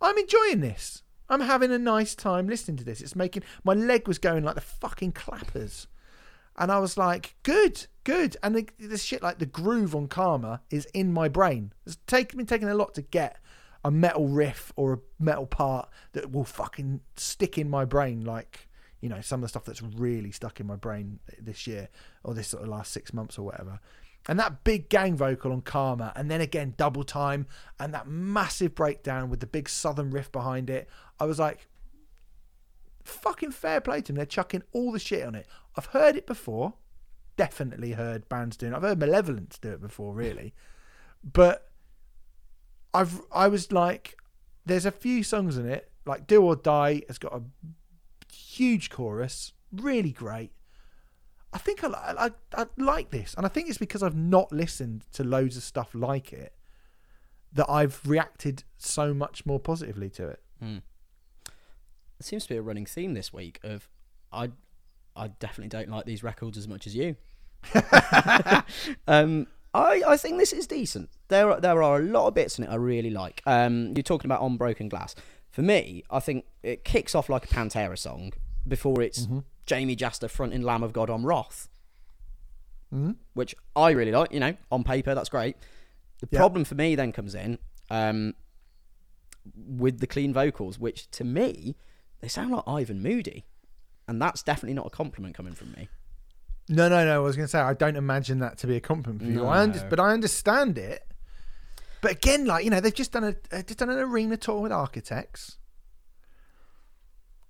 [0.00, 1.02] I'm enjoying this.
[1.28, 3.00] I'm having a nice time listening to this.
[3.00, 5.86] It's making my leg was going like the fucking clappers.
[6.56, 8.36] And I was like, good, good.
[8.42, 11.72] And the, the shit like the groove on Karma is in my brain.
[11.86, 13.38] It's taken me taking a lot to get
[13.84, 18.68] a metal riff or a metal part that will fucking stick in my brain like,
[19.00, 21.88] you know, some of the stuff that's really stuck in my brain this year
[22.22, 23.80] or this sort of last six months or whatever.
[24.26, 27.46] And that big gang vocal on Karma, and then again double time,
[27.78, 30.88] and that massive breakdown with the big southern riff behind it.
[31.20, 31.68] I was like,
[33.04, 34.16] fucking fair play to them.
[34.16, 35.46] They're chucking all the shit on it.
[35.76, 36.74] I've heard it before.
[37.36, 38.76] Definitely heard bands doing it.
[38.76, 40.54] I've heard Malevolence do it before, really.
[41.22, 41.70] But
[42.92, 44.16] I've I was like,
[44.64, 47.42] there's a few songs in it, like Do or Die has got a
[48.32, 50.52] huge chorus, really great.
[51.52, 55.04] I think I, I, I like this, and I think it's because I've not listened
[55.12, 56.52] to loads of stuff like it
[57.52, 60.42] that I've reacted so much more positively to it.
[60.62, 60.82] Mm.
[62.24, 63.88] Seems to be a running theme this week of
[64.32, 64.50] I
[65.16, 67.16] I definitely don't like these records as much as you.
[69.06, 71.10] um, I I think this is decent.
[71.28, 73.42] There are, there are a lot of bits in it I really like.
[73.46, 75.14] Um, you're talking about on broken glass.
[75.50, 78.32] For me, I think it kicks off like a Pantera song
[78.66, 79.26] before it's
[79.66, 81.68] Jamey Jasta fronting Lamb of God on Wrath.
[83.34, 84.32] which I really like.
[84.32, 85.56] You know, on paper that's great.
[86.20, 86.38] The Yeah.
[86.38, 87.58] problem for me then comes in
[87.90, 88.34] um,
[89.54, 91.76] with the clean vocals, which to me
[92.24, 93.44] they sound like Ivan Moody,
[94.08, 95.90] and that's definitely not a compliment coming from me.
[96.70, 97.16] No, no, no.
[97.16, 99.44] I was going to say I don't imagine that to be a compliment for you.
[99.44, 101.06] I under, but I understand it.
[102.00, 104.62] But again, like you know, they've just done a uh, just done an arena tour
[104.62, 105.58] with Architects.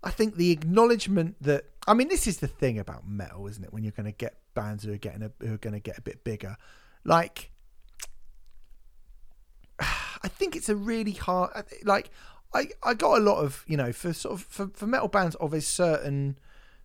[0.03, 3.73] I think the acknowledgement that I mean, this is the thing about metal, isn't it?
[3.73, 5.99] When you're going to get bands who are getting a, who are going to get
[5.99, 6.57] a bit bigger,
[7.05, 7.53] like
[9.79, 11.65] I think it's a really hard.
[11.85, 12.11] Like
[12.55, 15.35] I I got a lot of you know for sort of for, for metal bands
[15.37, 16.39] of a certain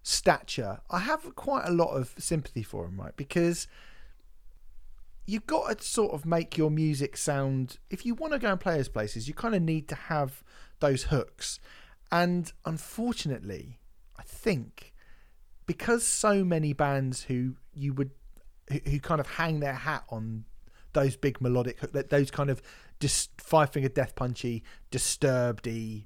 [0.04, 3.16] stature, I have quite a lot of sympathy for them, right?
[3.16, 3.68] Because
[5.26, 7.78] you've got to sort of make your music sound.
[7.90, 10.44] If you want to go and play those places, you kind of need to have
[10.80, 11.60] those hooks.
[12.12, 13.80] And unfortunately,
[14.18, 14.94] I think
[15.68, 18.12] because so many bands who you would
[18.72, 20.46] who, who kind of hang their hat on
[20.94, 21.80] those big melodic
[22.10, 22.61] those kind of
[22.99, 26.06] just five finger death punchy, disturbedy,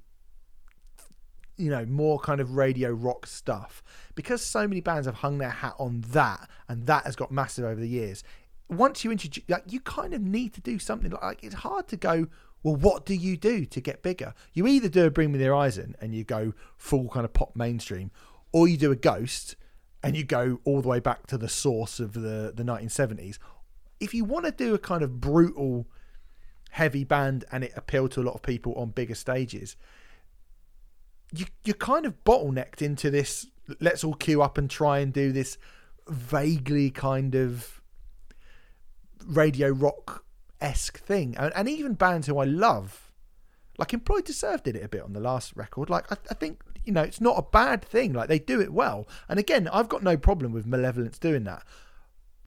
[1.56, 3.82] you know, more kind of radio rock stuff.
[4.14, 7.64] Because so many bands have hung their hat on that, and that has got massive
[7.64, 8.22] over the years.
[8.68, 11.88] Once you introduce, like, you kind of need to do something like, like it's hard
[11.88, 12.26] to go.
[12.62, 14.32] Well, what do you do to get bigger?
[14.54, 17.54] You either do a Bring Me the Horizon and you go full kind of pop
[17.54, 18.10] mainstream,
[18.52, 19.56] or you do a Ghost
[20.02, 23.38] and you go all the way back to the source of the the 1970s.
[24.00, 25.86] If you want to do a kind of brutal,
[26.70, 29.76] heavy band and it appeal to a lot of people on bigger stages,
[31.32, 33.46] you you're kind of bottlenecked into this.
[33.80, 35.56] Let's all queue up and try and do this
[36.08, 37.80] vaguely kind of
[39.26, 40.24] radio rock
[40.60, 43.12] esque thing, and, and even bands who I love,
[43.78, 45.90] like Employed to Serve, did it a bit on the last record.
[45.90, 48.12] Like I, I think you know it's not a bad thing.
[48.12, 51.64] Like they do it well, and again, I've got no problem with Malevolence doing that.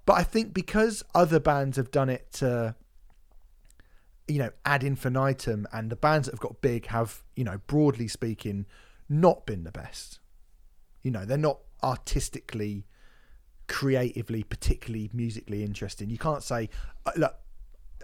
[0.07, 2.75] But I think because other bands have done it to
[4.27, 8.07] you know, ad infinitum, and the bands that have got big have, you know, broadly
[8.07, 8.65] speaking,
[9.07, 10.19] not been the best.
[11.01, 12.85] You know, they're not artistically,
[13.67, 16.09] creatively, particularly musically interesting.
[16.09, 16.69] You can't say,
[17.05, 17.35] uh, look,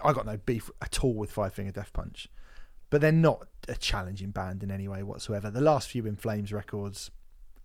[0.04, 2.30] I got no beef at all with Five Finger Death Punch,
[2.90, 5.52] but they're not a challenging band in any way whatsoever.
[5.52, 7.12] The last few In Flames records,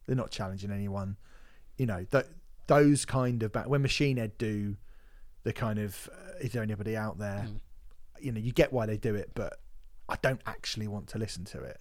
[0.06, 1.16] they're not challenging anyone.
[1.77, 2.06] You know,
[2.69, 4.77] those kind of bands, when Machine Head do
[5.43, 7.49] the kind of, uh, is there anybody out there?
[8.20, 9.61] you know you get why they do it but
[10.09, 11.81] i don't actually want to listen to it.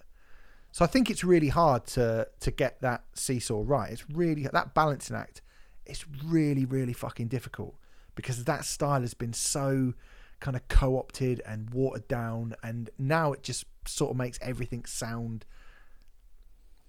[0.70, 3.90] So i think it's really hard to to get that seesaw right.
[3.90, 5.42] It's really that balancing act
[5.86, 7.74] it's really really fucking difficult
[8.14, 9.94] because that style has been so
[10.40, 15.44] kind of co-opted and watered down and now it just sort of makes everything sound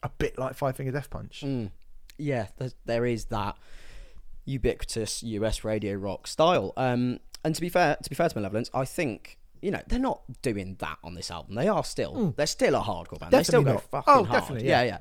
[0.04, 1.42] a bit like five finger death punch.
[1.46, 1.72] Mm.
[2.18, 2.48] Yeah,
[2.86, 3.58] there is that
[4.46, 6.74] ubiquitous US radio rock style.
[6.78, 10.00] Um, and to be fair, to be fair to Malevolence, I think you know they're
[10.00, 11.56] not doing that on this album.
[11.56, 13.32] They are still, they're still a hardcore band.
[13.32, 13.84] they still go not.
[13.84, 14.42] fucking Oh, hard.
[14.42, 14.88] definitely, yeah, yeah.
[14.88, 14.98] yeah.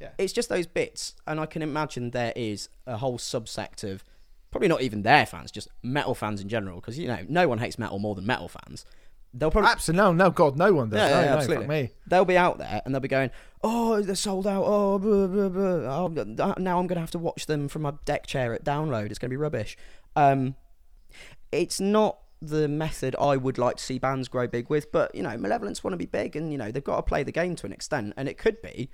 [0.00, 0.08] Yeah.
[0.18, 4.02] It's just those bits, and I can imagine there is a whole subsect of
[4.50, 7.58] probably not even their fans, just metal fans in general, because you know no one
[7.58, 8.84] hates metal more than metal fans.
[9.34, 11.66] They'll probably absolutely no no god no one does yeah, no, yeah, no, absolutely.
[11.66, 13.30] me They'll be out there and they'll be going,
[13.62, 14.64] "Oh, they're sold out.
[14.66, 15.96] Oh, blah, blah, blah.
[16.04, 19.06] oh now I'm going to have to watch them from my deck chair at download.
[19.06, 19.76] It's going to be rubbish."
[20.16, 20.56] Um,
[21.50, 25.22] it's not the method I would like to see bands grow big with, but you
[25.22, 27.56] know, Malevolence want to be big, and you know they've got to play the game
[27.56, 28.90] to an extent, and it could be.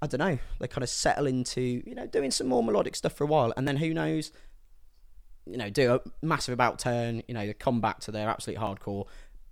[0.00, 0.38] I don't know.
[0.60, 3.52] They kind of settle into you know doing some more melodic stuff for a while,
[3.56, 4.30] and then who knows?
[5.46, 7.22] You know, do a massive about turn.
[7.28, 9.06] You know, come back to their absolute hardcore.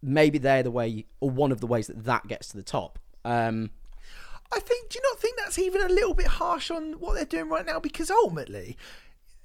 [0.04, 2.98] Maybe they're the way, or one of the ways that that gets to the top.
[3.24, 3.70] Um,
[4.52, 4.90] I think.
[4.90, 7.64] Do you not think that's even a little bit harsh on what they're doing right
[7.64, 7.80] now?
[7.80, 8.76] Because ultimately,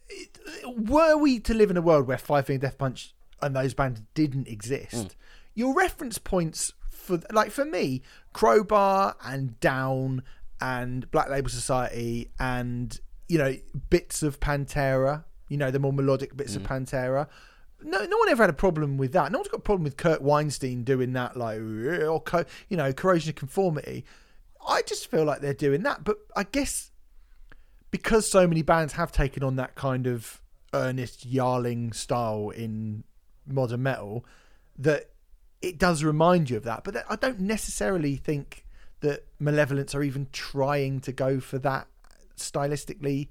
[0.09, 3.73] it, were we to live in a world where Five Finger Death Punch and those
[3.73, 5.15] bands didn't exist,
[5.55, 8.01] your reference points for like for me,
[8.33, 10.23] Crowbar and Down
[10.61, 13.55] and Black Label Society and you know
[13.89, 17.27] bits of Pantera, you know the more melodic bits of Pantera.
[17.81, 19.31] No, no one ever had a problem with that.
[19.31, 22.21] No one's got a problem with Kirk Windstein doing that, like or
[22.67, 24.05] you know corrosion of conformity.
[24.67, 26.91] I just feel like they're doing that, but I guess
[27.91, 30.41] because so many bands have taken on that kind of
[30.73, 33.03] Ernest Yarling style in
[33.47, 34.25] modern metal,
[34.77, 35.09] that
[35.61, 36.83] it does remind you of that.
[36.83, 38.65] But I don't necessarily think
[39.01, 41.87] that Malevolence are even trying to go for that
[42.37, 43.29] stylistically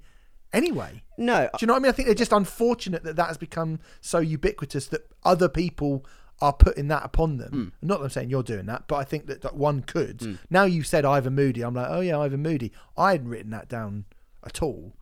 [0.53, 1.03] anyway.
[1.17, 1.89] no, Do you know what I mean?
[1.89, 6.05] I think they're just unfortunate that that has become so ubiquitous that other people
[6.41, 7.73] are putting that upon them.
[7.81, 10.39] Not that I'm saying you're doing that, but I think that, that one could.
[10.49, 12.71] Now you said Ivan Moody, I'm like, oh yeah, Ivan Moody.
[12.97, 14.05] I hadn't written that down
[14.45, 14.95] at all,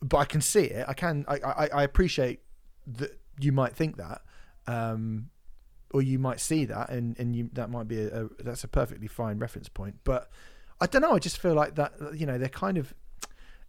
[0.00, 0.84] but I can see it.
[0.88, 1.24] I can.
[1.26, 2.40] I I, I appreciate
[2.86, 4.22] that you might think that,
[4.68, 5.30] um,
[5.92, 8.68] or you might see that, and and you that might be a, a that's a
[8.68, 9.96] perfectly fine reference point.
[10.04, 10.30] But
[10.80, 11.14] I don't know.
[11.14, 11.94] I just feel like that.
[12.14, 12.94] You know, they're kind of.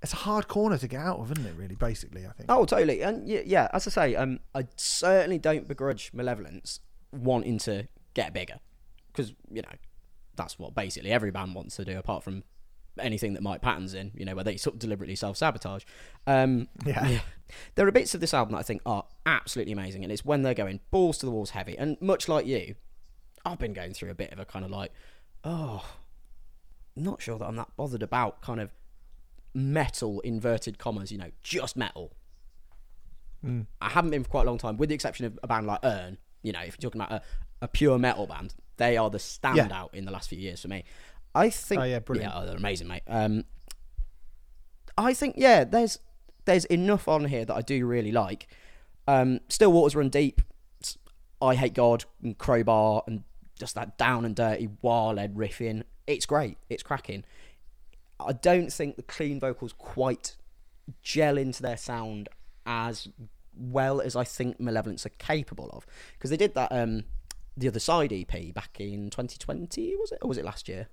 [0.05, 1.55] It's a hard corner to get out of, isn't it?
[1.57, 2.45] Really, basically, I think.
[2.47, 3.01] Oh, totally.
[3.01, 6.79] And yeah, yeah, as I say, um, I certainly don't begrudge Malevolence
[7.11, 8.59] wanting to get bigger,
[9.07, 9.75] because you know
[10.35, 12.43] that's what basically every band wants to do, apart from
[12.99, 15.85] anything that Mike Patton's in, you know, where they sort of deliberately self sabotage.
[16.27, 17.07] Um, Yeah.
[17.07, 17.19] yeah.
[17.73, 20.43] There are bits of this album that I think are absolutely amazing, and it's when
[20.43, 21.75] they're going balls to the walls heavy.
[21.79, 22.75] And much like you,
[23.43, 24.91] I've been going through a bit of a kind of like,
[25.43, 25.83] oh,
[26.95, 28.71] not sure that I'm that bothered about kind of
[29.55, 32.11] metal inverted commas, you know, just metal.
[33.79, 35.79] I haven't been for quite a long time, with the exception of a band like
[35.83, 36.17] Urne.
[36.41, 37.21] You know, if you're talking about a,
[37.61, 40.83] a pure metal band, they are the standout in the last few years for me.
[41.35, 41.79] I think.
[41.79, 42.33] Oh, yeah, brilliant.
[42.33, 43.03] Yeah, oh, they're amazing, mate.
[43.07, 43.43] Um,
[44.97, 45.99] I think yeah, there's
[46.45, 48.47] there's enough on here that I do really like.
[49.07, 50.41] Um, Still Waters Run Deep,
[51.39, 53.23] I Hate God, and Crowbar, and
[53.59, 55.83] just that down and dirty wah-led riffing.
[56.07, 56.57] It's great.
[56.67, 57.25] It's cracking.
[58.19, 60.35] I don't think the clean vocals quite
[61.01, 62.29] gel into their sound
[62.65, 63.07] as
[63.57, 65.85] well as I think Malevolence are capable of.
[66.13, 67.03] Because they did that um,
[67.57, 70.87] the other side EP back in 2020, was it, or was it last year?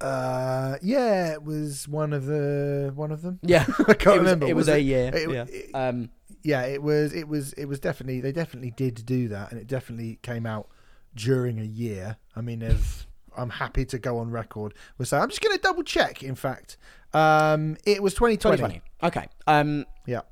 [0.00, 3.38] Uh, yeah, it was one of the one of them.
[3.42, 4.46] Yeah, I can't it was, remember.
[4.48, 5.10] It was, Was a it- year.
[5.14, 5.44] it- yeah.
[5.48, 6.10] it- um,
[6.42, 7.12] yeah, it was.
[7.12, 7.52] It was.
[7.52, 8.20] It was definitely.
[8.20, 10.68] They definitely did do that, and it definitely came out
[11.14, 12.16] during a year.
[12.34, 13.06] I mean, if
[13.36, 16.22] I'm happy to go on record with saying, I'm just going to double check.
[16.22, 16.76] In fact,
[17.12, 18.56] um, it was 2020.
[18.58, 18.82] 2020.
[19.02, 19.28] Okay.
[19.46, 20.22] Um, Yeah,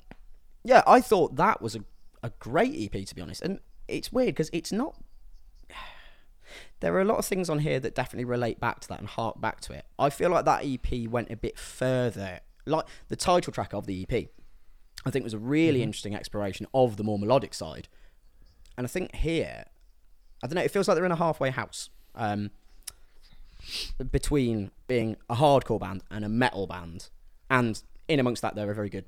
[0.64, 1.80] yeah, I thought that was a,
[2.22, 4.96] a great EP to be honest, and it's weird because it's not.
[6.80, 9.06] There are a lot of things on here that definitely relate back to that and
[9.06, 9.84] hark back to it.
[9.98, 12.40] I feel like that EP went a bit further.
[12.64, 14.28] Like the title track of the EP,
[15.04, 17.88] I think was a really interesting exploration of the more melodic side.
[18.78, 19.64] And I think here,
[20.42, 22.50] I don't know, it feels like they're in a halfway house um,
[24.10, 27.08] between being a hardcore band and a metal band.
[27.48, 29.06] And in amongst that, they're a very good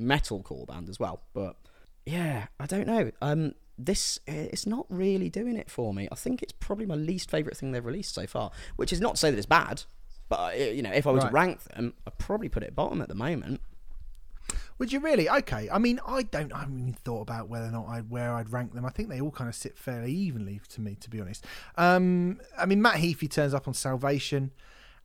[0.00, 1.22] metalcore band as well.
[1.32, 1.56] But
[2.06, 3.10] yeah, I don't know.
[3.22, 6.08] Um, this it's not really doing it for me.
[6.12, 8.50] I think it's probably my least favorite thing they've released so far.
[8.76, 9.82] Which is not to say that it's bad,
[10.28, 11.30] but uh, you know, if I was Right.
[11.30, 13.60] to rank them, I'd probably put it bottom at the moment.
[14.78, 15.28] Would you really?
[15.28, 15.68] Okay.
[15.70, 16.52] I mean, I don't.
[16.52, 18.84] I haven't even thought about whether or not I where I'd rank them.
[18.84, 21.46] I think they all kind of sit fairly evenly to me, to be honest.
[21.76, 24.50] Um, I mean, Matt Heafy turns up on Salvation,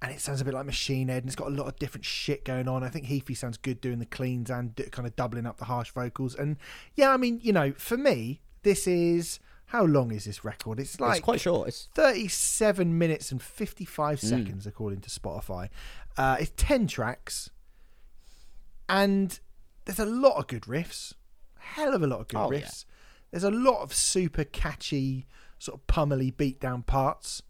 [0.01, 2.05] and it sounds a bit like Machine Head, and it's got a lot of different
[2.05, 2.83] shit going on.
[2.83, 5.91] I think Heafy sounds good doing the cleans and kind of doubling up the harsh
[5.91, 6.35] vocals.
[6.35, 6.57] And
[6.95, 10.79] yeah, I mean, you know, for me, this is how long is this record?
[10.79, 11.67] It's like it's quite short.
[11.67, 15.69] It's 37 minutes and 55 seconds according to spotify
[16.17, 17.49] uh, it's 10 tracks
[18.89, 19.39] and
[19.89, 21.13] there's a lot of good riffs.
[21.57, 22.59] Hell of a lot of good Oh, yeah.
[22.59, 22.85] riffs.
[23.31, 25.25] There's a lot of super catchy
[25.57, 27.41] sort of pummely beat down parts.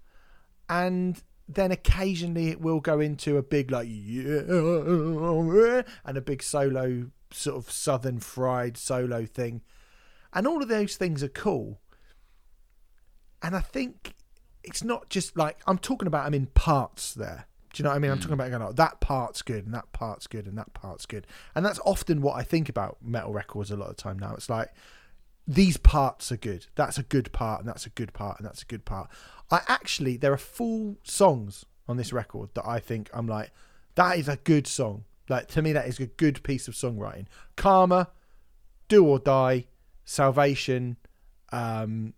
[0.70, 7.07] And then occasionally it will go into a big like yeah and a big solo
[7.32, 9.61] sort of southern fried solo thing.
[10.32, 11.82] And all of those things are cool.
[13.41, 14.14] And I think
[14.64, 17.48] it's not just like I'm talking about them in parts there.
[17.74, 18.12] Do you know what I mean?
[18.12, 21.06] I'm talking about going, oh, that part's good and that part's good and that part's
[21.06, 21.28] good.
[21.54, 24.34] And that's often what I think about metal records a lot of the time now.
[24.34, 24.74] It's like
[25.48, 26.68] these parts are good.
[26.76, 29.10] That's a good part and that's a good part and that's a good part.
[29.52, 33.52] I actually there are full songs on this record that I think I'm like
[33.96, 35.06] that is a good song.
[35.28, 37.26] Like to me that is a good piece of songwriting.
[37.56, 38.10] Karma,
[38.88, 39.66] Do or Die,
[40.06, 40.98] Salvation,
[41.52, 42.14] um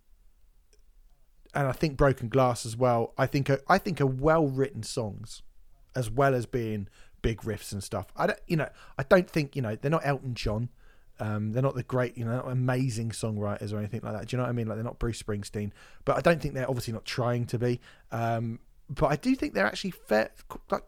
[1.54, 3.14] and I think Broken Glass as well.
[3.18, 5.42] I think are, I think are well written songs,
[5.96, 6.88] as well as being
[7.22, 8.08] big riffs and stuff.
[8.16, 10.70] I don't, you know, I don't think you know they're not Elton John.
[11.20, 14.28] Um, they're not the great, you know, amazing songwriters or anything like that.
[14.28, 14.68] Do you know what I mean?
[14.68, 15.72] Like they're not Bruce Springsteen,
[16.04, 17.80] but I don't think they're obviously not trying to be.
[18.12, 18.60] Um,
[18.90, 20.32] but I do think they're actually fair,
[20.72, 20.84] like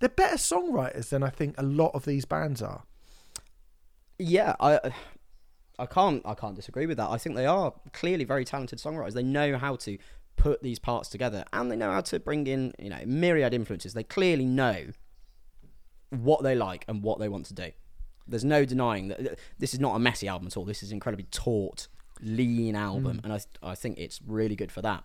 [0.00, 2.84] they're better songwriters than I think a lot of these bands are.
[4.18, 4.92] yeah, I
[5.78, 7.10] I can't I can't disagree with that.
[7.10, 9.12] I think they are clearly very talented songwriters.
[9.12, 9.98] They know how to
[10.36, 13.94] put these parts together and they know how to bring in, you know, myriad influences.
[13.94, 14.88] They clearly know
[16.10, 17.70] what they like and what they want to do.
[18.26, 20.64] There's no denying that this is not a messy album at all.
[20.64, 21.88] This is an incredibly taut,
[22.20, 23.24] lean album, mm.
[23.24, 25.02] and I I think it's really good for that.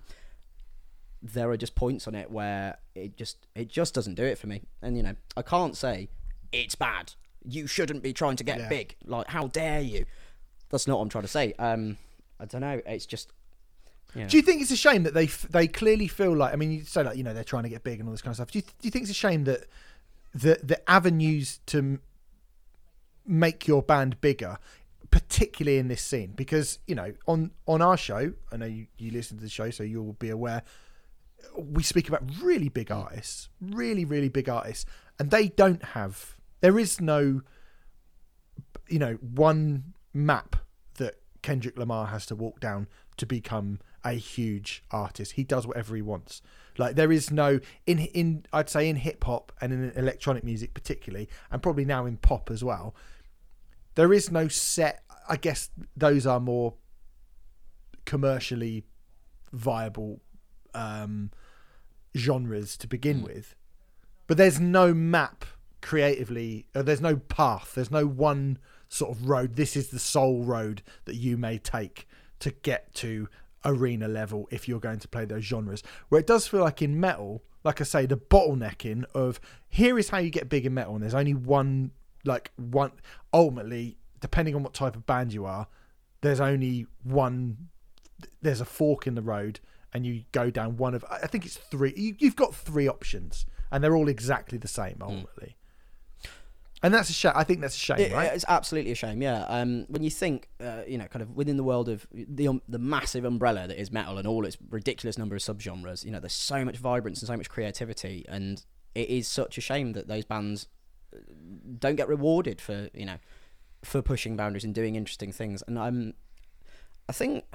[1.22, 4.48] There are just points on it where it just it just doesn't do it for
[4.48, 6.10] me, and you know I can't say
[6.52, 7.14] it's bad.
[7.44, 8.70] You shouldn't be trying to get Yeah.
[8.70, 8.96] big.
[9.04, 10.06] Like how dare you?
[10.70, 11.54] That's not what I'm trying to say.
[11.60, 11.98] Um,
[12.40, 12.82] I don't know.
[12.86, 13.32] It's just
[14.16, 14.28] yeah.
[14.28, 16.54] Do you think it's a shame that they f- they clearly feel like?
[16.54, 18.22] I mean, you say like you know they're trying to get big and all this
[18.22, 18.52] kind of stuff.
[18.52, 19.66] Do you, do you think it's a shame that
[20.34, 22.02] the the avenues to m-
[23.26, 24.58] make your band bigger
[25.10, 29.10] particularly in this scene because you know on on our show i know you, you
[29.10, 30.64] listen to the show so you'll be aware
[31.58, 34.86] we speak about really big artists really really big artists
[35.18, 37.42] and they don't have there is no
[38.90, 40.56] you know one map
[40.96, 45.96] that kendrick lamar has to walk down to become a huge artist he does whatever
[45.96, 46.42] he wants
[46.78, 50.74] like there is no in in i'd say in hip hop and in electronic music
[50.74, 52.96] particularly and probably now in pop as well
[53.98, 55.04] there is no set.
[55.28, 56.76] I guess those are more
[58.06, 58.84] commercially
[59.52, 60.22] viable
[60.76, 61.32] um,
[62.16, 63.24] genres to begin mm.
[63.24, 63.56] with,
[64.28, 65.46] but there's no map
[65.82, 66.68] creatively.
[66.74, 67.72] There's no path.
[67.74, 68.60] There's no one
[68.90, 69.56] sort of road.
[69.56, 72.08] This is the sole road that you may take
[72.40, 73.28] to get to
[73.66, 75.84] arena level if you're going to play those genres.
[76.10, 79.40] Where it does feel like in metal, like I say, the bottlenecking of
[79.70, 81.92] here is how you get big in metal, and there's only one
[82.26, 82.92] like one
[83.34, 85.68] ultimately depending on what type of band you are
[86.22, 87.70] there's only one
[88.42, 89.60] there's a fork in the road
[89.94, 93.46] and you go down one of i think it's three you, have got three options
[93.72, 95.67] and they're all exactly the same ultimately mm.
[96.84, 99.22] And that's a shame i think that's a shame it, right it's absolutely a shame
[99.22, 102.48] yeah um, when you think uh, you know kind of within the world of the
[102.48, 106.12] um, the massive umbrella that is metal and all its ridiculous number of subgenres you
[106.12, 109.94] know there's so much vibrance and so much creativity and it is such a shame
[109.94, 110.68] that those bands
[111.80, 113.18] don't get rewarded for you know
[113.84, 115.64] for pushing boundaries and doing interesting things.
[115.68, 116.14] And I'm,
[117.08, 117.46] I think,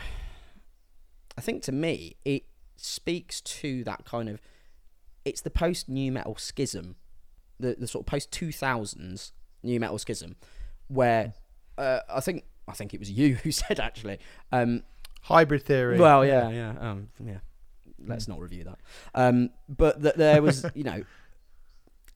[1.37, 2.45] I think to me it
[2.77, 4.41] speaks to that kind of,
[5.25, 6.97] it's the post nu metal schism,
[7.63, 9.33] the the sort of post two thousands
[9.63, 10.37] new metal schism,
[10.89, 11.35] where
[11.79, 14.19] uh, I think I think it was you who said actually.
[14.51, 14.83] Um,
[15.23, 15.99] Hybrid theory.
[15.99, 17.39] Well, yeah, yeah, um, yeah.
[18.05, 18.81] Let's not review that.
[19.15, 21.05] Um, but that there was, you know,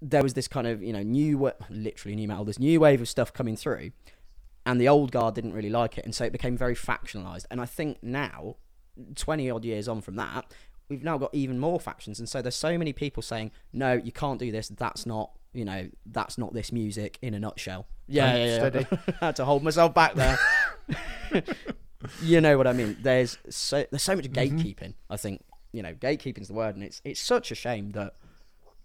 [0.02, 3.08] there was this kind of you know new literally new metal this new wave of
[3.08, 3.90] stuff coming through
[4.64, 7.60] and the old guard didn't really like it and so it became very factionalized and
[7.60, 8.56] i think now
[9.14, 10.44] 20 odd years on from that
[10.88, 14.12] we've now got even more factions and so there's so many people saying no you
[14.12, 18.36] can't do this that's not you know that's not this music in a nutshell yeah,
[18.36, 18.82] yeah, yeah.
[19.20, 20.38] I had to hold myself back there
[22.22, 24.56] you know what i mean there's so there's so much mm-hmm.
[24.56, 25.12] gatekeeping mm-hmm.
[25.12, 25.42] i think
[25.72, 28.14] you know gatekeeping's the word and it's it's such a shame that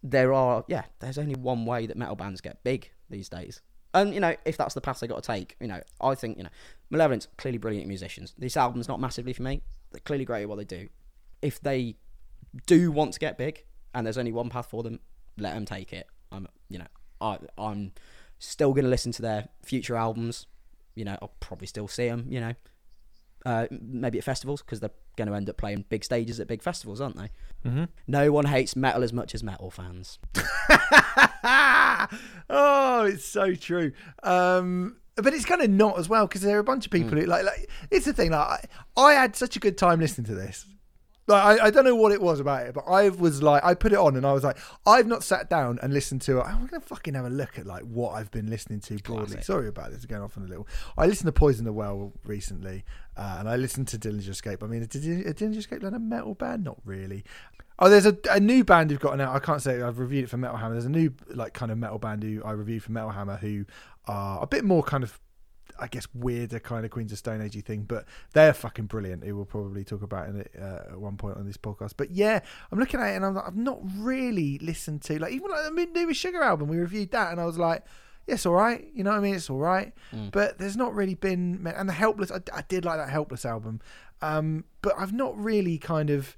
[0.04, 3.62] there are yeah, there's only one way that metal bands get big these days.
[3.94, 6.38] And you know, if that's the path they got to take, you know, I think
[6.38, 6.50] you know,
[6.90, 8.34] Malevolence clearly brilliant musicians.
[8.38, 9.62] This album's not massively for me.
[9.92, 10.88] They're clearly great at what they do.
[11.42, 11.96] If they
[12.66, 15.00] do want to get big, and there's only one path for them,
[15.38, 16.08] let them take it.
[16.32, 16.88] I'm, you know,
[17.20, 17.94] I, I'm
[18.40, 20.48] still gonna listen to their future albums.
[20.96, 22.26] You know, I'll probably still see them.
[22.30, 22.54] You know,
[23.46, 26.62] uh, maybe at festivals because they're going to end up playing big stages at big
[26.62, 27.30] festivals, aren't they?
[27.66, 27.86] Mm-hmm.
[28.08, 30.20] No one hates metal as much as metal fans.
[32.50, 33.92] oh, it's so true.
[34.24, 37.12] Um, but it's kind of not as well because there are a bunch of people
[37.12, 37.22] mm.
[37.22, 38.32] who like, like it's the thing.
[38.32, 40.66] Like, I, I had such a good time listening to this.
[41.28, 43.74] Like I, I don't know what it was about it, but I was like, I
[43.74, 46.44] put it on and I was like, I've not sat down and listened to it.
[46.44, 49.28] I'm gonna fucking have a look at like what I've been listening to broadly.
[49.28, 49.44] Classic.
[49.44, 50.68] Sorry about this, going off on a little.
[50.98, 52.84] I listened to Poison the Well recently,
[53.16, 54.64] uh, and I listened to Dillinger Escape.
[54.64, 55.04] I mean, did
[55.38, 56.64] Dillinger Escape like a metal band?
[56.64, 57.24] Not really.
[57.80, 59.34] Oh, there's a, a new band who've got now.
[59.34, 60.74] I can't say I've reviewed it for Metal Hammer.
[60.74, 63.66] There's a new like kind of metal band who I reviewed for Metal Hammer who
[64.06, 65.20] are a bit more kind of
[65.82, 69.24] I guess weirder kind of Queens of Stone Agey thing, but they're fucking brilliant.
[69.24, 71.94] Who we'll probably talk about in it uh, at one point on this podcast.
[71.98, 72.40] But yeah,
[72.72, 75.76] I'm looking at it and I'm like, I've not really listened to like even like
[75.76, 76.68] the new Sugar album.
[76.68, 77.84] We reviewed that and I was like,
[78.28, 78.88] yes, all right.
[78.94, 79.36] You know what I mean?
[79.36, 79.94] It's all right.
[80.14, 80.32] Mm.
[80.32, 82.32] But there's not really been and the Helpless.
[82.32, 83.82] I, I did like that Helpless album,
[84.22, 86.38] um, but I've not really kind of.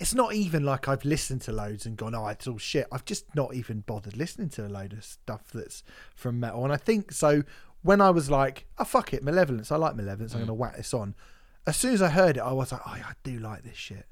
[0.00, 2.86] It's not even like I've listened to loads and gone, oh, it's all shit.
[2.90, 5.84] I've just not even bothered listening to a load of stuff that's
[6.16, 6.64] from metal.
[6.64, 7.44] And I think so
[7.84, 10.36] when I was like, oh fuck it, Malevolence, I like Malevolence, mm.
[10.36, 11.14] I'm gonna whack this on.
[11.66, 13.76] As soon as I heard it, I was like, oh, yeah, I do like this
[13.76, 14.06] shit.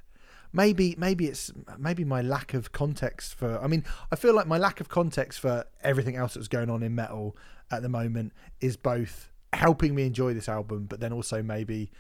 [0.52, 3.58] Maybe, maybe it's maybe my lack of context for.
[3.62, 6.82] I mean, I feel like my lack of context for everything else that's going on
[6.82, 7.34] in metal
[7.70, 11.90] at the moment is both helping me enjoy this album, but then also maybe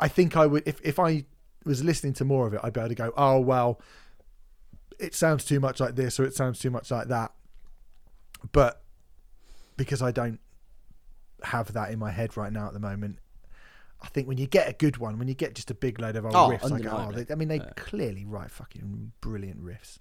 [0.00, 1.26] I think I would if if I
[1.66, 3.80] was listening to more of it, I'd be able to go, oh well,
[4.98, 7.32] it sounds too much like this or it sounds too much like that.
[8.52, 8.82] But
[9.76, 10.40] because I don't
[11.44, 13.18] have that in my head right now at the moment.
[14.02, 16.16] I think when you get a good one, when you get just a big load
[16.16, 17.70] of old oh, riffs, I go, oh, they, I mean, they yeah.
[17.76, 19.98] clearly write fucking brilliant riffs.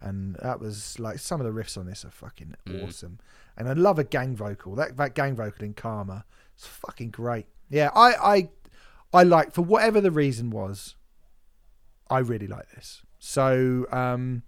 [0.00, 2.88] And that was like some of the riffs on this are fucking mm.
[2.88, 3.18] awesome.
[3.56, 4.74] And I love a gang vocal.
[4.74, 7.46] That that gang vocal in Karma, it's fucking great.
[7.68, 8.48] Yeah, I I
[9.12, 10.94] I like for whatever the reason was,
[12.08, 13.02] I really like this.
[13.18, 14.42] So um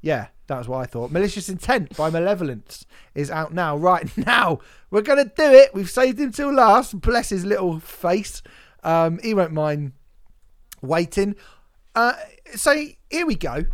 [0.00, 1.10] Yeah, that was what I thought.
[1.10, 3.76] Malicious Intent by Malevolence is out now.
[3.76, 4.60] Right now,
[4.90, 5.74] we're going to do it.
[5.74, 7.00] We've saved him till last.
[7.00, 8.42] Bless his little face.
[8.82, 9.92] Um, he won't mind
[10.80, 11.34] waiting.
[11.94, 12.14] Uh,
[12.54, 12.74] so
[13.10, 13.66] here we go.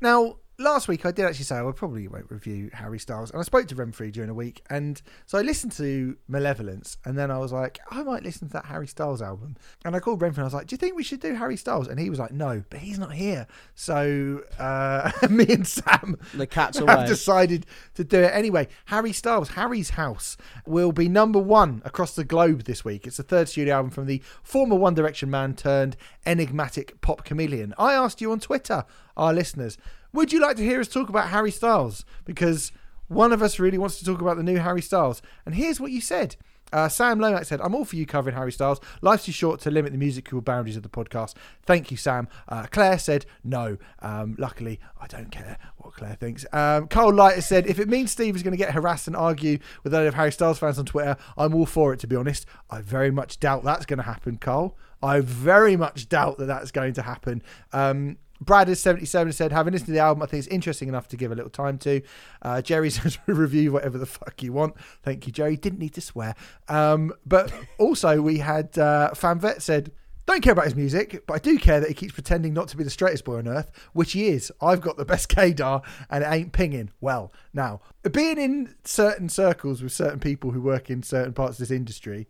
[0.00, 3.44] Now, last week I did actually say I probably won't review Harry Styles, and I
[3.44, 7.38] spoke to Renfrey during a week, and so I listened to Malevolence, and then I
[7.38, 10.40] was like, I might listen to that Harry Styles album, and I called Renfrey, and
[10.40, 11.86] I was like, Do you think we should do Harry Styles?
[11.86, 16.46] And he was like, No, but he's not here, so uh, me and Sam The
[16.46, 17.06] cat's have away.
[17.06, 18.68] decided to do it anyway.
[18.86, 20.36] Harry Styles, Harry's House,
[20.66, 23.06] will be number one across the globe this week.
[23.06, 27.74] It's the third studio album from the former One Direction man turned enigmatic pop chameleon.
[27.78, 28.84] I asked you on Twitter,
[29.16, 29.78] our listeners,
[30.12, 32.04] would you like to hear us talk about Harry Styles?
[32.24, 32.72] Because
[33.08, 35.22] one of us really wants to talk about the new Harry Styles.
[35.46, 36.36] And here's what you said.
[36.72, 38.80] Uh, Sam Lomax said, I'm all for you covering Harry Styles.
[39.00, 41.34] Life's too short to limit the musical boundaries of the podcast.
[41.64, 42.28] Thank you, Sam.
[42.46, 43.78] Uh, Claire said, no.
[44.00, 46.44] Um, luckily, I don't care what Claire thinks.
[46.52, 49.58] Um, Cole Lighter said, if it means Steve is going to get harassed and argue
[49.82, 52.16] with a load of Harry Styles fans on Twitter, I'm all for it, to be
[52.16, 52.44] honest.
[52.70, 54.76] I very much doubt that's going to happen, Cole.
[55.02, 57.42] I very much doubt that that's going to happen.
[57.72, 61.08] Um, Brad is 77 said, having listened to the album, I think it's interesting enough
[61.08, 62.00] to give a little time to.
[62.42, 64.74] Uh, Jerry says, review whatever the fuck you want.
[65.02, 65.56] Thank you, Jerry.
[65.56, 66.34] Didn't need to swear.
[66.68, 69.92] Um, but also, we had uh, FanVet said,
[70.28, 72.76] don't care about his music, but I do care that he keeps pretending not to
[72.76, 74.52] be the straightest boy on earth, which he is.
[74.60, 76.90] I've got the best gaydar and it ain't pinging.
[77.00, 77.80] Well, now,
[78.12, 82.28] being in certain circles with certain people who work in certain parts of this industry,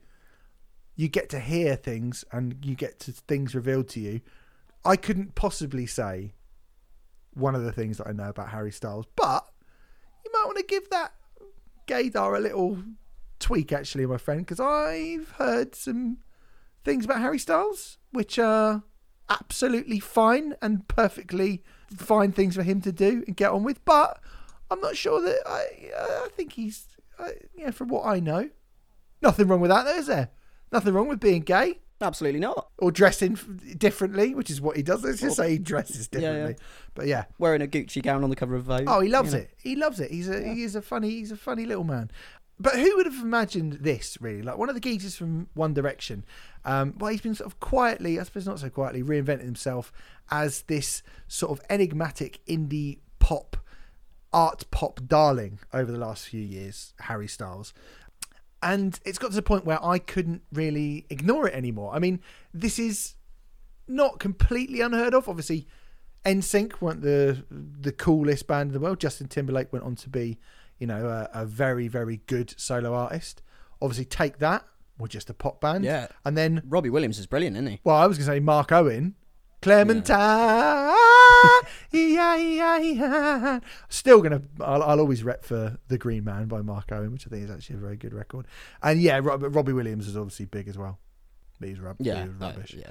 [0.95, 4.21] you get to hear things and you get to things revealed to you.
[4.89, 6.33] I couldn't possibly say
[7.35, 9.47] one of the things that I know about Harry Styles, but
[10.25, 11.13] you might want to give that
[11.87, 12.79] gaydar a little
[13.39, 16.19] tweak, actually, my friend, because I've heard some
[16.85, 18.83] things about Harry Styles which are
[19.29, 21.63] absolutely fine and perfectly
[21.95, 24.19] fine things for him to do and get on with, but
[24.71, 25.91] I'm not sure that I.
[26.25, 26.87] I think he's,
[27.19, 28.49] uh, yeah, from what I know,
[29.21, 30.31] nothing wrong with that, though, is there?
[30.73, 32.69] Nothing wrong with being gay Absolutely not.
[32.79, 33.35] or dressing
[33.77, 35.03] differently, which is what he does.
[35.03, 36.27] Let's just say he dresses yeah, yeah.
[36.33, 36.57] differently.
[36.95, 38.85] But yeah, Wearing a Gucci gown on the cover of Vogue.
[38.87, 39.45] oh, he loves you know.
[39.45, 39.51] it.
[39.63, 40.11] He loves it.
[40.11, 42.11] He's a he is a funny he's a funny little man.
[42.61, 44.43] But who would have imagined this really?
[44.43, 46.25] Like one of the geezers from One Direction.
[46.65, 49.93] Um, well, he's been sort of quietly, I suppose not so quietly, reinventing himself
[50.31, 53.57] as this sort of enigmatic indie pop,
[54.33, 56.95] art pop darling over the last few years.
[57.01, 57.73] Harry Styles
[58.63, 61.95] and it's got to the point where I couldn't really ignore it anymore.
[61.95, 62.21] I mean,
[62.53, 63.15] this is
[63.87, 65.29] not completely unheard of.
[65.29, 65.67] Obviously,
[66.25, 69.01] NSYNC weren't the the coolest band in the world.
[69.01, 70.39] Justin Timberlake went on to be,
[70.79, 73.43] you know, a, a very very good solo artist.
[73.81, 74.65] Obviously, take that.
[74.99, 75.85] We're just a pop band.
[75.85, 76.09] Yeah.
[76.25, 77.81] And then, Robbie Williams is brilliant, isn't he?
[77.85, 79.15] well, I was going to say Mark Owen,
[79.63, 80.95] Clementine.
[81.91, 83.61] Yeah, yeah, yeah.
[83.89, 84.43] Still gonna.
[84.61, 87.51] I'll, I'll always rep for the Green Man by Mark Owen, which I think is
[87.51, 88.47] actually a very good record.
[88.83, 90.99] And yeah, Rob, Robbie Williams is obviously big as well.
[91.59, 92.25] But he's, rub- Yeah.
[92.25, 92.75] he rubbish.
[92.79, 92.91] yeah.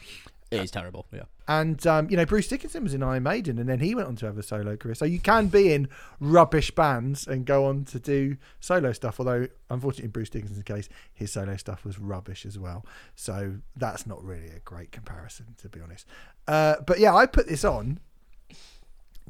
[0.50, 1.06] It is terrible.
[1.12, 1.24] Yeah.
[1.48, 4.16] And um, you know, Bruce Dickinson was in Iron Maiden, and then he went on
[4.18, 4.96] to have a solo career.
[4.96, 9.20] So you can be in rubbish bands and go on to do solo stuff.
[9.20, 12.86] Although, unfortunately, in Bruce Dickinson's case, his solo stuff was rubbish as well.
[13.16, 16.08] So that's not really a great comparison, to be honest.
[16.48, 18.00] Uh, but yeah, I put this on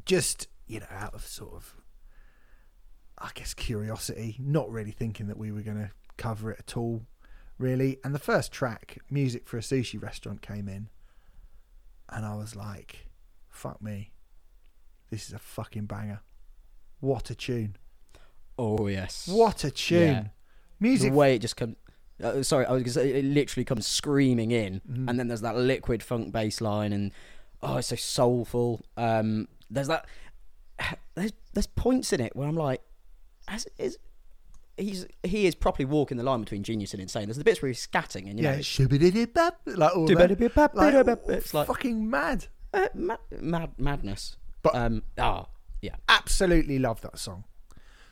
[0.06, 1.76] just you know out of sort of,
[3.18, 7.07] I guess, curiosity, not really thinking that we were going to cover it at all,
[7.57, 7.98] really.
[8.03, 10.89] And the first track, "Music for a Sushi Restaurant," came in
[12.09, 13.07] and I was like,
[13.49, 14.11] "Fuck me,
[15.09, 16.21] this is a fucking banger!
[16.99, 17.75] What a tune!
[18.57, 19.27] Oh yes.
[19.27, 19.99] What a tune!
[20.07, 20.23] Yeah.
[20.79, 21.75] Music, The way it just comes.
[22.23, 25.09] Uh, sorry, I was gonna say it literally comes screaming in, Mhm.
[25.09, 27.11] and then there's that liquid funk bass line, and
[27.61, 28.81] oh, it's so soulful.
[28.95, 30.05] Um, there's that.
[31.15, 32.81] There's there's points in it where I'm like,
[33.47, 33.97] as is.
[34.77, 37.25] He's he is properly walking the line between genius and insane.
[37.25, 38.61] There's the bits where he's scatting and you yeah, know,
[39.65, 40.29] like all that.
[40.75, 40.93] Like,
[41.29, 42.45] it's like fucking mad.
[42.73, 44.37] uh, mad, mad madness.
[44.61, 45.47] But- um, oh
[45.81, 47.45] yeah, Absolutely love that song.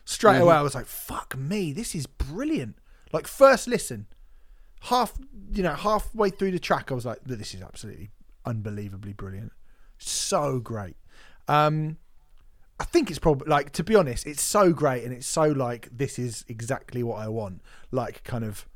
[0.04, 0.42] Straight Mhm.
[0.42, 2.76] away, I was like, "Fuck me, this is brilliant!"
[3.12, 4.06] Like first listen,
[4.82, 5.12] half
[5.52, 8.10] you know halfway through the track, I was like, "This is absolutely
[8.44, 9.52] unbelievably brilliant,
[9.98, 10.96] so great."
[11.48, 11.98] Um,
[12.78, 15.88] I think it's probably like to be honest, it's so great and it's so like
[15.90, 17.62] this is exactly what I want.
[17.90, 18.66] Like kind of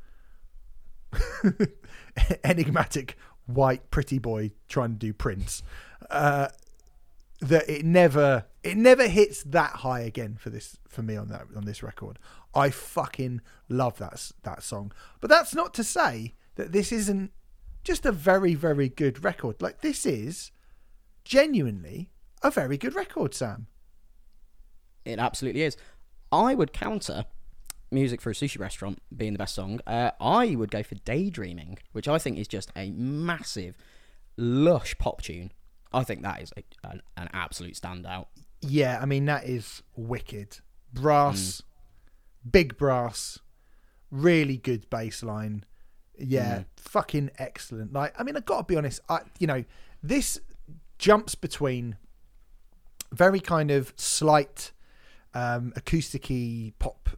[2.43, 5.61] enigmatic white pretty boy trying to do Prince.
[6.09, 6.47] Uh,
[7.41, 11.47] that it never it never hits that high again for this for me on that
[11.55, 12.19] on this record.
[12.53, 14.91] I fucking love that that song.
[15.19, 17.31] But that's not to say that this isn't
[17.83, 19.61] just a very very good record.
[19.61, 20.51] Like this is
[21.23, 22.11] genuinely
[22.43, 23.67] a very good record, Sam.
[25.05, 25.77] It absolutely is.
[26.31, 27.25] I would counter
[27.91, 29.79] music for a sushi restaurant being the best song.
[29.85, 33.75] Uh, I would go for Daydreaming, which I think is just a massive,
[34.37, 35.51] lush pop tune.
[35.93, 38.27] I think that is a, an, an absolute standout.
[38.61, 40.59] Yeah, I mean that is wicked.
[40.93, 41.61] Brass,
[42.49, 43.39] big brass,
[44.09, 45.65] really good bass line.
[46.17, 46.65] Yeah, Mm.
[46.77, 47.93] fucking excellent.
[47.93, 49.01] Like, I mean, I gotta be honest.
[49.09, 49.63] I, you know,
[50.03, 50.39] this
[50.99, 51.97] jumps between
[53.11, 54.71] very kind of slight,
[55.33, 57.09] um, acousticy pop,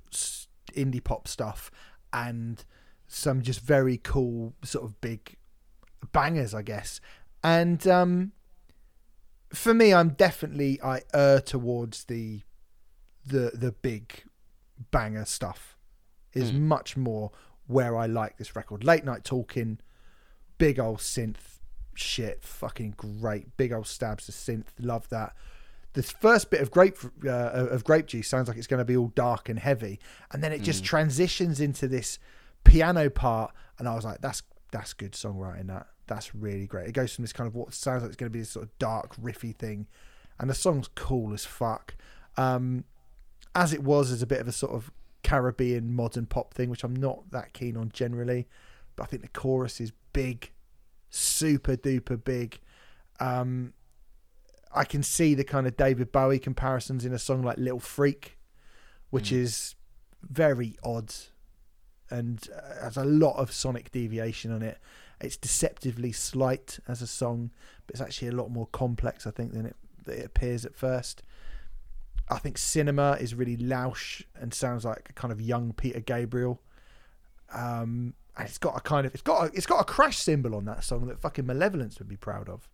[0.75, 1.71] indie pop stuff,
[2.11, 2.63] and
[3.07, 5.35] some just very cool sort of big
[6.11, 6.99] bangers, I guess.
[7.43, 8.31] And um,
[9.53, 12.41] for me, I'm definitely I err towards the
[13.25, 14.23] the the big
[14.91, 15.77] banger stuff.
[16.33, 16.61] Is Mm.
[16.61, 17.31] much more
[17.67, 18.83] where I like this record.
[18.83, 19.77] Late night talking,
[20.57, 21.59] big old synth
[21.93, 23.55] shit, fucking great.
[23.55, 25.35] Big old stabs of synth, love that.
[25.93, 28.97] This first bit of grape uh, of grape juice sounds like it's going to be
[28.97, 29.99] all dark and heavy,
[30.31, 32.17] and then it just transitions into this
[32.63, 34.41] piano part, and I was like, "That's
[34.71, 35.67] that's good songwriting.
[35.67, 38.31] That that's really great." It goes from this kind of what sounds like it's going
[38.31, 39.87] to be this sort of dark riffy thing,
[40.39, 41.95] and the song's cool as fuck.
[42.37, 42.85] Um,
[43.55, 44.91] as it was as a bit of a sort of
[45.23, 48.47] Caribbean modern pop thing, which I'm not that keen on generally,
[48.95, 50.51] but I think the chorus is big,
[51.09, 52.59] super duper big.
[53.19, 53.73] Um,
[54.75, 58.37] I can see the kind of David Bowie comparisons in a song like Little Freak,
[59.09, 59.37] which Mm.
[59.37, 59.75] is
[60.21, 61.13] very odd
[62.09, 64.79] and uh, has a lot of sonic deviation on it.
[65.21, 67.51] It's deceptively slight as a song,
[67.85, 70.75] but it's actually a lot more complex, I think, than it, than it appears at
[70.75, 71.23] first.
[72.29, 76.61] I think Cinema is really louche and sounds like a kind of young Peter Gabriel.
[77.53, 80.55] Um, and it's got a kind of it's got a, it's got a crash cymbal
[80.55, 82.67] on that song that fucking Malevolence would be proud of.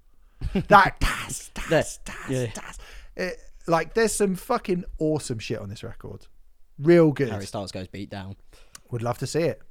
[0.68, 2.48] That das, das, das, yeah.
[2.54, 2.78] das.
[3.16, 6.28] It- like there's some fucking awesome shit on this record.
[6.80, 7.30] Real good.
[7.30, 8.36] Harry Styles goes beat down.
[8.90, 9.62] Would love to see it.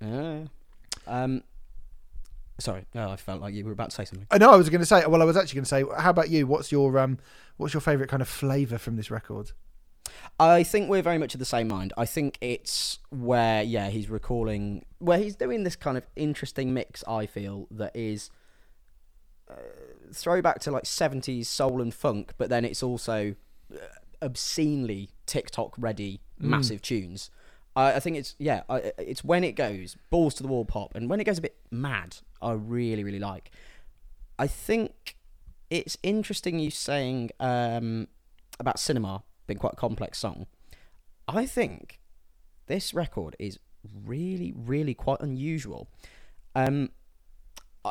[0.00, 0.44] Yeah.
[1.06, 1.42] Um.
[2.60, 4.26] Sorry, no, I felt like you were about to say something.
[4.30, 5.04] I know I was going to say.
[5.06, 5.84] Well, I was actually going to say.
[5.98, 6.46] How about you?
[6.46, 7.18] What's your um?
[7.56, 9.52] What's your favorite kind of flavor from this record?
[10.40, 11.92] I think we're very much of the same mind.
[11.96, 17.04] I think it's where, yeah, he's recalling, where he's doing this kind of interesting mix,
[17.06, 18.30] I feel, that is
[19.50, 19.54] uh,
[20.12, 23.34] throwback to like 70s soul and funk, but then it's also
[23.72, 23.78] uh,
[24.22, 27.30] obscenely TikTok ready, massive tunes.
[27.76, 30.94] I, I think it's, yeah, I, it's when it goes balls to the wall pop,
[30.94, 33.50] and when it goes a bit mad, I really, really like.
[34.38, 35.16] I think
[35.70, 38.08] it's interesting you saying um,
[38.58, 40.46] about cinema being quite a complex song.
[41.26, 42.00] I think
[42.66, 43.58] this record is
[44.04, 45.88] really, really quite unusual.
[46.54, 46.90] Um,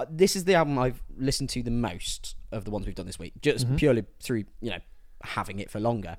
[0.01, 3.05] uh, this is the album I've listened to the most of the ones we've done
[3.05, 4.79] this week, just purely through you know
[5.23, 6.17] having it for longer,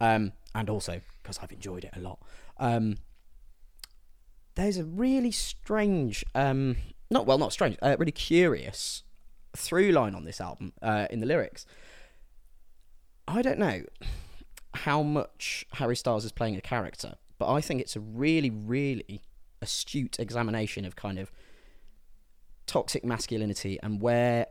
[0.00, 2.18] um, and also because I've enjoyed it a lot.
[2.58, 2.96] Um,
[4.54, 6.76] there's a really strange, um,
[7.10, 9.04] not well, not strange, uh, really curious
[9.56, 11.66] through line on this album uh, in the lyrics.
[13.26, 13.82] I don't know
[14.74, 19.22] how much Harry Styles is playing a character, but I think it's a really, really
[19.62, 21.30] astute examination of kind of
[22.70, 24.46] toxic masculinity and where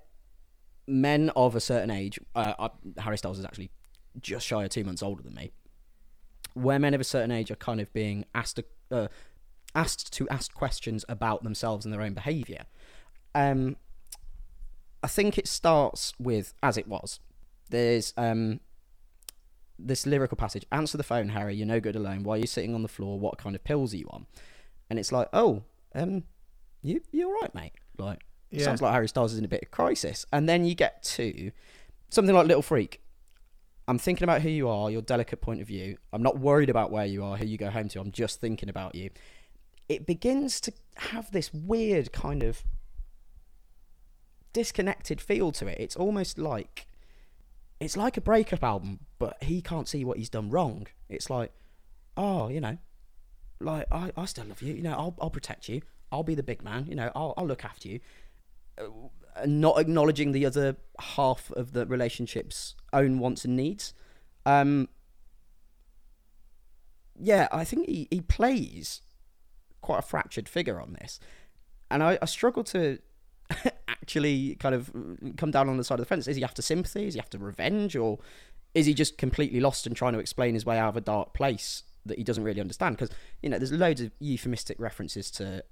[0.88, 2.70] men of a certain age, uh, I,
[3.00, 3.72] Harry Styles is actually
[4.20, 5.54] just shy of two months older than me,
[6.54, 9.08] where men of a certain age are kind of being asked to, uh,
[9.74, 12.64] asked to ask questions about themselves and their own behaviour.
[13.34, 13.78] Um,
[15.02, 17.22] I think it starts with as it was.
[17.70, 18.60] There's um,
[19.78, 21.56] this lyrical passage: "Answer the phone, Harry.
[21.56, 22.24] You're no good alone.
[22.24, 23.18] Why are you sitting on the floor?
[23.18, 24.26] What kind of pills are you on?"
[24.90, 25.64] And it's like, "Oh,
[25.96, 26.24] um,
[26.82, 28.22] you you all right, mate?" Like,
[28.52, 28.64] Yeah.
[28.66, 30.26] sounds like Harry Styles is in a bit of crisis.
[30.34, 31.52] And then you get to
[32.10, 33.02] something like Little Freak.
[33.88, 35.98] I'm thinking about who you are, your delicate point of view.
[36.14, 38.00] I'm not worried about where you are, who you go home to.
[38.00, 39.10] I'm just thinking about you.
[39.88, 42.64] It begins to have this weird kind of
[44.54, 45.80] disconnected feel to it.
[45.80, 46.88] It's almost like
[47.80, 50.88] it's like a breakup album, but he can't see what he's done wrong.
[51.08, 51.52] It's like,
[52.18, 52.78] oh, you know,
[53.60, 54.74] like I, I still love you.
[54.76, 55.82] You know, I'll I'll protect you.
[56.12, 56.86] I'll be the big man.
[56.88, 58.00] You know, I'll I'll look after you.
[58.80, 63.94] Uh, not acknowledging the other half of the relationship's own wants and needs.
[64.46, 64.90] Um,
[67.18, 69.02] yeah, I think he, he plays
[69.82, 71.20] quite a fractured figure on this,
[71.92, 73.00] and I, I struggle to
[73.88, 74.92] actually kind of
[75.38, 76.28] come down on the side of the fence.
[76.28, 77.08] Is he after sympathy?
[77.08, 77.96] Is he after revenge?
[77.96, 78.20] Or
[78.74, 81.34] is he just completely lost and trying to explain his way out of a dark
[81.34, 82.98] place that he doesn't really understand?
[82.98, 85.64] Because, you know, there's loads of euphemistic references to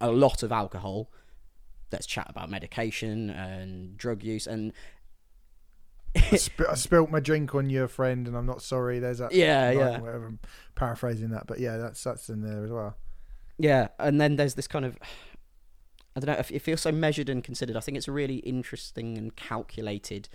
[0.00, 1.10] a lot of alcohol.
[1.92, 4.46] Let's chat about medication and drug use.
[4.46, 4.72] And
[6.16, 8.98] I, sp- I spilt my drink on your friend, and I'm not sorry.
[8.98, 9.32] There's that.
[9.32, 10.00] Yeah, yeah.
[10.00, 10.26] Whatever.
[10.26, 10.38] I'm
[10.74, 12.96] paraphrasing that, but yeah, that's that's in there as well.
[13.58, 14.98] Yeah, and then there's this kind of
[16.16, 16.44] I don't know.
[16.48, 17.76] It feels so measured and considered.
[17.76, 20.28] I think it's a really interesting and calculated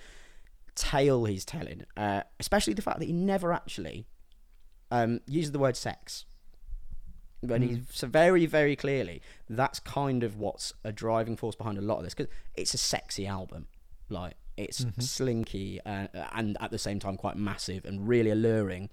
[0.75, 4.05] tale he's telling, uh, especially the fact that he never actually
[4.91, 6.25] um, uses the word sex.
[7.41, 11.81] When he's so very, very clearly, that's kind of what's a driving force behind a
[11.81, 13.67] lot of this because it's a sexy album.
[14.09, 18.89] Like it's slinky uh, and at the same time quite massive and really alluring.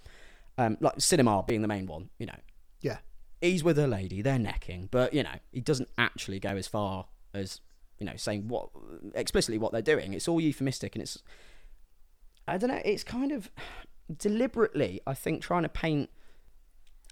[0.59, 2.39] Um, like cinema being the main one, you know,
[2.81, 2.99] Yeah.
[3.41, 7.07] he's with a lady, they're necking, but you know, he doesn't actually go as far
[7.35, 7.61] as
[7.99, 8.69] you know saying what
[9.15, 10.13] explicitly what they're doing.
[10.15, 11.23] It's all euphemistic, and it's
[12.47, 12.81] I don't know.
[12.85, 13.51] It's kind of
[14.19, 16.11] deliberately, I think, trying to paint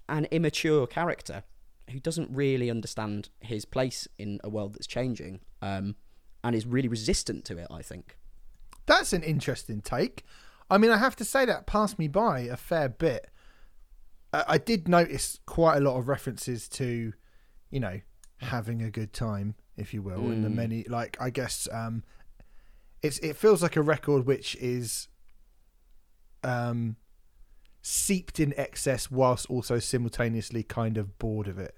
[0.07, 1.43] an immature character
[1.91, 5.95] who doesn't really understand his place in a world that's changing, um,
[6.43, 7.67] and is really resistant to it.
[7.69, 8.17] I think.
[8.85, 10.23] That's an interesting take.
[10.69, 13.29] I mean, I have to say that passed me by a fair bit.
[14.33, 17.13] I I did notice quite a lot of references to,
[17.71, 18.01] you know,
[18.37, 20.55] having a good time, if you will, and the Mm.
[20.55, 22.03] many like I guess um,
[23.01, 25.07] it's it feels like a record which is
[26.43, 26.95] um,
[27.87, 31.75] seeped in excess whilst also simultaneously kind of bored of it.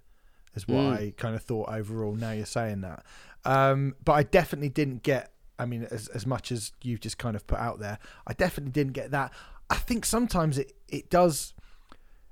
[0.55, 0.93] Is what Mm.
[0.97, 2.15] I kind of thought overall.
[2.15, 3.05] Now you're saying that,
[3.43, 5.31] um, but I definitely didn't get.
[5.59, 8.71] I mean, as as much as you've just kind of put out there, I definitely
[8.71, 9.31] didn't get that.
[9.69, 11.53] I think sometimes it it does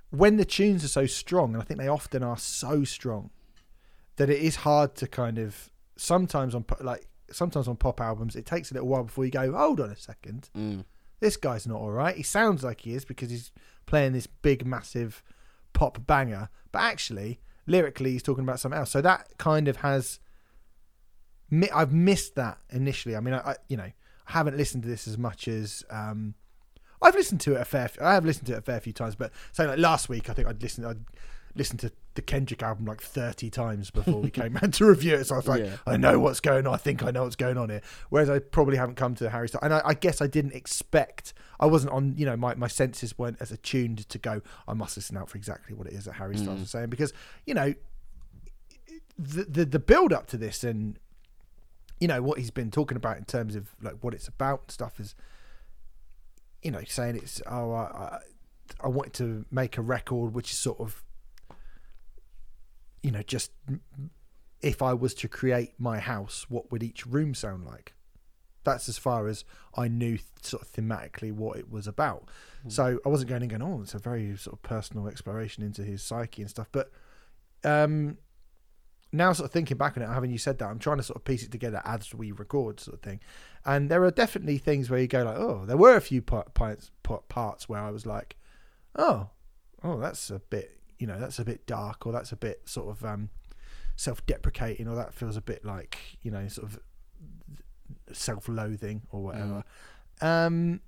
[0.10, 3.30] when the tunes are so strong, and I think they often are so strong
[4.16, 8.46] that it is hard to kind of sometimes on like sometimes on pop albums it
[8.46, 10.86] takes a little while before you go hold on a second Mm.
[11.26, 13.52] This guy's not all right he sounds like he is because he's
[13.88, 15.24] playing this big massive
[15.74, 20.20] pop banger but actually lyrically he's talking about something else so that kind of has.
[21.74, 23.94] I've missed that initially I mean I, I you know I
[24.26, 26.36] haven't listened to this as much as um
[27.02, 27.90] I've listened to it a fair.
[28.02, 30.34] I have listened to it a fair few times, but say like last week, I
[30.34, 30.88] think I'd listened.
[30.88, 31.06] I'd
[31.56, 35.26] listened to the Kendrick album like thirty times before we came out to review it.
[35.26, 35.78] So I was like, Yeah.
[35.86, 36.74] I know what's going on.
[36.74, 37.82] I think I know what's going on here.
[38.10, 41.34] Whereas I probably haven't come to Harry Styles, and I, I guess I didn't expect.
[41.60, 42.16] I wasn't on.
[42.18, 44.42] You know, my my senses weren't as attuned to go.
[44.68, 46.64] I must listen out for exactly what it is that Harry Styles mm.
[46.64, 47.14] is saying because
[47.46, 47.74] you know
[49.18, 51.00] the the, the build up to this and
[52.00, 54.72] you know what he's been talking about in terms of like what it's about and
[54.72, 55.16] stuff is
[56.62, 58.20] you know saying it's oh I, I,
[58.82, 61.04] I wanted to make a record which is sort of
[63.06, 63.52] you know just
[64.62, 67.94] if I was to create my house what would each room sound like?
[68.64, 69.46] That's as far as
[69.76, 72.30] I knew sort of thematically what it was about.
[72.68, 75.84] So I wasn't going and going oh it's a very sort of personal exploration into
[75.84, 76.92] his psyche and stuff but
[77.64, 78.18] um
[79.12, 81.18] now sort of thinking back on it, having you said that, I'm trying to sort
[81.18, 83.20] of piece it together as we record, sort of thing.
[83.64, 86.44] And there are definitely things where you go like, oh, there were a few pa-
[86.54, 86.92] parts
[87.30, 88.36] parts where I was like,
[88.96, 89.30] oh,
[89.84, 92.90] oh, that's a bit, you know, that's a bit dark, or that's a bit sort
[92.90, 93.30] of um,
[93.96, 96.80] self-deprecating, or that feels a bit like, you know, sort of
[98.12, 99.64] self-loathing or whatever.
[100.22, 100.82] Um,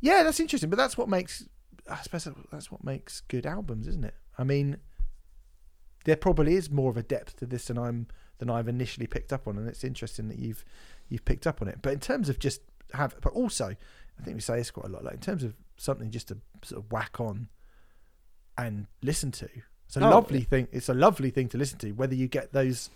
[0.00, 1.48] yeah, that's interesting, but that's what makes,
[1.90, 4.14] I suppose that's what makes good albums, isn't it?
[4.38, 4.78] I mean,
[6.04, 8.06] there probably is more of a depth to this than I'm
[8.38, 10.64] than I've initially picked up on, and it's interesting that you've
[11.10, 11.80] you've picked up on it.
[11.82, 12.62] But in terms of just
[12.94, 13.76] have, but also
[14.18, 15.04] I think we say this quite a lot.
[15.04, 17.48] Like in terms of something just to sort of whack on
[18.66, 19.48] and listen to,
[19.86, 20.68] it's a Oh, lovely thing.
[20.72, 22.90] It's a lovely thing to listen to, whether you get those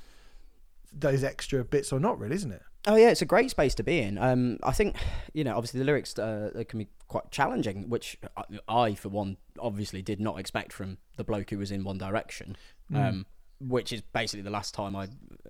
[0.97, 2.19] those extra bits or not.
[2.19, 2.63] Really, isn't it?
[2.87, 4.19] Oh yeah, it's a great space to be in.
[4.19, 4.97] Um, I think
[5.33, 9.09] you know, obviously the lyrics uh, they can be quite challenging, which I, I, for
[9.09, 12.57] one, obviously did not expect from the bloke who was in One Direction.
[12.95, 13.27] Um,
[13.61, 15.09] which is basically the last time I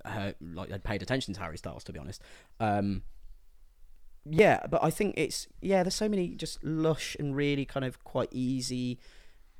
[0.08, 2.22] heard, like had paid attention to Harry Styles, to be honest.
[2.60, 3.02] Um,
[4.24, 5.82] yeah, but I think it's yeah.
[5.82, 8.98] There's so many just lush and really kind of quite easy,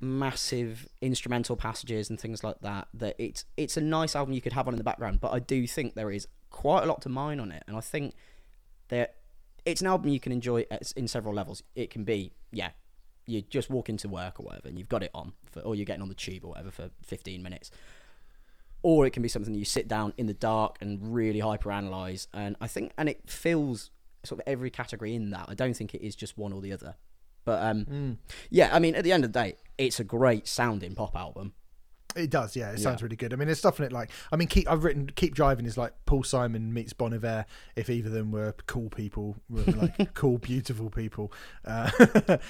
[0.04, 2.88] massive instrumental passages and things like that.
[2.94, 5.20] That it's it's a nice album you could have on in the background.
[5.20, 7.80] But I do think there is quite a lot to mine on it, and I
[7.80, 8.14] think
[8.88, 9.16] that
[9.64, 10.66] it's an album you can enjoy
[10.96, 11.62] in several levels.
[11.74, 12.70] It can be yeah,
[13.26, 15.84] you just walk into work or whatever, and you've got it on, for, or you're
[15.84, 17.70] getting on the tube or whatever for 15 minutes.
[18.82, 22.28] Or it can be something you sit down in the dark and really hyper analyze.
[22.34, 23.90] And I think, and it fills
[24.24, 25.46] sort of every category in that.
[25.48, 26.96] I don't think it is just one or the other.
[27.44, 28.18] But um,
[28.50, 31.52] yeah, I mean, at the end of the day, it's a great sounding pop album.
[32.16, 32.70] It does, yeah.
[32.70, 32.84] It Yeah.
[32.84, 33.32] sounds really good.
[33.32, 35.76] I mean, there's stuff in it like I mean, keep I've written "Keep Driving" is
[35.76, 37.44] like Paul Simon meets Bon Iver.
[37.74, 41.32] If either of them were cool people, were like cool, beautiful people.
[41.64, 41.90] Uh,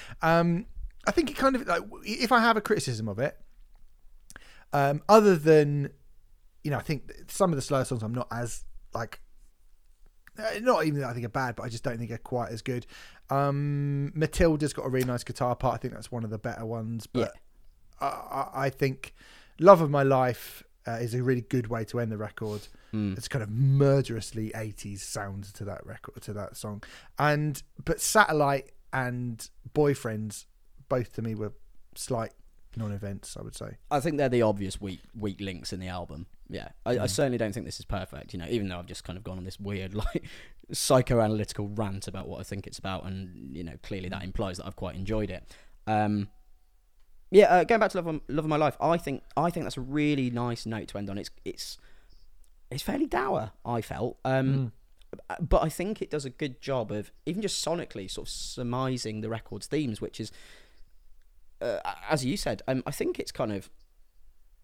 [0.21, 0.67] um,
[1.07, 3.37] I think it kind of like if I have a criticism of it,
[4.73, 5.89] um, other than
[6.63, 8.63] you know, I think some of the slower songs I'm not as
[8.93, 9.19] like
[10.37, 12.51] Uh, not even that I think are bad, but I just don't think are quite
[12.51, 12.85] as good.
[13.29, 15.75] Um, Matilda's got a really nice guitar part.
[15.75, 17.07] I think that's one of the better ones.
[17.07, 17.33] But
[17.99, 19.13] I, I, I think
[19.59, 22.67] "Love of My Life" uh, is a really good way to end the record.
[22.93, 23.17] Mm.
[23.17, 26.83] It's kind of murderously 80s sound to that record to that song.
[27.17, 30.45] And but Satellite and Boyfriends
[30.87, 31.53] both to me were
[31.95, 32.31] slight
[32.77, 33.77] non-events, I would say.
[33.89, 36.27] I think they're the obvious weak weak links in the album.
[36.49, 37.09] Yeah, I, I Mm.
[37.09, 38.33] certainly don't think this is perfect.
[38.33, 40.23] You know, even though I've just kind of gone on this weird like
[40.71, 44.65] psychoanalytical rant about what I think it's about, and you know, clearly that implies that
[44.67, 45.43] I've quite enjoyed it.
[45.87, 46.29] Um,
[47.31, 49.65] yeah, uh, going back to love of, love of my life, I think I think
[49.65, 51.17] that's a really nice note to end on.
[51.17, 51.77] It's it's
[52.71, 53.51] it's fairly dour.
[53.65, 54.17] I felt.
[54.23, 54.71] Um,
[55.39, 59.21] but I think it does a good job of even just sonically sort of surmising
[59.21, 60.31] the record's themes, which is,
[61.61, 61.77] uh,
[62.09, 63.69] as you said, um, I think it's kind of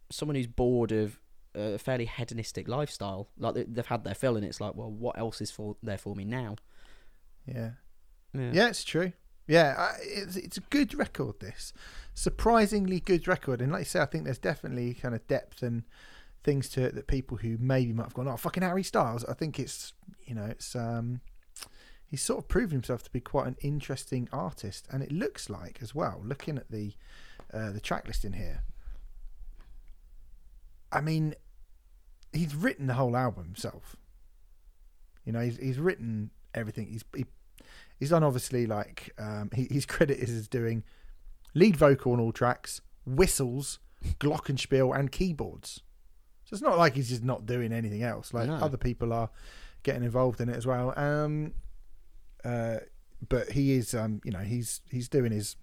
[0.09, 1.19] someone who's bored of
[1.55, 3.29] a fairly hedonistic lifestyle.
[3.37, 5.97] Like they- they've had their fill, and it's like, well, what else is for there
[5.97, 6.55] for me now?
[7.45, 7.71] Yeah.
[8.53, 9.11] Yeah, it's true.
[9.47, 11.39] Yeah, I, it's it's a good record.
[11.41, 11.73] This
[12.13, 15.83] surprisingly good record, and like you say, I think there's definitely kind of depth and
[16.43, 19.33] things to it that people who maybe might have gone, "Oh, fucking Harry Styles." I
[19.33, 19.93] think it's
[20.25, 21.19] you know it's um
[22.05, 25.79] he's sort of proven himself to be quite an interesting artist, and it looks like
[25.81, 26.21] as well.
[26.23, 26.93] Looking at the
[27.53, 28.63] uh, the track list in here,
[30.91, 31.35] I mean,
[32.33, 33.95] he's written the whole album himself.
[35.25, 36.87] You know, he's he's written everything.
[36.87, 37.25] He's he,
[37.99, 40.83] he's done obviously like um, he, he's credited as doing
[41.53, 43.79] lead vocal on all tracks, whistles,
[44.19, 45.81] glockenspiel, and keyboards.
[46.45, 48.33] So it's not like he's just not doing anything else.
[48.33, 48.55] Like No.
[48.55, 49.29] other people are
[49.83, 50.93] getting involved in it as well.
[50.97, 51.53] Um,
[52.43, 52.77] uh,
[53.29, 55.55] but he is, um, you know, he's he's doing his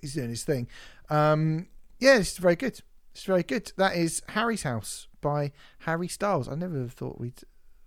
[0.00, 0.68] he's doing his thing.
[1.10, 1.66] Um,
[1.98, 2.80] yeah, it's very good.
[3.12, 3.72] It's very good.
[3.76, 6.48] That is Harry's House by Harry Styles.
[6.48, 7.40] I never thought we'd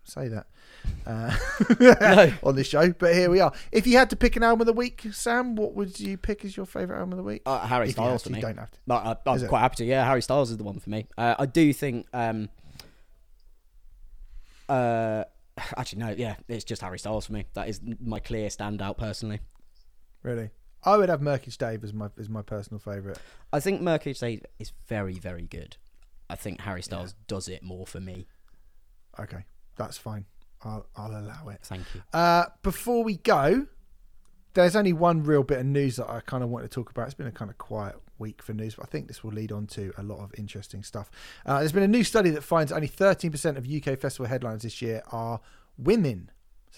[0.04, 0.48] say that
[1.06, 1.36] uh,
[1.80, 2.34] No.
[2.44, 3.54] on this show, but here we are.
[3.72, 6.44] If you had to pick an album of the week, Sam, what would you pick
[6.44, 7.44] as your favourite album of the week?
[7.46, 8.40] Uh, Harry if Styles to, for me.
[8.40, 8.80] you don't have to.
[8.88, 9.48] No, I, it?
[9.48, 9.86] quite happy to.
[9.86, 11.08] Yeah, Harry Styles is the one for me.
[11.18, 12.08] Uh, I do think.
[12.14, 12.50] Um,
[14.68, 15.24] uh,
[15.78, 16.10] actually, no.
[16.18, 17.46] Yeah, it's just Harry Styles for me.
[17.54, 19.40] That is my clear standout personally.
[20.24, 20.50] Really,
[20.84, 23.18] I would have Murkage Dave as my as my personal favourite.
[23.54, 25.78] I think Murkage Dave is very, very good.
[26.30, 28.28] I think Harry Styles does it more for me.
[29.20, 29.46] Okay,
[29.76, 30.26] that's fine.
[30.64, 31.60] I'll I'll allow it.
[31.64, 32.02] Thank you.
[32.14, 33.68] Uh, before we go,
[34.54, 37.06] there's only one real bit of news that I kind of want to talk about.
[37.06, 39.52] It's been a kind of quiet week for news, but I think this will lead
[39.52, 41.10] on to a lot of interesting stuff.
[41.46, 44.82] Uh, there's been a new study that finds only 13% of UK festival headlines this
[44.82, 45.42] year are
[45.78, 46.30] women.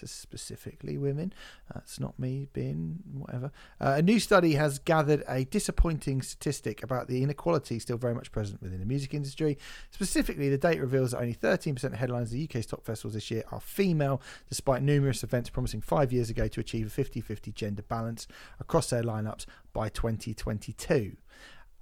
[0.02, 1.32] Specifically women.
[1.72, 3.52] That's not me being whatever.
[3.80, 8.32] Uh, a new study has gathered a disappointing statistic about the inequality still very much
[8.32, 9.58] present within the music industry.
[9.90, 13.30] Specifically, the data reveals that only 13% of headlines of the UK's top festivals this
[13.30, 17.52] year are female, despite numerous events promising five years ago to achieve a 50 50
[17.52, 18.26] gender balance
[18.60, 21.16] across their lineups by 2022.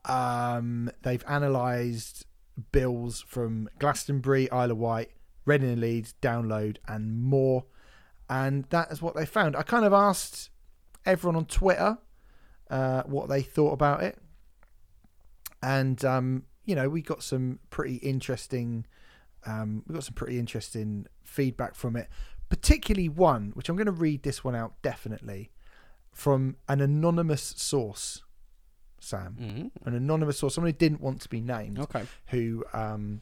[0.04, 2.26] Um, they've analysed
[2.72, 5.10] bills from Glastonbury, Isle of Wight,
[5.44, 7.64] Reading and Leeds, Download, and more.
[8.28, 9.56] And that is what they found.
[9.56, 10.50] I kind of asked
[11.04, 11.98] everyone on Twitter
[12.70, 14.18] uh, what they thought about it.
[15.62, 18.86] And, um, you know, we got some pretty interesting.
[19.44, 22.08] Um, we got some pretty interesting feedback from it,
[22.48, 25.50] particularly one which I'm going to read this one out definitely
[26.12, 28.22] from an anonymous source,
[29.00, 29.88] Sam Mm-hmm.
[29.88, 32.04] an anonymous source, someone who didn't want to be named, Okay.
[32.28, 33.20] who um,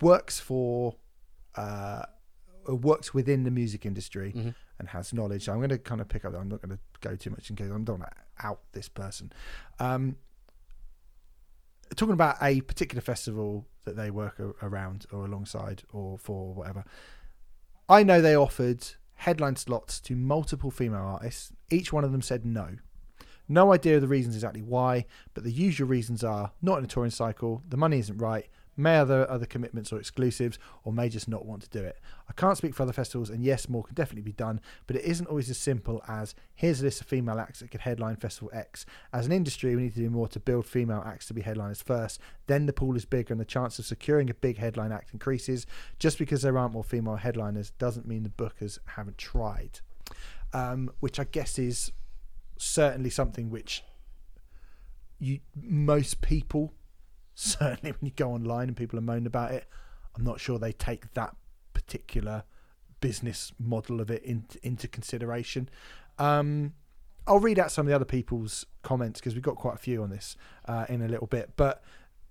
[0.00, 0.96] works for,
[1.54, 2.02] uh,
[2.76, 4.54] works within the music industry Mhm.
[4.78, 5.44] and has knowledge.
[5.44, 6.34] So I'm going to kind of pick up.
[6.34, 8.88] I'm not going to go too much in case I don't want to out this
[8.88, 9.32] person.
[9.78, 10.16] Um,
[11.96, 16.84] talking about a particular festival that they work a- around or alongside or for whatever.
[17.88, 21.52] I know they offered headline slots to multiple female artists.
[21.70, 22.76] Each one of them said no.
[23.48, 26.88] No idea of the reasons exactly why, but the usual reasons are not in a
[26.88, 28.46] touring cycle, the money isn't right,
[28.76, 31.98] may other other commitments or exclusives, or may just not want to do it.
[32.38, 35.26] Can't speak for other festivals, and yes, more can definitely be done, but it isn't
[35.26, 38.86] always as simple as here's a list of female acts that could headline Festival X.
[39.12, 41.82] As an industry, we need to do more to build female acts to be headliners
[41.82, 42.20] first.
[42.46, 45.66] Then the pool is bigger, and the chance of securing a big headline act increases.
[45.98, 49.80] Just because there aren't more female headliners doesn't mean the bookers haven't tried.
[50.52, 51.90] Um, which I guess is
[52.56, 53.82] certainly something which
[55.18, 56.72] you most people
[57.34, 59.66] certainly when you go online and people are moaning about it
[60.16, 61.36] i'm not sure they take that
[61.88, 62.44] particular
[63.00, 65.68] business model of it in, into consideration
[66.18, 66.74] um,
[67.26, 70.02] i'll read out some of the other people's comments because we've got quite a few
[70.02, 70.36] on this
[70.66, 71.82] uh, in a little bit but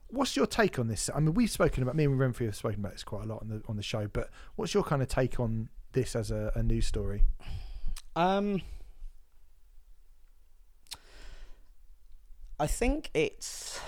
[0.09, 2.79] what's your take on this i mean we've spoken about me and renfrey have spoken
[2.79, 5.07] about this quite a lot on the on the show but what's your kind of
[5.07, 7.23] take on this as a, a news story?
[8.15, 8.61] Um,
[12.59, 13.79] I think it's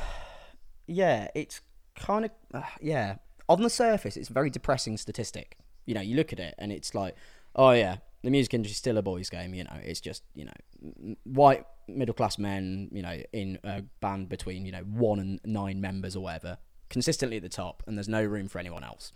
[0.87, 1.61] yeah, it's
[1.95, 3.15] kind of uh, yeah.
[3.49, 5.57] On the surface, it's a very depressing statistic.
[5.85, 7.15] You know, you look at it and it's like,
[7.55, 9.53] oh yeah, the music industry's still a boys' game.
[9.53, 12.89] You know, it's just you know, white middle class men.
[12.91, 16.57] You know, in a band between you know one and nine members or whatever,
[16.89, 19.11] consistently at the top, and there's no room for anyone else.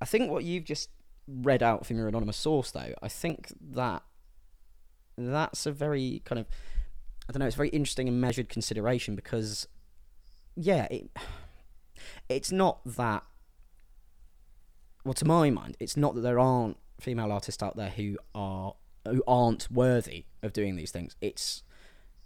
[0.00, 0.88] I think what you've just
[1.26, 4.02] read out from your anonymous source, though, I think that
[5.16, 6.46] that's a very kind of
[7.28, 7.46] I don't know.
[7.46, 9.68] It's very interesting and measured consideration because,
[10.56, 11.10] yeah, it
[12.28, 13.24] it's not that.
[15.04, 18.74] Well, to my mind, it's not that there aren't female artists out there who are
[19.04, 21.16] who aren't worthy of doing these things.
[21.20, 21.62] It's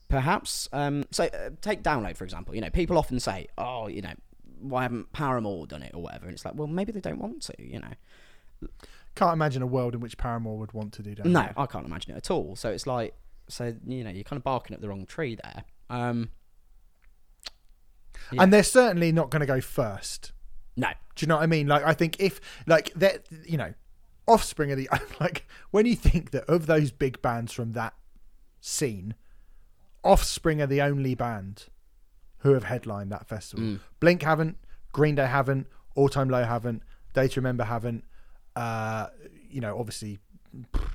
[0.09, 1.25] perhaps um, so.
[1.25, 2.55] Uh, take Download for example.
[2.55, 4.13] You know, people often say, "Oh, you know,
[4.61, 7.43] why haven't Paramore done it or whatever?" And it's like, well, maybe they don't want
[7.43, 7.55] to.
[7.59, 8.69] You know,
[9.15, 11.25] Can't imagine a world in which Paramore would want to do that.
[11.25, 12.57] no, I can't imagine it at all.
[12.57, 13.15] So it's like,
[13.49, 15.65] so you know, you're kind of barking at the wrong tree there.
[15.89, 16.29] Um,
[18.33, 18.43] Yeah.
[18.43, 20.33] And they're certainly not going to go first.
[20.77, 21.67] no, Do you know what I mean?
[21.67, 23.73] Like, I think if, like, that, you know,
[24.27, 24.89] Offspring are the,
[25.21, 27.95] like, when you think that of those big bands from that
[28.61, 29.15] scene,
[30.03, 31.67] Offspring are the only band
[32.39, 33.65] who have headlined that festival.
[33.65, 33.81] Mm.
[34.01, 34.57] Blink haven't,
[34.93, 36.83] Green Day haven't, All Time Low haven't,
[37.15, 38.05] Day to Remember haven't,
[38.55, 39.09] uh,
[39.51, 40.19] you know, obviously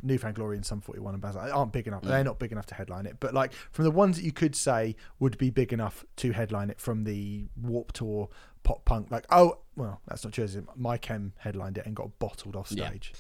[0.04, 2.02] New Found Glory and Sum 41 and that aren't big enough.
[2.02, 2.08] Mm.
[2.08, 3.18] They're not big enough to headline it.
[3.20, 6.70] But like from the ones that you could say would be big enough to headline
[6.70, 8.30] it from the Warped Tour
[8.64, 10.44] pop punk, like oh well, that's not true.
[10.44, 10.66] is it?
[10.76, 12.88] My Chem headlined it and got bottled off Yeah.
[12.90, 13.14] stage.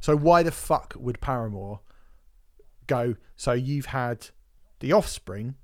[0.00, 1.80] So why the fuck would Paramore
[2.86, 3.16] go?
[3.36, 4.28] So you've had
[4.80, 5.54] the Offspring,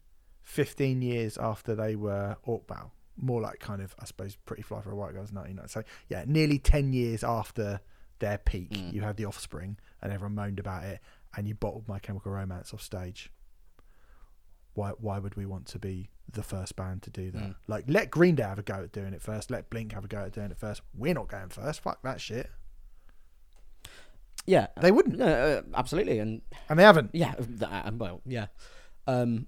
[0.43, 4.81] fifteen years after they were, or well, more like kind of I suppose Pretty Fly
[4.81, 5.69] for a White Girl's ninety nine.
[5.69, 7.81] So yeah, nearly ten years after
[8.23, 8.95] their peak, Mm.
[8.95, 11.01] you had the Offspring, and everyone moaned about it,
[11.37, 13.31] and you bottled My Chemical Romance off stage.
[14.75, 17.43] Why why would we want to be the first band to do that?
[17.43, 17.55] Mm.
[17.69, 19.51] Like let Green Day have a go at doing it first.
[19.51, 20.81] Let Blink have a go at doing it first.
[20.97, 21.81] We're not going first.
[21.83, 22.51] Fuck that shit.
[24.47, 27.11] yeah, They wouldn't, no, uh, absolutely, and and they haven't.
[27.13, 27.35] yeah,
[27.85, 28.47] and well, yeah,
[29.07, 29.47] um,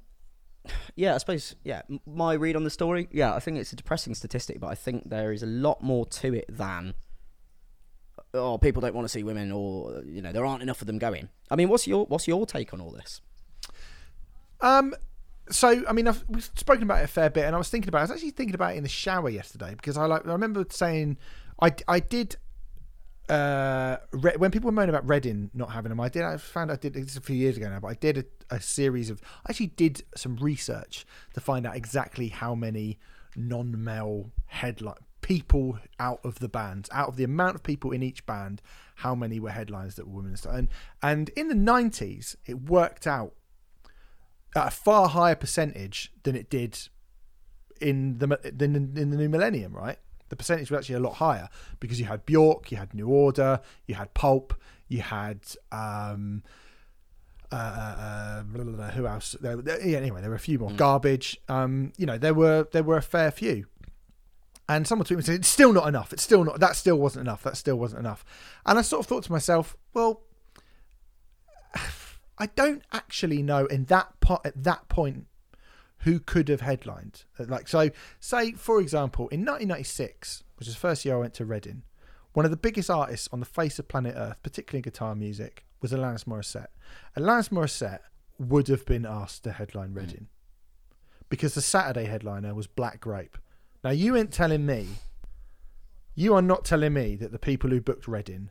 [0.95, 1.15] yeah.
[1.15, 1.83] I suppose, yeah.
[2.07, 5.09] My read on the story, yeah, I think it's a depressing statistic, but I think
[5.11, 6.95] there is a lot more to it than
[8.35, 10.99] oh, people don't want to see women, or you know, there aren't enough of them
[10.99, 11.29] going.
[11.51, 13.21] I mean, what's your what's your take on all this?
[14.61, 14.95] Um,
[15.51, 17.89] so I mean, I've we've spoken about it a fair bit, and I was thinking
[17.89, 17.99] about.
[17.99, 18.01] It.
[18.01, 20.27] I was actually thinking about it in the shower yesterday because I like.
[20.27, 21.19] I remember saying,
[21.63, 22.37] I I did.
[23.27, 23.97] Uh,
[24.37, 26.23] when people were moaning about Reading not having them, I did.
[26.23, 28.19] I found I did this a few years ago now, but I did
[28.51, 29.21] a, a series of.
[29.47, 32.99] I actually did some research to find out exactly how many
[33.37, 38.27] non-male headline people out of the bands, out of the amount of people in each
[38.27, 38.61] band,
[38.97, 40.55] how many were headliners that were women and stuff.
[40.55, 40.69] And
[41.03, 43.33] and in the nineties, it worked out
[44.55, 46.79] at a far higher percentage than it did
[47.81, 49.99] in the than in, the new millennium, right?
[50.29, 51.49] The percentage was actually a lot higher
[51.81, 54.55] because you had Bjork, you had New Order, you had Pulp,
[54.89, 55.41] you had
[55.73, 56.43] um,
[57.51, 59.37] uh, uh, blah, blah, blah, who else?
[59.41, 60.71] There, there- yeah, anyway, there were a few more.
[60.73, 61.39] Garbage.
[61.49, 63.67] Um, you know, there were there were a fair few.
[64.69, 66.13] And someone tweeted me saying it's still not enough.
[66.13, 66.59] It's still not.
[66.61, 67.43] That still wasn't enough.
[67.43, 68.25] That still wasn't enough.
[68.65, 70.23] And I sort of thought to myself, well,
[72.39, 75.27] I don't actually know in that pot at that point
[75.99, 77.25] who could have headlined.
[77.39, 81.35] Uh, Like so, say for example, in 1996, which is the first year I went
[81.35, 81.83] to Reading,
[82.33, 85.65] one of the biggest artists on the face of planet Earth, particularly in guitar music,
[85.81, 86.69] was Alanis Morissette.
[87.17, 88.01] Alanis Morissette
[88.39, 90.27] would have been asked to headline Reading
[91.29, 93.39] because the Saturday headliner was Black Grape.
[93.85, 94.89] Now you ain't telling me,
[96.15, 98.49] you are not telling me that the people who booked Reading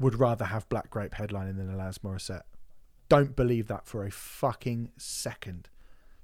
[0.00, 2.42] would rather have Black Grape headlining than Alanis Morissette.
[3.08, 5.68] Don't believe that for a fucking second.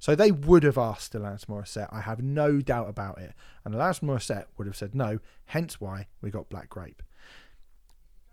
[0.01, 1.89] So they would have asked Alanis Morissette.
[1.93, 3.35] I have no doubt about it.
[3.65, 5.21] And Alanis Morissette would have said no.
[5.47, 7.05] Hence why we got Black Grape.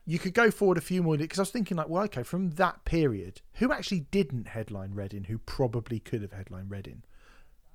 [0.07, 2.51] You could go forward a few more because I was thinking like, well, okay, from
[2.51, 5.25] that period, who actually didn't headline Reading?
[5.25, 7.03] Who probably could have headlined Reading?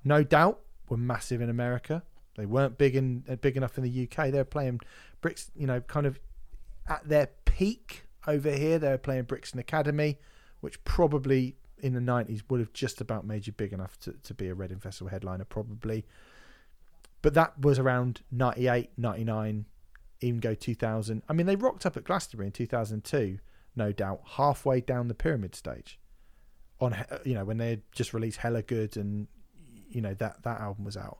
[0.03, 0.61] No doubt
[0.91, 2.03] were massive in America.
[2.35, 4.31] They weren't big in uh, big enough in the UK.
[4.31, 4.81] They were playing
[5.21, 6.19] bricks, you know, kind of
[6.87, 8.77] at their peak over here.
[8.77, 10.19] They were playing Brixton Academy,
[10.59, 14.33] which probably in the 90s would have just about made you big enough to, to
[14.33, 16.05] be a Reading Festival headliner, probably.
[17.21, 19.65] But that was around 98, 99,
[20.19, 21.23] even go 2000.
[21.27, 23.39] I mean, they rocked up at Glastonbury in 2002,
[23.75, 25.97] no doubt, halfway down the pyramid stage.
[26.79, 29.27] On you know when they had just released Hella Good and
[29.91, 31.19] you know that that album was out,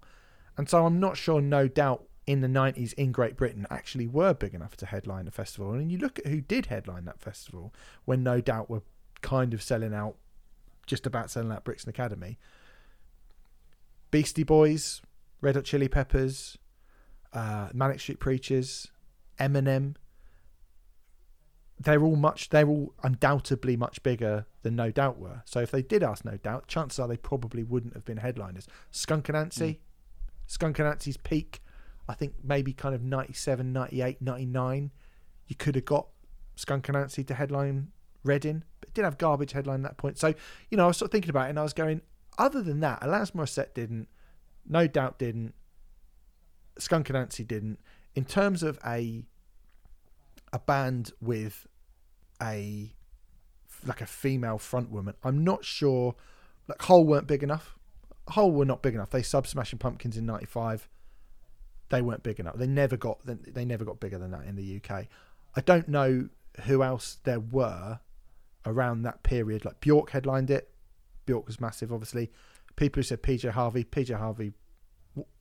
[0.58, 1.42] and so I'm not sure.
[1.42, 5.32] No doubt in the 90s in Great Britain actually were big enough to headline a
[5.32, 5.74] festival.
[5.74, 7.74] And you look at who did headline that festival
[8.06, 8.84] when No Doubt were
[9.22, 10.16] kind of selling out,
[10.86, 12.38] just about selling out Brixton Academy.
[14.12, 15.02] Beastie Boys,
[15.40, 16.58] Red Hot Chili Peppers,
[17.34, 18.88] uh, Manic Street Preachers,
[19.40, 19.96] Eminem.
[21.84, 22.50] They're all much.
[22.50, 25.42] They're all undoubtedly much bigger than No Doubt were.
[25.46, 28.68] So if they did ask No Doubt, chances are they probably wouldn't have been headliners.
[28.92, 29.78] Skunk Anansie, mm.
[30.46, 31.62] Skunk Anansie's peak,
[32.08, 34.92] I think maybe kind of 97, 98, 99.
[35.48, 36.08] You could have got
[36.56, 37.88] Skunk Anansie to headline
[38.24, 40.20] Reading, but it did have garbage headline at that point.
[40.20, 40.36] So
[40.70, 42.02] you know, I was sort of thinking about it, and I was going.
[42.38, 44.08] Other than that, Alanis Morissette didn't.
[44.68, 45.56] No Doubt didn't.
[46.78, 47.80] Skunk Anansie didn't.
[48.14, 49.24] In terms of a
[50.54, 51.66] a band with
[52.42, 52.94] a
[53.86, 56.16] like a female front woman, I'm not sure.
[56.68, 57.78] Like Hole weren't big enough.
[58.30, 59.10] Hole were not big enough.
[59.10, 60.88] They sub Smashing Pumpkins in '95.
[61.90, 62.56] They weren't big enough.
[62.56, 63.20] They never got.
[63.26, 65.08] They never got bigger than that in the UK.
[65.56, 66.30] I don't know
[66.62, 68.00] who else there were
[68.66, 69.66] around that period.
[69.66, 70.70] Like Bjork headlined it.
[71.26, 72.32] Bjork was massive, obviously.
[72.76, 74.54] People who said PJ Harvey, PJ Harvey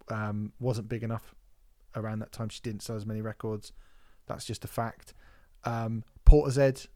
[0.08, 1.34] um, wasn't big enough
[1.94, 2.48] around that time.
[2.48, 3.72] She didn't sell as many records.
[4.26, 5.14] That's just a fact.
[5.64, 6.86] Um, Portishead,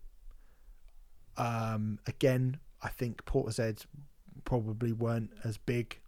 [1.36, 3.84] um, again, I think Portishead
[4.44, 5.98] probably weren't as big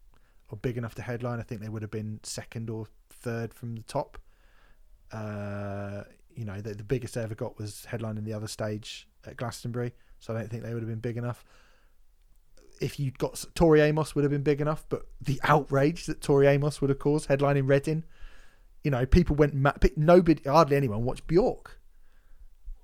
[0.48, 1.40] or big enough to headline.
[1.40, 4.18] I think they would have been second or third from the top.
[5.10, 6.04] Uh,
[6.34, 9.92] you know, the, the biggest they ever got was headlining the other stage at Glastonbury,
[10.20, 11.44] so I don't think they would have been big enough
[12.80, 16.46] if you'd got Tori Amos would have been big enough, but the outrage that Tori
[16.46, 18.04] Amos would have caused headlining Reading,
[18.84, 19.82] you know, people went mad.
[19.96, 21.80] Nobody, hardly anyone watched Bjork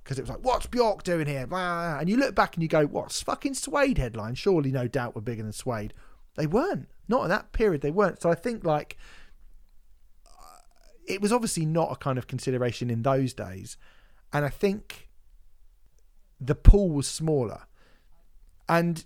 [0.03, 1.47] because it was like, what's Bjork doing here?
[1.53, 4.35] And you look back and you go, what's fucking Suede headline?
[4.35, 5.95] Surely, no doubt, were bigger than Suede.
[6.37, 6.89] They weren't.
[7.09, 7.83] Not in that period.
[7.83, 8.21] They weren't.
[8.23, 8.97] So I think like
[10.27, 10.59] uh,
[11.07, 13.77] it was obviously not a kind of consideration in those days,
[14.33, 15.09] and I think
[16.41, 17.63] the pool was smaller,
[18.69, 19.05] and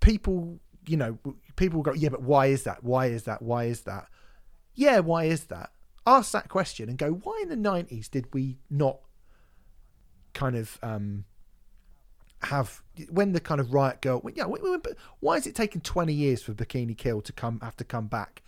[0.00, 1.18] people, you know,
[1.56, 2.84] people go, yeah, but why is that?
[2.84, 3.42] Why is that?
[3.42, 4.08] Why is that?
[4.74, 5.70] Yeah, why is that?
[6.06, 9.00] Ask that question and go, why in the 90s did we not
[10.38, 11.24] kind of um,
[12.42, 14.44] have when the kind of riot grrrl yeah
[15.20, 18.42] why is it taking 20 years for bikini kill to come have to come back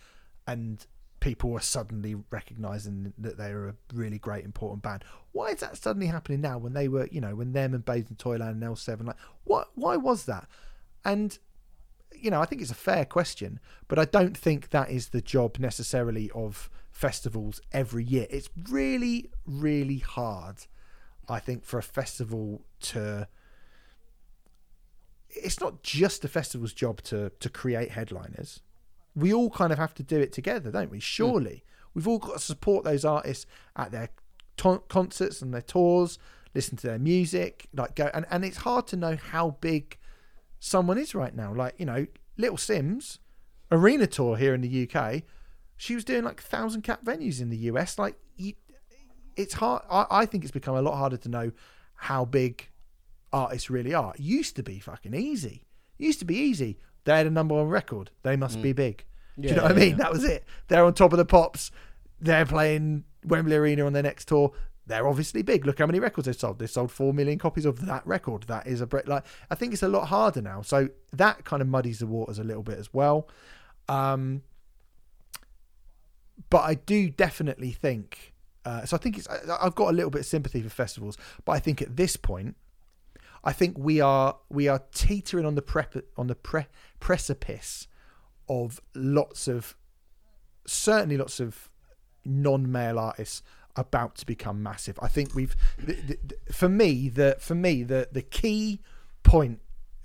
[0.47, 0.85] and
[1.19, 5.03] people are suddenly recognizing that they're a really great important band
[5.33, 8.09] why is that suddenly happening now when they were you know when them and Babes
[8.09, 10.47] in Toyland and L7 like what why was that
[11.03, 11.37] and
[12.21, 15.21] you know, I think it's a fair question, but I don't think that is the
[15.21, 18.27] job necessarily of festivals every year.
[18.29, 20.67] It's really, really hard,
[21.27, 23.27] I think, for a festival to.
[25.29, 28.61] It's not just the festival's job to to create headliners.
[29.15, 30.99] We all kind of have to do it together, don't we?
[30.99, 31.89] Surely, mm.
[31.93, 33.45] we've all got to support those artists
[33.75, 34.09] at their
[34.57, 36.17] to- concerts and their tours,
[36.53, 38.09] listen to their music, like go.
[38.13, 39.97] And and it's hard to know how big
[40.59, 41.53] someone is right now.
[41.53, 42.07] Like, you know,
[42.37, 43.19] Little Simz,
[43.71, 45.23] arena tour here in the UK,
[45.75, 47.97] she was doing like thousand cap venues in the US.
[47.97, 48.53] Like, you,
[49.35, 49.83] it's hard.
[49.89, 51.51] I, I think it's become a lot harder to know
[51.95, 52.69] how big
[53.31, 54.13] artists really are.
[54.13, 55.65] It used to be fucking easy.
[55.99, 56.77] It used to be easy.
[57.03, 58.11] They had a number one record.
[58.23, 58.63] They must mm.
[58.63, 59.05] be big.
[59.39, 59.91] Do you know what I mean?
[59.91, 59.95] Yeah.
[59.97, 60.43] That was it.
[60.67, 61.71] They're on top of the pops.
[62.19, 64.51] They're playing Wembley Arena on their next tour
[64.91, 65.65] they're obviously big.
[65.65, 66.59] Look how many records they've sold.
[66.59, 68.43] They've sold four million copies of that record.
[68.43, 69.07] That is a break.
[69.07, 70.61] Like I think it's a lot harder now.
[70.61, 73.27] So that kind of muddies the waters a little bit as well.
[73.87, 74.41] Um,
[76.49, 78.30] but I do definitely think.
[78.65, 79.27] Uh, so I think it's.
[79.27, 82.55] I've got a little bit of sympathy for festivals, but I think at this point,
[83.43, 86.67] I think we are we are teetering on the prep on the pre-
[86.99, 87.87] precipice
[88.47, 89.75] of lots of
[90.65, 91.69] certainly lots of
[92.23, 93.41] non-male artists
[93.75, 94.99] about to become massive.
[95.01, 98.81] I think we've, the, the, for me, the for me the the key
[99.23, 99.59] point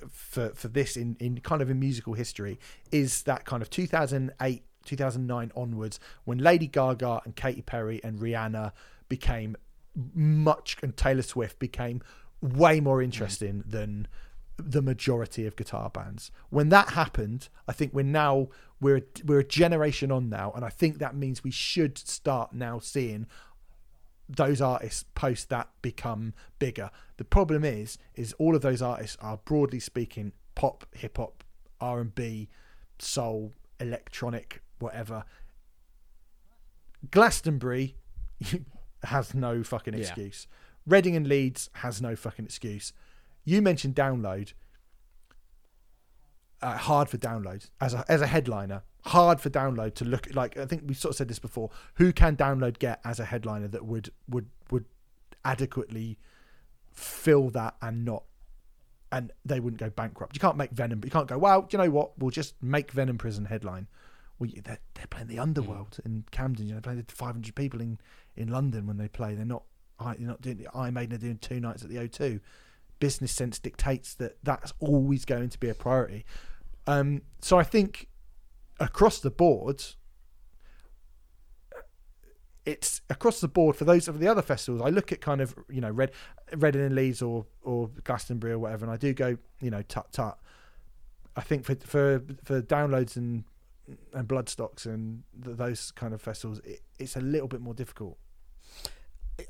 [0.08, 2.58] for for this in in kind of in musical history
[2.92, 8.72] is that kind of 2008 2009 onwards when Lady Gaga and Katy Perry and Rihanna
[9.08, 9.56] became
[10.14, 12.02] much and Taylor Swift became
[12.40, 13.70] way more interesting mm.
[13.70, 14.08] than
[14.58, 16.30] the majority of guitar bands.
[16.50, 18.48] When that happened, I think we're now
[18.80, 22.78] we're we're a generation on now, and I think that means we should start now
[22.78, 23.26] seeing
[24.28, 26.90] those artists post that become bigger.
[27.16, 31.44] The problem is, is all of those artists are broadly speaking pop, hip hop,
[31.80, 32.48] R and B,
[32.98, 35.24] soul, electronic, whatever.
[37.10, 37.96] Glastonbury
[39.04, 40.46] has no fucking excuse.
[40.50, 40.92] Yeah.
[40.94, 42.92] Reading and Leeds has no fucking excuse.
[43.44, 44.52] You mentioned download.
[46.62, 48.82] uh, hard for download as a as a headliner.
[49.04, 50.56] Hard for download to look like.
[50.56, 51.70] I think we sort of said this before.
[51.94, 54.86] Who can download get as a headliner that would would would
[55.44, 56.18] adequately
[56.92, 58.24] fill that and not
[59.12, 60.34] and they wouldn't go bankrupt.
[60.34, 61.38] You can't make Venom, but you can't go.
[61.38, 62.18] Well, you know what?
[62.18, 63.86] We'll just make Venom Prison headline.
[64.38, 66.66] Well, they're, they're playing the Underworld in Camden.
[66.66, 67.98] You know, playing 500 people in,
[68.36, 69.34] in London when they play.
[69.34, 69.64] They're not.
[70.00, 70.66] They're not doing.
[70.74, 72.40] Iron Maiden are doing two nights at the O2.
[72.98, 76.24] Business sense dictates that that's always going to be a priority.
[76.86, 78.08] Um, so I think
[78.78, 79.82] across the board,
[82.66, 84.82] it's across the board for those of the other festivals.
[84.82, 86.12] I look at kind of you know Red,
[86.54, 90.12] Reading and Leeds or or Glastonbury or whatever, and I do go you know tut
[90.12, 90.38] tut.
[91.36, 93.44] I think for for for downloads and
[94.12, 98.18] and Bloodstocks and th- those kind of festivals, it, it's a little bit more difficult.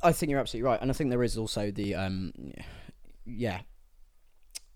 [0.02, 2.32] I think you're absolutely right, and I think there is also the um,
[3.24, 3.60] yeah,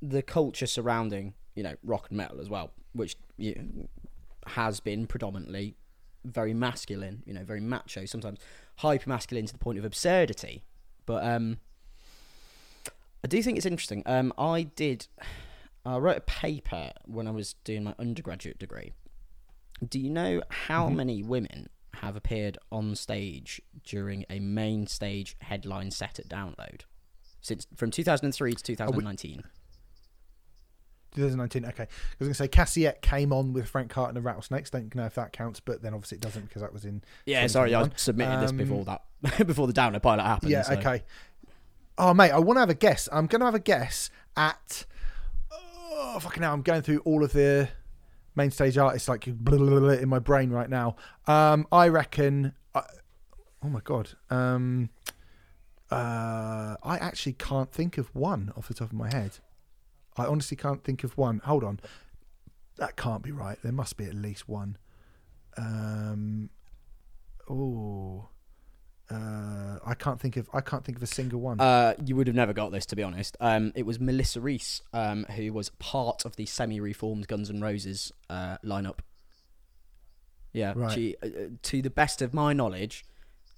[0.00, 3.88] the culture surrounding you know rock and metal as well, which you know,
[4.46, 5.76] has been predominantly
[6.24, 8.38] very masculine, you know, very macho, sometimes
[8.76, 10.64] hyper masculine to the point of absurdity.
[11.06, 11.58] But um,
[13.24, 14.02] I do think it's interesting.
[14.06, 15.06] Um, I did,
[15.84, 18.92] I wrote a paper when I was doing my undergraduate degree.
[19.86, 20.94] Do you know how Mhm.
[20.96, 26.82] many women have appeared on stage during a main stage headline set at Download
[27.40, 29.42] since from 2003 to 2019?
[31.14, 31.64] 2019.
[31.66, 31.86] Okay, I
[32.20, 34.70] was going to say Cassyette came on with Frank Carter and the Rattlesnakes.
[34.70, 37.02] Don't know if that counts, but then obviously it doesn't because that was in.
[37.26, 37.98] yeah, sorry, I 2021.
[37.98, 39.02] submitted this Um, before that
[39.46, 40.52] before the Download pilot happened.
[40.52, 40.62] Yeah.
[40.62, 41.02] so- Okay.
[41.98, 43.08] Oh mate, I want to have a guess.
[43.12, 44.86] I'm going to have a guess at.
[45.52, 46.54] Oh fucking hell!
[46.54, 47.68] I'm going through all of the
[48.34, 50.96] main stage artists like blah, blah, blah, in my brain right now.
[51.26, 52.54] Um, I reckon.
[52.74, 52.82] Uh,
[53.62, 54.10] oh my god.
[54.30, 54.90] Um,
[55.90, 59.38] uh, I actually can't think of one off the top of my head.
[60.16, 61.40] I honestly can't think of one.
[61.44, 61.80] Hold on.
[62.76, 63.58] That can't be right.
[63.62, 64.76] There must be at least one.
[65.56, 66.50] Um,
[67.48, 68.28] oh,
[69.10, 70.48] uh, I can't think of.
[70.52, 71.60] I can't think of a single one.
[71.60, 73.36] Uh, you would have never got this, to be honest.
[73.40, 78.12] Um, it was Melissa Reese, um, who was part of the semi-reformed Guns N' Roses
[78.28, 78.98] uh, lineup.
[80.52, 80.92] Yeah, Right.
[80.92, 81.30] she, uh, uh,
[81.62, 83.04] to the best of my knowledge,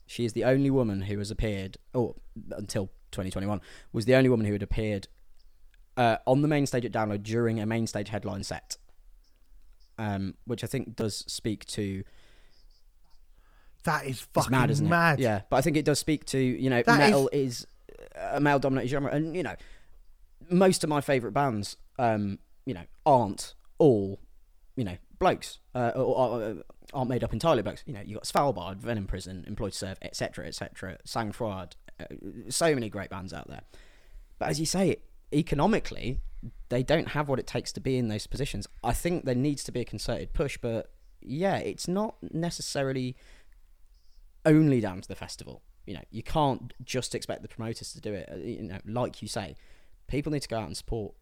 [0.06, 2.14] she is the only woman who has appeared, or
[2.50, 3.60] until 2021,
[3.92, 5.08] was the only woman who had appeared
[5.96, 8.76] uh, on the main stage at Download during a main stage headline set.
[9.98, 12.02] Um, which I think does speak to
[13.84, 15.20] that is it's fucking mad, isn't mad.
[15.20, 15.24] it?
[15.24, 17.66] Yeah, but I think it does speak to you know That metal is,
[18.16, 19.54] a male dominated genre, and you know
[20.50, 24.20] most of my favorite bands, um, you know, aren't all
[24.76, 26.56] you know blokes uh, or, or, or
[26.92, 27.82] aren't made up entirely of blokes.
[27.86, 32.04] You know, you got Svalbard, Venom Prison, Employed to Serve, etc., etc., Sang Froid, uh,
[32.48, 33.62] so many great bands out there.
[34.38, 34.96] But as you say,
[35.32, 36.20] economically,
[36.68, 38.66] they don't have what it takes to be in those positions.
[38.82, 40.90] I think there needs to be a concerted push, but
[41.20, 43.16] yeah, it's not necessarily
[44.44, 45.62] only down to the festival.
[45.86, 48.28] You know, you can't just expect the promoters to do it.
[48.30, 49.56] Uh, You know, like you say,
[50.06, 51.14] people need to go out and support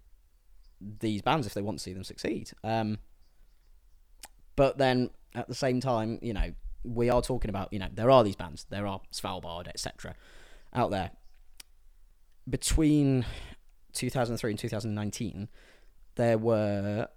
[0.81, 2.51] these bands if they want to see them succeed.
[2.65, 2.99] Um,
[4.57, 6.53] but then at the same time, you know,
[6.83, 10.15] we are talking about, you know, there are these bands, there are Svalbard, etc.,
[10.75, 11.11] out there.
[12.49, 13.27] Between
[13.93, 15.49] 2003 and 2019,
[16.17, 17.09] there were.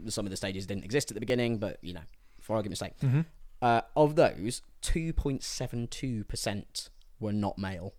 [0.07, 2.03] some of the stages didn't exist at the beginning, but, you know,
[2.41, 2.99] for argument's sake.
[3.01, 3.25] Mhm.
[3.63, 7.95] Uh, of those, 2.72% were not male.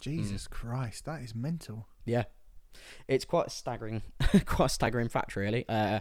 [0.00, 1.88] Jesus Christ, that is mental.
[2.04, 2.24] Yeah,
[3.08, 4.02] it's quite a staggering,
[4.46, 5.68] quite a staggering fact, really.
[5.68, 5.98] Uh,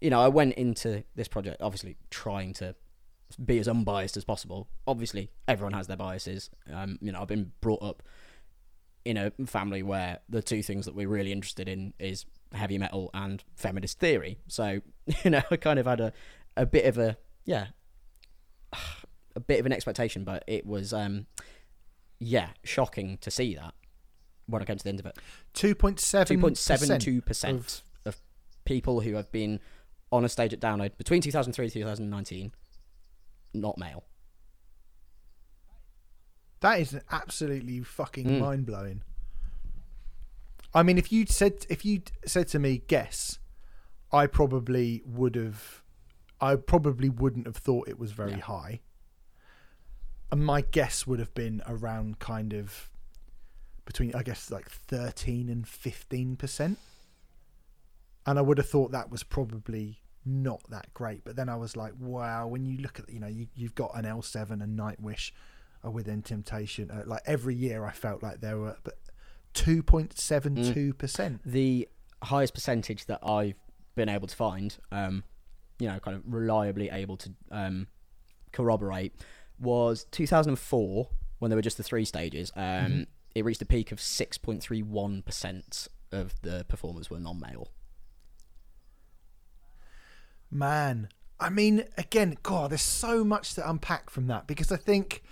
[0.00, 2.74] you know, I went into this project obviously trying to
[3.36, 4.68] be as unbiased as possible.
[4.86, 6.50] Obviously, everyone has their biases.
[6.72, 8.02] Um, you know, I've been brought up
[9.04, 13.10] in a family where the two things that we're really interested in is heavy metal
[13.12, 14.38] and feminist theory.
[14.48, 14.80] So,
[15.24, 16.12] you know, I kind of had a,
[16.56, 17.66] a bit of a yeah,
[19.36, 21.26] a bit of an expectation, but it was um,
[22.18, 23.74] yeah, shocking to see that
[24.46, 25.18] when I came to the end of it.
[25.52, 26.36] Two point seven.
[26.36, 28.20] Two point seven two percent of
[28.64, 29.60] people who have been
[30.10, 32.52] on a stage at download between 2003 and 2019
[33.54, 34.04] not male.
[36.60, 38.40] That is absolutely fucking Mm.
[38.40, 39.02] mind blowing.
[40.72, 43.38] I mean, if you said if you said to me, guess,
[44.12, 45.82] I probably would have.
[46.40, 48.40] I probably wouldn't have thought it was very Yeah.
[48.40, 48.80] high.
[50.32, 52.90] And my guess would have been around kind of
[53.84, 56.78] between, I guess, like thirteen and fifteen percent.
[58.26, 61.24] and I would have thought that was probably not that great.
[61.24, 63.92] But then I was like, wow, when you look at you know you, you've got
[63.94, 65.32] an L7 and Nightwish
[65.82, 66.90] are within Temptation.
[66.90, 68.94] Uh, like every year, I felt like there were but
[69.52, 71.40] two point seven two percent.
[71.44, 71.88] The
[72.22, 73.56] highest percentage that I've
[73.94, 75.24] been able to find, um,
[75.78, 77.86] you know, kind of reliably able to um,
[78.52, 79.12] corroborate,
[79.58, 82.50] was 2004 when there were just the three stages.
[82.56, 83.02] Um, Mm-hmm.
[83.34, 87.68] It reached a peak of 6.31 percent of the performers were non-male.
[90.54, 91.08] Man,
[91.40, 95.22] I mean, again, God, there's so much to unpack from that because I think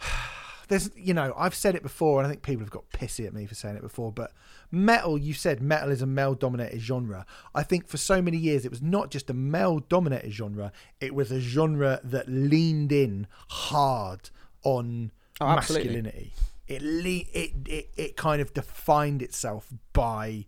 [0.68, 3.32] there's, you know, I've said it before, and I think people have got pissy at
[3.34, 4.32] me for saying it before, but
[4.70, 7.26] metal, you said metal is a male dominated genre.
[7.54, 11.14] I think for so many years, it was not just a male dominated genre, it
[11.14, 14.30] was a genre that leaned in hard
[14.62, 15.10] on
[15.40, 15.88] Oh, absolutely.
[16.02, 16.32] masculinity.
[16.68, 20.46] It, le- it, it, it kind of defined itself by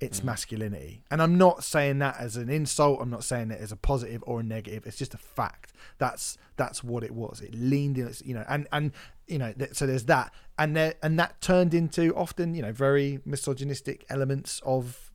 [0.00, 0.26] its mm-hmm.
[0.26, 1.02] masculinity.
[1.10, 3.00] And I'm not saying that as an insult.
[3.00, 4.86] I'm not saying it as a positive or a negative.
[4.86, 5.72] It's just a fact.
[5.98, 7.40] That's that's what it was.
[7.40, 8.92] It leaned in, you know, and and
[9.26, 12.72] you know, th- so there's that, and there and that turned into often, you know,
[12.72, 15.10] very misogynistic elements of,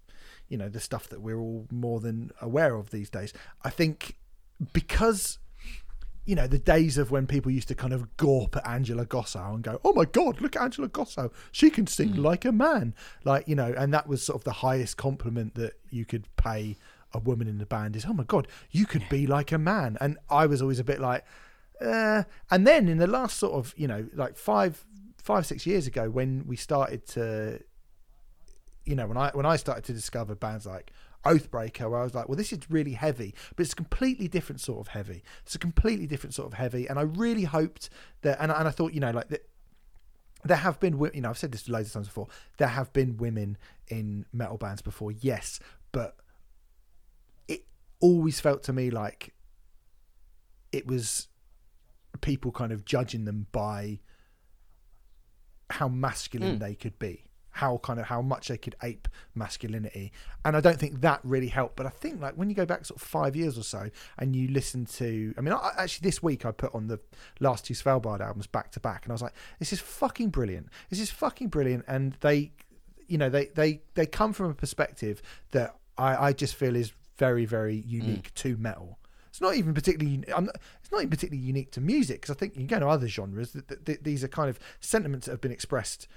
[0.50, 3.34] you know, the stuff that we're all more than aware of these days.
[3.64, 4.18] I think
[4.74, 5.38] because
[6.26, 9.54] you know, the days of when people used to kind of gawp at Angela Gossow
[9.54, 11.32] and go, "Oh my God, look at Angela Gossow!
[11.52, 12.94] She can sing like a man!"
[13.24, 16.78] Like you know, and that was sort of the highest compliment that you could pay
[17.14, 19.98] a woman in the band is, "Oh my God, you could be like a man!"
[20.00, 21.26] And I was always a bit like,
[21.82, 22.24] uh.
[22.52, 24.86] and then in the last sort of, you know, like five,
[25.18, 27.62] five, six years ago, when we started to
[28.86, 30.92] you know, when I when I started to discover bands like
[31.26, 34.62] Oathbreaker, where I was like, well, this is really heavy, but it's a completely different
[34.62, 35.24] sort of heavy.
[35.44, 37.90] It's a completely different sort of heavy, and I really hoped
[38.22, 39.48] that, and, and I thought, you know, like that.
[40.44, 42.28] There have been, you know, I've said this loads of times before.
[42.58, 45.60] There have been women in metal bands before, yes,
[45.92, 46.16] but
[47.48, 47.66] it
[48.00, 49.36] always felt to me like
[50.72, 51.28] it was
[52.22, 54.00] people kind of judging them by
[55.70, 56.60] how masculine mm.
[56.60, 60.12] they could be how kind of how much they could ape masculinity
[60.46, 62.86] and i don't think that really helped but i think like when you go back
[62.86, 66.24] sort of five years or so and you listen to i mean I, actually this
[66.24, 67.00] week i put on the
[67.40, 70.70] last two svalbard albums back to back and i was like this is fucking brilliant
[70.90, 72.52] this is fucking brilliant and they
[73.08, 75.22] you know they they they come from a perspective
[75.52, 78.36] that i i just feel is very very unique mm.
[78.36, 78.98] to metal
[79.32, 80.26] it's not even particularly.
[80.36, 82.88] I'm not, it's not even particularly unique to music because I think you go to
[82.88, 83.54] other genres.
[83.54, 86.10] That, that, that these are kind of sentiments that have been expressed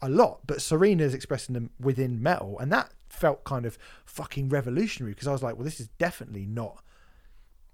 [0.00, 5.12] a lot, but Serena's expressing them within metal, and that felt kind of fucking revolutionary
[5.12, 6.82] because I was like, well, this is definitely not.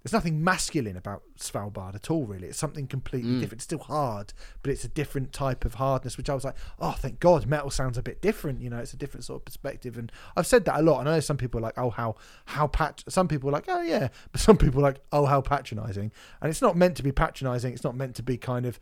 [0.02, 2.48] There's nothing masculine about Svalbard at all, really.
[2.48, 3.40] It's something completely mm.
[3.40, 3.60] different.
[3.60, 6.92] It's still hard, but it's a different type of hardness, which I was like, oh,
[6.92, 8.60] thank God, metal sounds a bit different.
[8.60, 9.96] You know, it's a different sort of perspective.
[9.96, 11.01] And I've said that a lot.
[11.01, 13.02] And I know some people are like, oh, how, how pat.
[13.09, 14.09] Some people are like, oh, yeah.
[14.32, 16.12] But some people are like, oh, how patronizing.
[16.42, 17.72] And it's not meant to be patronizing.
[17.72, 18.78] It's not meant to be kind of,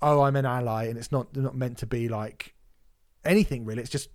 [0.00, 0.84] oh, I'm an ally.
[0.84, 2.54] And it's not, not meant to be like
[3.24, 3.82] anything really.
[3.82, 4.10] It's just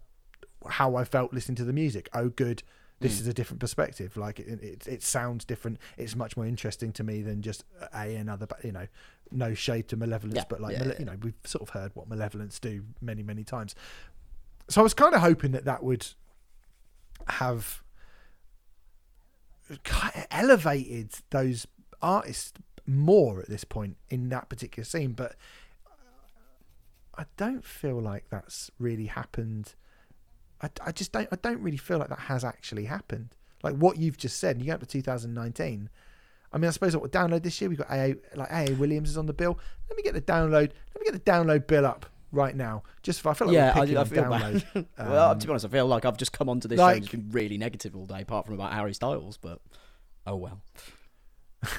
[0.67, 2.09] how I felt listening to the music.
[2.13, 2.63] Oh, good.
[2.99, 3.23] This hmm.
[3.23, 4.15] is a different perspective.
[4.17, 5.79] Like it, it, it sounds different.
[5.97, 7.63] It's much more interesting to me than just
[7.93, 8.47] a another.
[8.63, 8.87] You know,
[9.31, 10.99] no shade to Malevolence, Yeah, but like yeah, Male- yeah.
[10.99, 13.75] you know, we've sort of heard what Malevolence do many, many times.
[14.69, 16.07] So I was kind of hoping that that would
[17.27, 17.83] have
[20.31, 21.67] elevated those
[22.01, 22.53] artists
[22.85, 25.35] more at this point in that particular scene, but
[27.17, 29.73] I don't feel like that's really happened.
[30.61, 31.27] I, I just don't.
[31.31, 33.29] I don't really feel like that has actually happened.
[33.63, 34.59] Like what you've just said.
[34.59, 35.89] You go up to 2019.
[36.53, 39.17] I mean, I suppose what download this year we got AA like AA Williams is
[39.17, 39.59] on the bill.
[39.89, 40.71] Let me get the download.
[40.93, 42.83] Let me get the download bill up right now.
[43.03, 44.63] Just for, I feel like yeah, I, I feel download.
[44.73, 44.85] bad.
[45.09, 47.11] well, Um, to be honest, I feel like I've just come onto this like- show
[47.11, 49.37] and been really negative all day, apart from about Harry Styles.
[49.37, 49.59] But
[50.27, 50.61] oh well.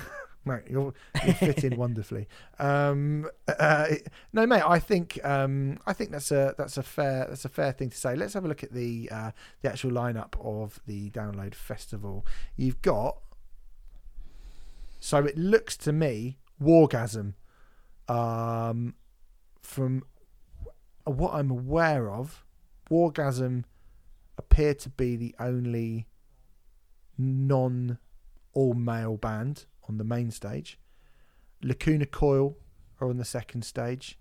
[0.47, 0.95] Mate, you're,
[1.27, 2.29] you fit in wonderfully.
[2.59, 3.89] Um, uh,
[4.33, 7.73] no, mate, I think um, I think that's a that's a fair that's a fair
[7.73, 8.15] thing to say.
[8.15, 9.31] Let's have a look at the uh,
[9.63, 12.25] the actual lineup of the Download Festival.
[12.57, 13.19] You've got
[15.01, 17.35] so it looks to me Wargasm,
[18.09, 18.95] um,
[19.61, 20.05] from
[21.05, 22.45] what I'm aware of,
[22.91, 23.65] Wargasm
[24.39, 26.07] appear to be the only
[27.19, 27.99] non
[28.53, 30.79] all male band on the main stage.
[31.63, 32.57] Lacuna Coil
[33.01, 34.19] are on the second stage.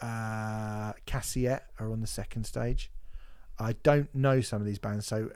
[0.00, 2.90] Uh, Cassyette are on the second stage.
[3.58, 5.30] I don't know some of these bands, so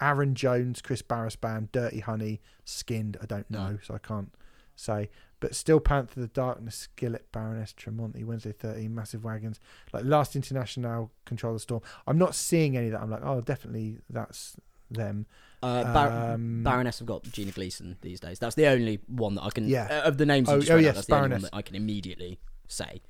[0.00, 3.16] Aaron Jones, Kris Barras band, Dirty Honey, Skinned.
[3.20, 3.70] I don't No.
[3.72, 4.32] know, so I can't
[4.76, 5.10] say.
[5.40, 9.58] But still, Panther, The Darkness, Skillet, Baroness, Tremonti, Wednesday 13, Massive Wagons,
[9.92, 11.82] like Last Internationale, Control the Storm.
[12.06, 14.56] I'm not seeing any that I'm like, oh, definitely that's
[14.90, 15.26] them.
[15.62, 18.38] Uh, Bar- Um, Baroness have got Gina Gleason these days.
[18.38, 19.66] That's the only one that I can.
[19.68, 19.88] Yeah.
[19.90, 20.48] uh, of the names.
[20.48, 21.50] Oh- oh, read out, yes, that's the only one Baroness.
[21.50, 22.38] that I can immediately
[22.68, 23.02] say.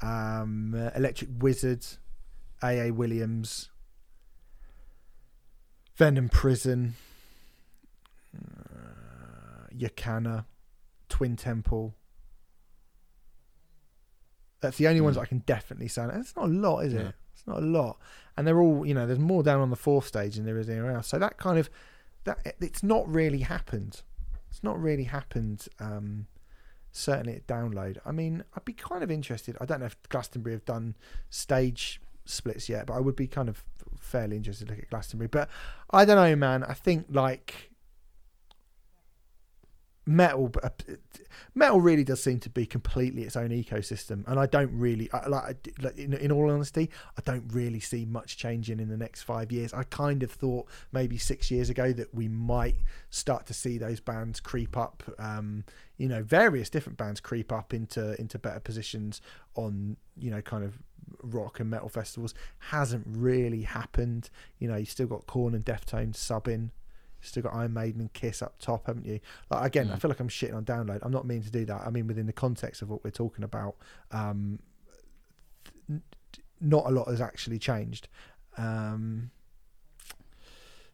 [0.00, 1.84] um, uh, Electric Wizard,
[2.62, 2.90] A.A.
[2.90, 3.70] Williams,
[5.96, 6.94] Venom Prison,
[8.36, 10.46] uh, Yakana,
[11.08, 11.94] Twin Temple.
[14.60, 15.20] That's the only ones Mm.
[15.22, 16.04] I can definitely say.
[16.14, 17.14] It's not a lot, is it?
[17.34, 17.98] It's not a lot,
[18.36, 19.06] and they're all you know.
[19.06, 21.08] There's more down on the fourth stage than there is anywhere else.
[21.08, 21.70] So that kind of
[22.24, 24.02] that it's not really happened.
[24.50, 25.68] It's not really happened.
[25.80, 26.26] Um,
[26.92, 27.98] certainly at download.
[28.04, 29.56] I mean, I'd be kind of interested.
[29.60, 30.94] I don't know if Glastonbury have done
[31.30, 33.64] stage splits yet, but I would be kind of
[33.98, 35.28] fairly interested to look at Glastonbury.
[35.28, 35.48] But
[35.90, 36.62] I don't know, man.
[36.64, 37.71] I think like
[40.04, 40.68] metal uh,
[41.54, 45.28] metal really does seem to be completely its own ecosystem and i don't really I,
[45.28, 49.52] like, in, in all honesty i don't really see much changing in the next five
[49.52, 49.72] years.
[49.72, 52.76] I kind of thought maybe six years ago that we might
[53.10, 55.64] start to see those bands creep up um
[55.98, 59.20] you know various different bands creep up into into better positions
[59.54, 60.78] on you know kind of
[61.22, 62.34] rock and metal festivals.
[62.58, 64.30] Hasn't really happened.
[64.58, 66.70] You know you still got Korn and deftones subbing
[67.22, 69.20] still got Iron Maiden and Kiss up top, haven't you?
[69.50, 70.00] Like again, I Mm.
[70.00, 70.98] feel like I'm shitting on download.
[71.02, 71.82] I'm not meaning to do that.
[71.86, 73.76] I mean within the context of what we're talking about,
[74.10, 74.58] um,
[76.60, 78.08] not a lot has actually changed.
[78.56, 79.30] Um,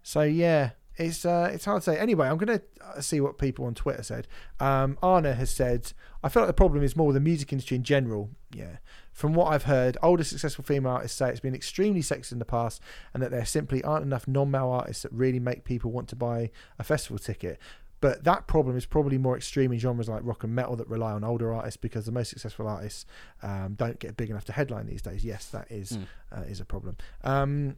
[0.03, 1.99] so yeah, it's uh, it's hard to say.
[1.99, 4.27] Anyway, I'm gonna uh, see what people on Twitter said.
[4.61, 5.93] Um, Arna has said,
[6.23, 8.31] I feel like the problem is more the music industry in general.
[8.53, 8.77] Yeah,
[9.12, 12.45] from what I've heard, older successful female artists say it's been extremely sexist in the
[12.45, 12.83] past,
[13.15, 16.51] and that there simply aren't enough non-male artists that really make people want to buy
[16.79, 17.59] a festival ticket.
[18.01, 21.11] But that problem is probably more extreme in genres like rock and metal that rely
[21.11, 23.07] on older artists because the most successful artists
[23.43, 25.25] um, don't get big enough to headline these days.
[25.25, 26.07] Yes, that is Mm.
[26.31, 26.97] uh, is a problem.
[27.25, 27.75] Um,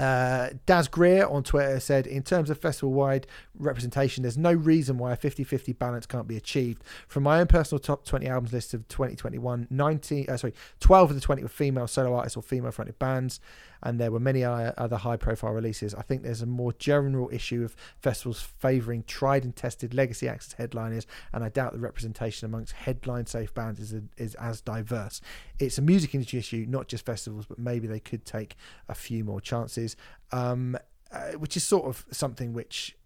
[0.00, 3.26] uh, Daz Greer on Twitter said, in terms of festival wide
[3.58, 6.82] representation, there's no reason why a 50 50 balance can't be achieved.
[7.06, 11.14] From my own personal top 20 albums list of 2021, 19, uh, sorry, 12 of
[11.16, 13.40] the 20 were female solo artists or female fronted bands,
[13.82, 15.94] and there were many other high profile releases.
[15.94, 20.48] I think there's a more general issue of festivals favouring tried and tested legacy acts
[20.48, 25.20] as headliners, and I doubt the representation amongst headline safe bands is, is as diverse.
[25.58, 28.56] It's a music industry issue, not just festivals, but maybe they could take
[28.88, 29.96] a few more chances,
[30.32, 30.76] um,
[31.12, 32.96] uh, which is sort of something which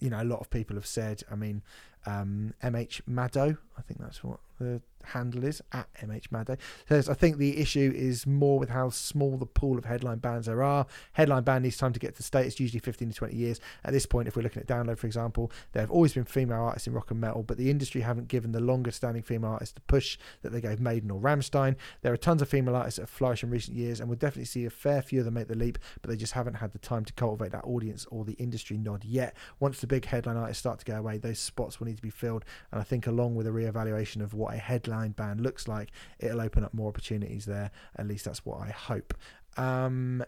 [0.00, 1.22] you know a lot of people have said.
[1.30, 1.62] I mean,
[2.06, 6.58] um, MH Maddo, I think that's what the handle is at MH Maddo.
[6.88, 10.46] Says I think the issue is more with how small the pool of headline bands
[10.46, 10.86] there are.
[11.14, 13.60] Headline band needs time to get to status, usually 15 to 20 years.
[13.84, 16.60] At this point, if we're looking at download, for example, there have always been female
[16.60, 19.74] artists in rock and metal, but the industry haven't given the longest standing female artists
[19.74, 21.76] the push that they gave Maiden or Rammstein.
[22.02, 24.44] There are tons of female artists that have flourished in recent years, and we'll definitely
[24.44, 26.78] see a fair few of them make the leap, but they just haven't had the
[26.78, 29.34] time to cultivate that audience or the industry nod yet.
[29.58, 32.10] Once the big headline artists start to go away, those spots will need to be
[32.10, 35.90] filled, and I think along with a reevaluation of what a headline band looks like,
[36.18, 37.70] it'll open up more opportunities there.
[37.96, 39.14] At least that's what I hope.
[39.56, 40.24] Um,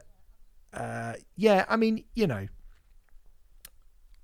[0.72, 2.46] uh, yeah, I mean, you know,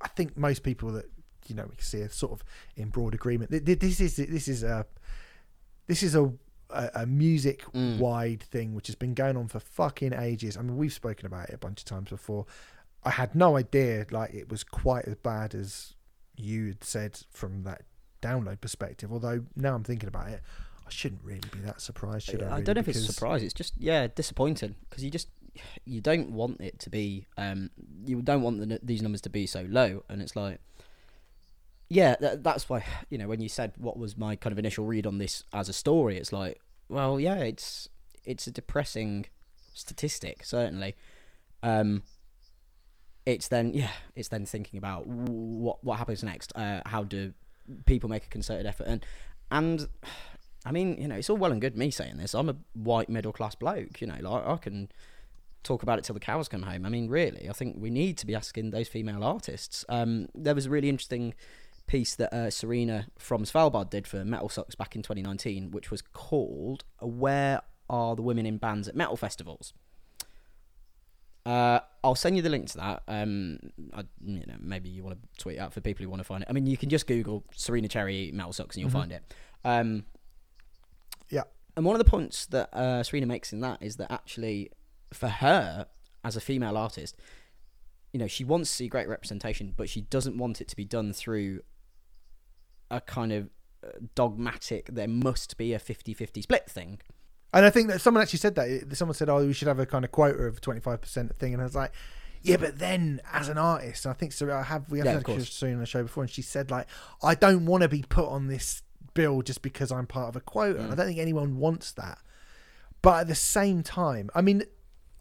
[0.01, 1.07] I think most people that
[1.47, 2.45] you know we can see are sort of
[2.77, 3.51] in broad agreement.
[3.51, 4.87] Th- th- This is this is a
[5.87, 6.33] this is a
[6.71, 7.97] a, music Mm.
[7.99, 10.55] wide thing which has been going on for fucking ages.
[10.59, 12.45] I mean, we've spoken about it a bunch of times before.
[13.03, 15.95] I had no idea like it was quite as bad as
[16.37, 17.83] you had said from that
[18.23, 19.13] download perspective.
[19.13, 20.41] Although now I'm thinking about it,
[20.87, 22.27] I shouldn't really be that surprised.
[22.27, 22.47] Should I?
[22.47, 22.63] I really?
[22.65, 23.43] don't know if it's a surprise.
[23.43, 25.29] It's just yeah, disappointing because you just
[25.85, 27.27] you don't want it to be.
[27.37, 27.71] Um,
[28.05, 30.61] you don't want the, these numbers to be so low, and it's like.
[31.91, 34.85] Yeah, that, that's why you know when you said what was my kind of initial
[34.85, 37.89] read on this as a story, it's like, well, yeah, it's
[38.27, 39.25] it's a depressing
[39.73, 40.97] statistic certainly.
[41.63, 42.03] Um,
[43.25, 46.53] it's then yeah, it's then thinking about what what happens next.
[46.55, 47.33] Uh, how do
[47.87, 49.05] people make a concerted effort and
[49.51, 49.89] and
[50.67, 52.35] I mean, you know, it's all well and good me saying this.
[52.35, 54.91] I'm a white middle class bloke, you know, like I can
[55.63, 56.85] talk about it till the cows come home.
[56.85, 59.85] I mean, really, I think we need to be asking those female artists.
[59.89, 61.35] Um, there was a really interesting
[61.87, 66.03] piece that uh, Serena from Svalbard did for Metal Sucks back in 2019, which was
[66.03, 69.73] called "Where Are the Women in Bands at Metal Festivals?"
[71.49, 73.03] Uh, I'll send you the link to that.
[73.09, 73.59] Um,
[73.95, 76.43] I, you know, maybe you want to tweet out for people who want to find
[76.43, 76.47] it.
[76.51, 78.93] I mean, you can just Google Serena Cherry Metal Sucks and you'll Mhm.
[78.93, 79.35] find it.
[79.65, 80.05] Um,
[81.31, 81.45] Yeah.
[81.77, 84.71] and one of the points that uh, Serena makes in that is that actually,
[85.13, 85.87] for her
[86.23, 87.17] as a female artist,
[88.13, 90.85] you know, she wants to see great representation, but she doesn't want it to be
[90.85, 91.63] done through
[92.91, 93.49] a kind of
[93.85, 97.01] uh, dogmatic, there must be a 50 50 split thing.
[97.53, 98.97] And I think that someone actually said that.
[98.97, 101.55] Someone said, "Oh, we should have a kind of quota of twenty five percent thing,"
[101.55, 101.93] and I was like,
[102.43, 104.53] "Yeah, but then as an artist, and I think so.
[104.53, 105.25] I have we have Yeah, had.
[105.29, 106.87] On the show before, and she said like,
[107.23, 108.83] I don't want to be put on this
[109.15, 110.79] bill just because I'm part of a quota.
[110.79, 110.83] Mm.
[110.85, 112.19] And I don't think anyone wants that.
[113.01, 114.65] But at the same time, I mean,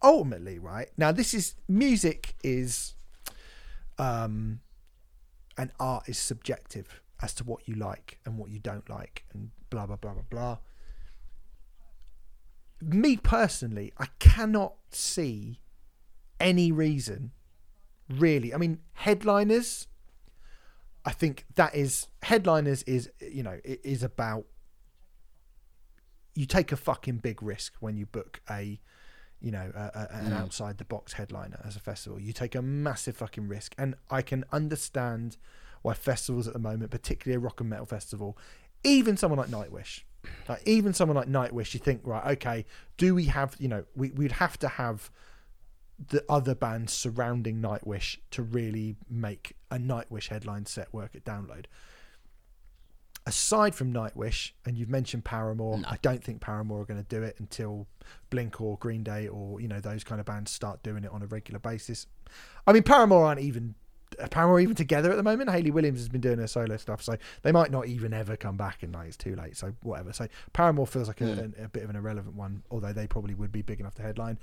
[0.02, 2.94] ultimately, right now, this is music is,
[3.98, 4.60] um,
[5.56, 9.50] an art is subjective as to what you like and what you don't like, and
[9.70, 10.58] blah blah blah blah blah
[12.80, 15.60] me personally, I cannot see
[16.40, 17.32] any reason,
[18.08, 18.54] really.
[18.54, 19.86] I mean, headliners.
[21.04, 24.44] I think that is headliners is you know it is about
[26.34, 28.78] you take a fucking big risk when you book a
[29.40, 30.40] you know a, a, an Mm.
[30.40, 32.20] outside the box headliner as a festival.
[32.20, 35.36] You take a massive fucking risk, and I can understand
[35.82, 38.36] why festivals at the moment, particularly a rock and metal festival,
[38.84, 40.02] even someone like Nightwish,
[40.48, 42.66] like even someone like Nightwish, you think right, okay,
[42.96, 45.10] do we have you know we we'd have to have
[46.10, 51.64] the other bands surrounding Nightwish to really make a Nightwish headline set work at Download.
[53.26, 55.88] Aside from Nightwish, and you've mentioned Paramore, No.
[55.88, 57.86] I don't think Paramore are going to do it until
[58.30, 61.22] Blink or Green Day or you know those kind of bands start doing it on
[61.22, 62.06] a regular basis.
[62.66, 63.74] I mean, Paramore aren't even
[64.30, 65.50] Paramore even together at the moment.
[65.50, 68.56] Hayley Williams has been doing her solo stuff, so they might not even ever come
[68.56, 69.56] back, and like it's too late.
[69.56, 70.12] So whatever.
[70.12, 71.58] So Paramore feels like a, Mm.
[71.60, 74.02] a, a bit of an irrelevant one, although they probably would be big enough to
[74.02, 74.38] headline.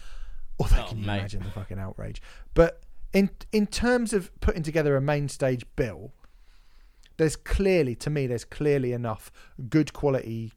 [0.60, 1.18] Although Oh, can you mate.
[1.20, 2.22] imagine the fucking outrage?
[2.54, 6.14] But in in terms of putting together a main stage bill,
[7.18, 9.32] there's clearly to me there's clearly enough
[9.70, 10.54] good quality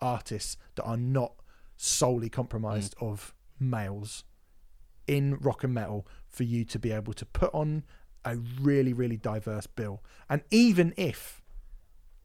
[0.00, 1.32] artists that are not
[1.76, 4.24] solely compromised of males
[5.06, 7.84] in rock and metal for you to be able to put on
[8.24, 10.02] a really really diverse bill.
[10.28, 11.42] And even if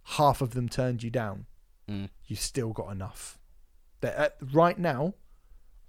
[0.03, 1.45] half of them turned you down
[1.89, 2.09] Mm.
[2.27, 3.37] you've still got enough.
[3.99, 5.15] That uh, right now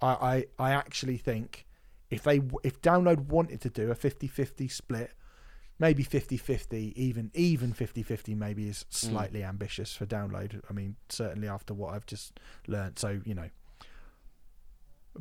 [0.01, 1.65] I, I i actually think
[2.09, 5.11] if they if download wanted to do a 50-50 split
[5.79, 10.61] maybe 50-50 even even 50-50 maybe is slightly ambitious for download.
[10.69, 13.49] I mean certainly after what i've just learned so you know.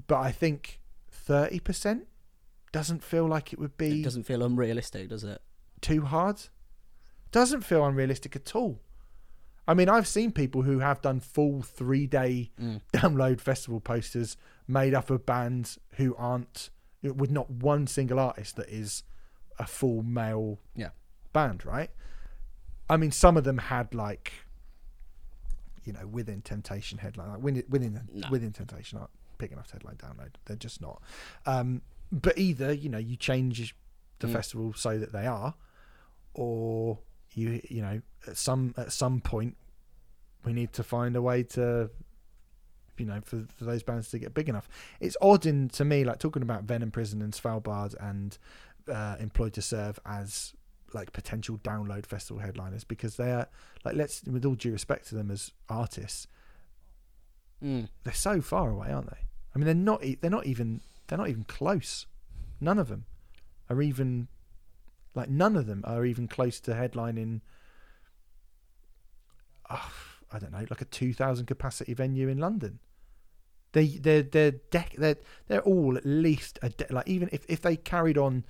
[0.08, 0.80] But i think
[1.28, 2.02] 30%
[2.74, 5.40] doesn't feel like it would be It doesn't feel unrealistic, does it?
[5.80, 6.40] too hard.
[7.30, 8.80] Doesn't feel unrealistic at all.
[9.68, 12.80] I mean, I've seen people who have done full three day Mm.
[12.92, 14.36] download festival posters
[14.66, 16.70] made up of bands who aren't
[17.02, 19.02] with not one single artist that is
[19.58, 20.90] a full male Yeah.
[21.32, 21.90] band, right?
[22.90, 24.32] I mean, some of them had like,
[25.84, 28.28] you know, within Temptation headline, like within within, No.
[28.30, 30.34] within Temptation aren't big enough to headline download.
[30.46, 31.02] They're just not.
[31.46, 31.82] Um,
[32.14, 33.74] but either you know you change
[34.20, 34.32] the Mm.
[34.32, 35.54] festival so that they are,
[36.34, 36.98] or
[37.32, 39.56] you you know at some at some point
[40.44, 41.90] we need to find a way to
[42.96, 44.68] you know for, for those bands to get big enough
[45.00, 48.38] it's odd in to me like talking about venom prison and svalbard and
[48.88, 50.54] uh, employed to serve as
[50.92, 53.48] like potential download festival headliners because they're
[53.84, 56.28] like let's with all due respect to them as artists
[57.62, 57.88] Mm.
[58.02, 59.16] they're so far away aren't they
[59.54, 62.06] i mean they're not they're not even they're not even close
[62.60, 63.04] none of them
[63.70, 64.28] are even
[65.14, 67.40] like none of them are even close to headlining
[69.70, 69.92] oh,
[70.32, 72.78] i don't know like a 2000 capacity venue in london
[73.72, 75.16] they they're they're dec- they're
[75.48, 78.44] they're all at least a de- like even if if they carried on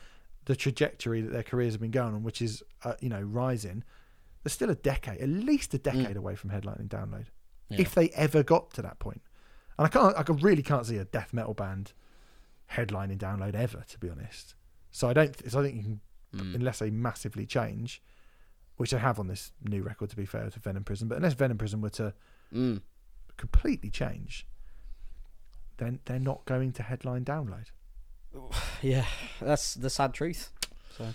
[0.47, 3.83] the trajectory that their careers have been going on which is uh, you know rising
[4.43, 7.27] they're still a decade at least a decade away from headlining download
[7.71, 7.81] Yeah.
[7.81, 9.23] if they ever got to that point.
[9.23, 9.23] point
[9.79, 11.93] and i can't i really can't see a death metal band
[12.73, 14.55] headlining download ever to be honest
[14.91, 16.01] so i don't so i think you can
[16.35, 16.57] Mm.
[16.57, 18.03] unless they massively change,
[18.77, 21.07] which they have on this new record, to be fair to Venom Prison.
[21.07, 22.13] But unless Venom Prison were to
[22.53, 22.83] Mm.
[23.37, 24.45] completely change,
[25.77, 27.67] then they're not going to headline download.
[28.83, 29.07] Yeah,
[29.41, 30.51] that's the sad truth.
[30.99, 31.15] So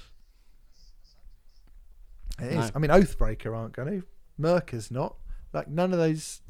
[2.39, 2.61] It No.
[2.61, 2.71] is.
[2.73, 4.07] I mean, Oathbreaker aren't going to.
[4.39, 5.17] Myrkur's not.
[5.51, 6.41] Like none of those.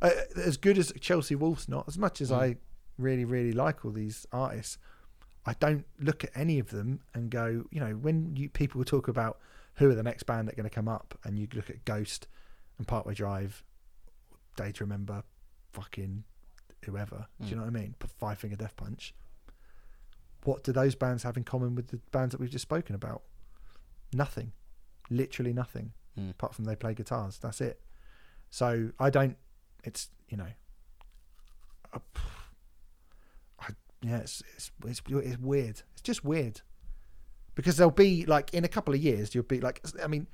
[0.00, 1.88] Uh, as good as Chelsea Wolfe's not.
[1.88, 2.36] As much as Mm.
[2.40, 2.56] I
[2.98, 4.78] really, really like all these artists,
[5.44, 7.64] I don't look at any of them and go.
[7.70, 9.38] You know, when you people talk about
[9.74, 11.84] who are the next band that are going to come up, and you look at
[11.84, 12.26] Ghost
[12.78, 13.62] and Parkway Drive,
[14.56, 15.22] Day to Remember,
[15.72, 16.24] fucking
[16.84, 17.26] whoever.
[17.40, 17.56] Do you Mm.
[17.58, 17.94] know what I mean?
[18.18, 19.14] Five Finger Death Punch.
[20.44, 23.22] What do those bands have in common with the bands that we've just spoken about?
[24.12, 24.52] Nothing.
[25.10, 25.92] Literally nothing.
[26.18, 26.30] Mm.
[26.30, 27.38] Apart from they play guitars.
[27.38, 27.80] That's it.
[28.50, 29.36] So I don't.
[29.84, 30.48] It's you know.
[31.92, 31.98] I,
[34.06, 35.82] yeah, it's, it's it's it's weird.
[35.92, 36.60] It's just weird.
[37.54, 39.80] Because there'll be like in a couple of years, you'll be like.
[40.02, 40.26] I mean,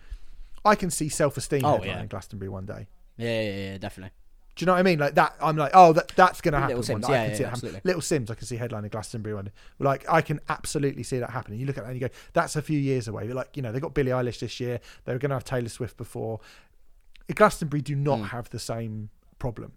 [0.64, 2.06] I can see self esteem Oh, headlining yeah.
[2.06, 2.88] Glastonbury one day.
[3.16, 4.12] yeah, yeah, yeah, definitely.
[4.54, 4.98] Do you know what I mean?
[4.98, 6.76] Like that, I'm like, oh, that that's gonna happen.
[6.76, 7.16] Little Simz, one day.
[7.16, 7.80] I yeah, can yeah, see yeah, absolutely.
[7.84, 9.44] Little Simz, I can see headline in Glastonbury one.
[9.46, 9.50] Day.
[9.78, 11.58] Like I can absolutely see that happening.
[11.58, 13.24] You look at that and you go, that's a few years away.
[13.24, 14.80] You're like, you know, they got Billie Eilish this year.
[15.04, 16.40] They were gonna have Taylor Swift before.
[17.34, 18.28] Glastonbury do not Mm.
[18.28, 19.72] have the same problem.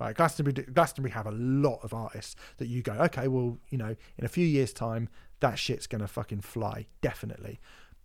[0.00, 3.94] Right, Glastonbury, Glastonbury have a lot of artists that you go, okay, well, you know,
[4.18, 5.08] in a few years' time,
[5.40, 7.60] that shit's gonna fucking fly, definitely.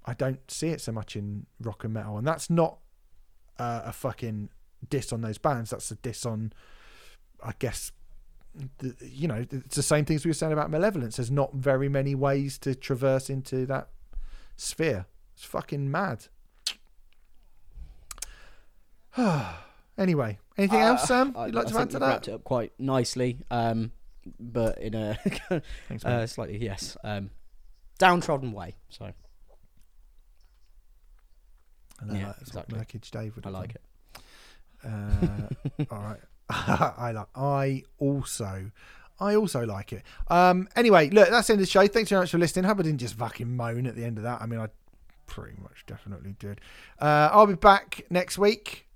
[0.06, 2.78] I don't see it so much in rock and metal, and that's not
[3.58, 4.50] uh, a fucking
[4.90, 5.72] diss on those bands.
[5.72, 6.54] That's a diss on,
[7.44, 7.92] I guess,
[8.78, 11.18] the, you know, it's the same things we were saying about Malevolence.
[11.18, 13.90] There's not very many ways to traverse into that
[14.56, 15.08] sphere.
[15.36, 16.28] It's fucking mad.
[19.98, 21.34] anyway, anything else, Sam?
[21.36, 22.08] Uh, I- You'd like I to think add to that?
[22.08, 23.92] wrapped it up quite nicely, um,
[24.40, 25.16] but in a
[25.88, 27.30] Thanks, uh, slightly yes, um,
[27.98, 28.76] downtrodden way.
[28.90, 29.14] So I
[32.14, 32.80] yeah, exactly.
[32.80, 35.50] Murkage Dave would I like done.
[35.50, 35.86] it.
[35.86, 36.20] Uh, all right.
[36.50, 37.28] I like.
[37.36, 38.72] I also.
[39.20, 40.04] I also like it.
[40.28, 40.68] Um.
[40.76, 41.88] Anyway, look, that's the end of the show.
[41.88, 42.66] Thanks very much for listening.
[42.66, 44.42] Hope I didn't just fucking moan at the end of that.
[44.42, 44.68] I mean, I
[45.26, 46.62] pretty much definitely did.
[47.02, 48.87] Uh, I'll be back next week.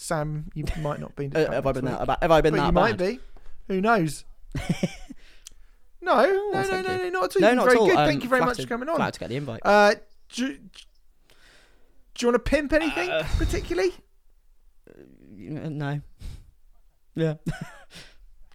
[0.00, 1.26] Sam, you might not be.
[1.34, 2.02] Uh, have I been week, that?
[2.02, 2.80] About, have I been but that you bad?
[2.80, 3.18] might be.
[3.66, 4.24] Who knows?
[6.00, 7.40] no, no, no, no, no, not at all.
[7.42, 7.86] No, not very at all.
[7.88, 7.96] good.
[7.96, 8.96] Um, Thank you very much for coming on.
[8.96, 9.60] Glad to get the invite.
[9.64, 9.94] Uh,
[10.32, 10.56] do, do
[12.20, 13.92] you want to pimp anything Uh, particularly?
[14.88, 16.00] Uh, no.
[17.16, 17.34] Yeah.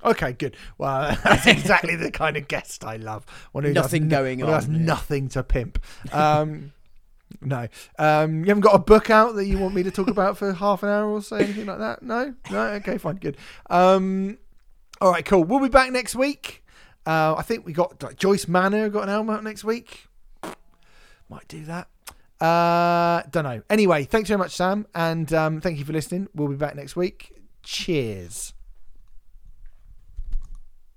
[0.06, 0.56] Okay, good.
[0.78, 3.26] Well, that's exactly the kind of guest I love.
[3.52, 4.78] One who Nothing no- going one who has yeah.
[4.78, 5.84] nothing to pimp.
[6.14, 6.72] Um,
[7.42, 7.68] no,
[8.00, 10.54] um, you haven't got a book out that you want me to talk about for
[10.54, 12.02] half an hour or so, anything like that.
[12.02, 12.60] No, no.
[12.60, 13.38] Okay, fine, good.
[13.70, 14.38] Um,
[15.02, 15.44] all right, cool.
[15.44, 16.64] We'll be back next week.
[17.06, 20.08] Uh, I think we got like, Joyce Manor got an album out next week.
[21.30, 21.88] Might do that.
[22.40, 23.62] Uh, don't know.
[23.70, 26.28] Anyway, thanks very much, Sam, and um, thank you for listening.
[26.34, 27.34] We'll be back next week.
[27.64, 28.54] Cheers.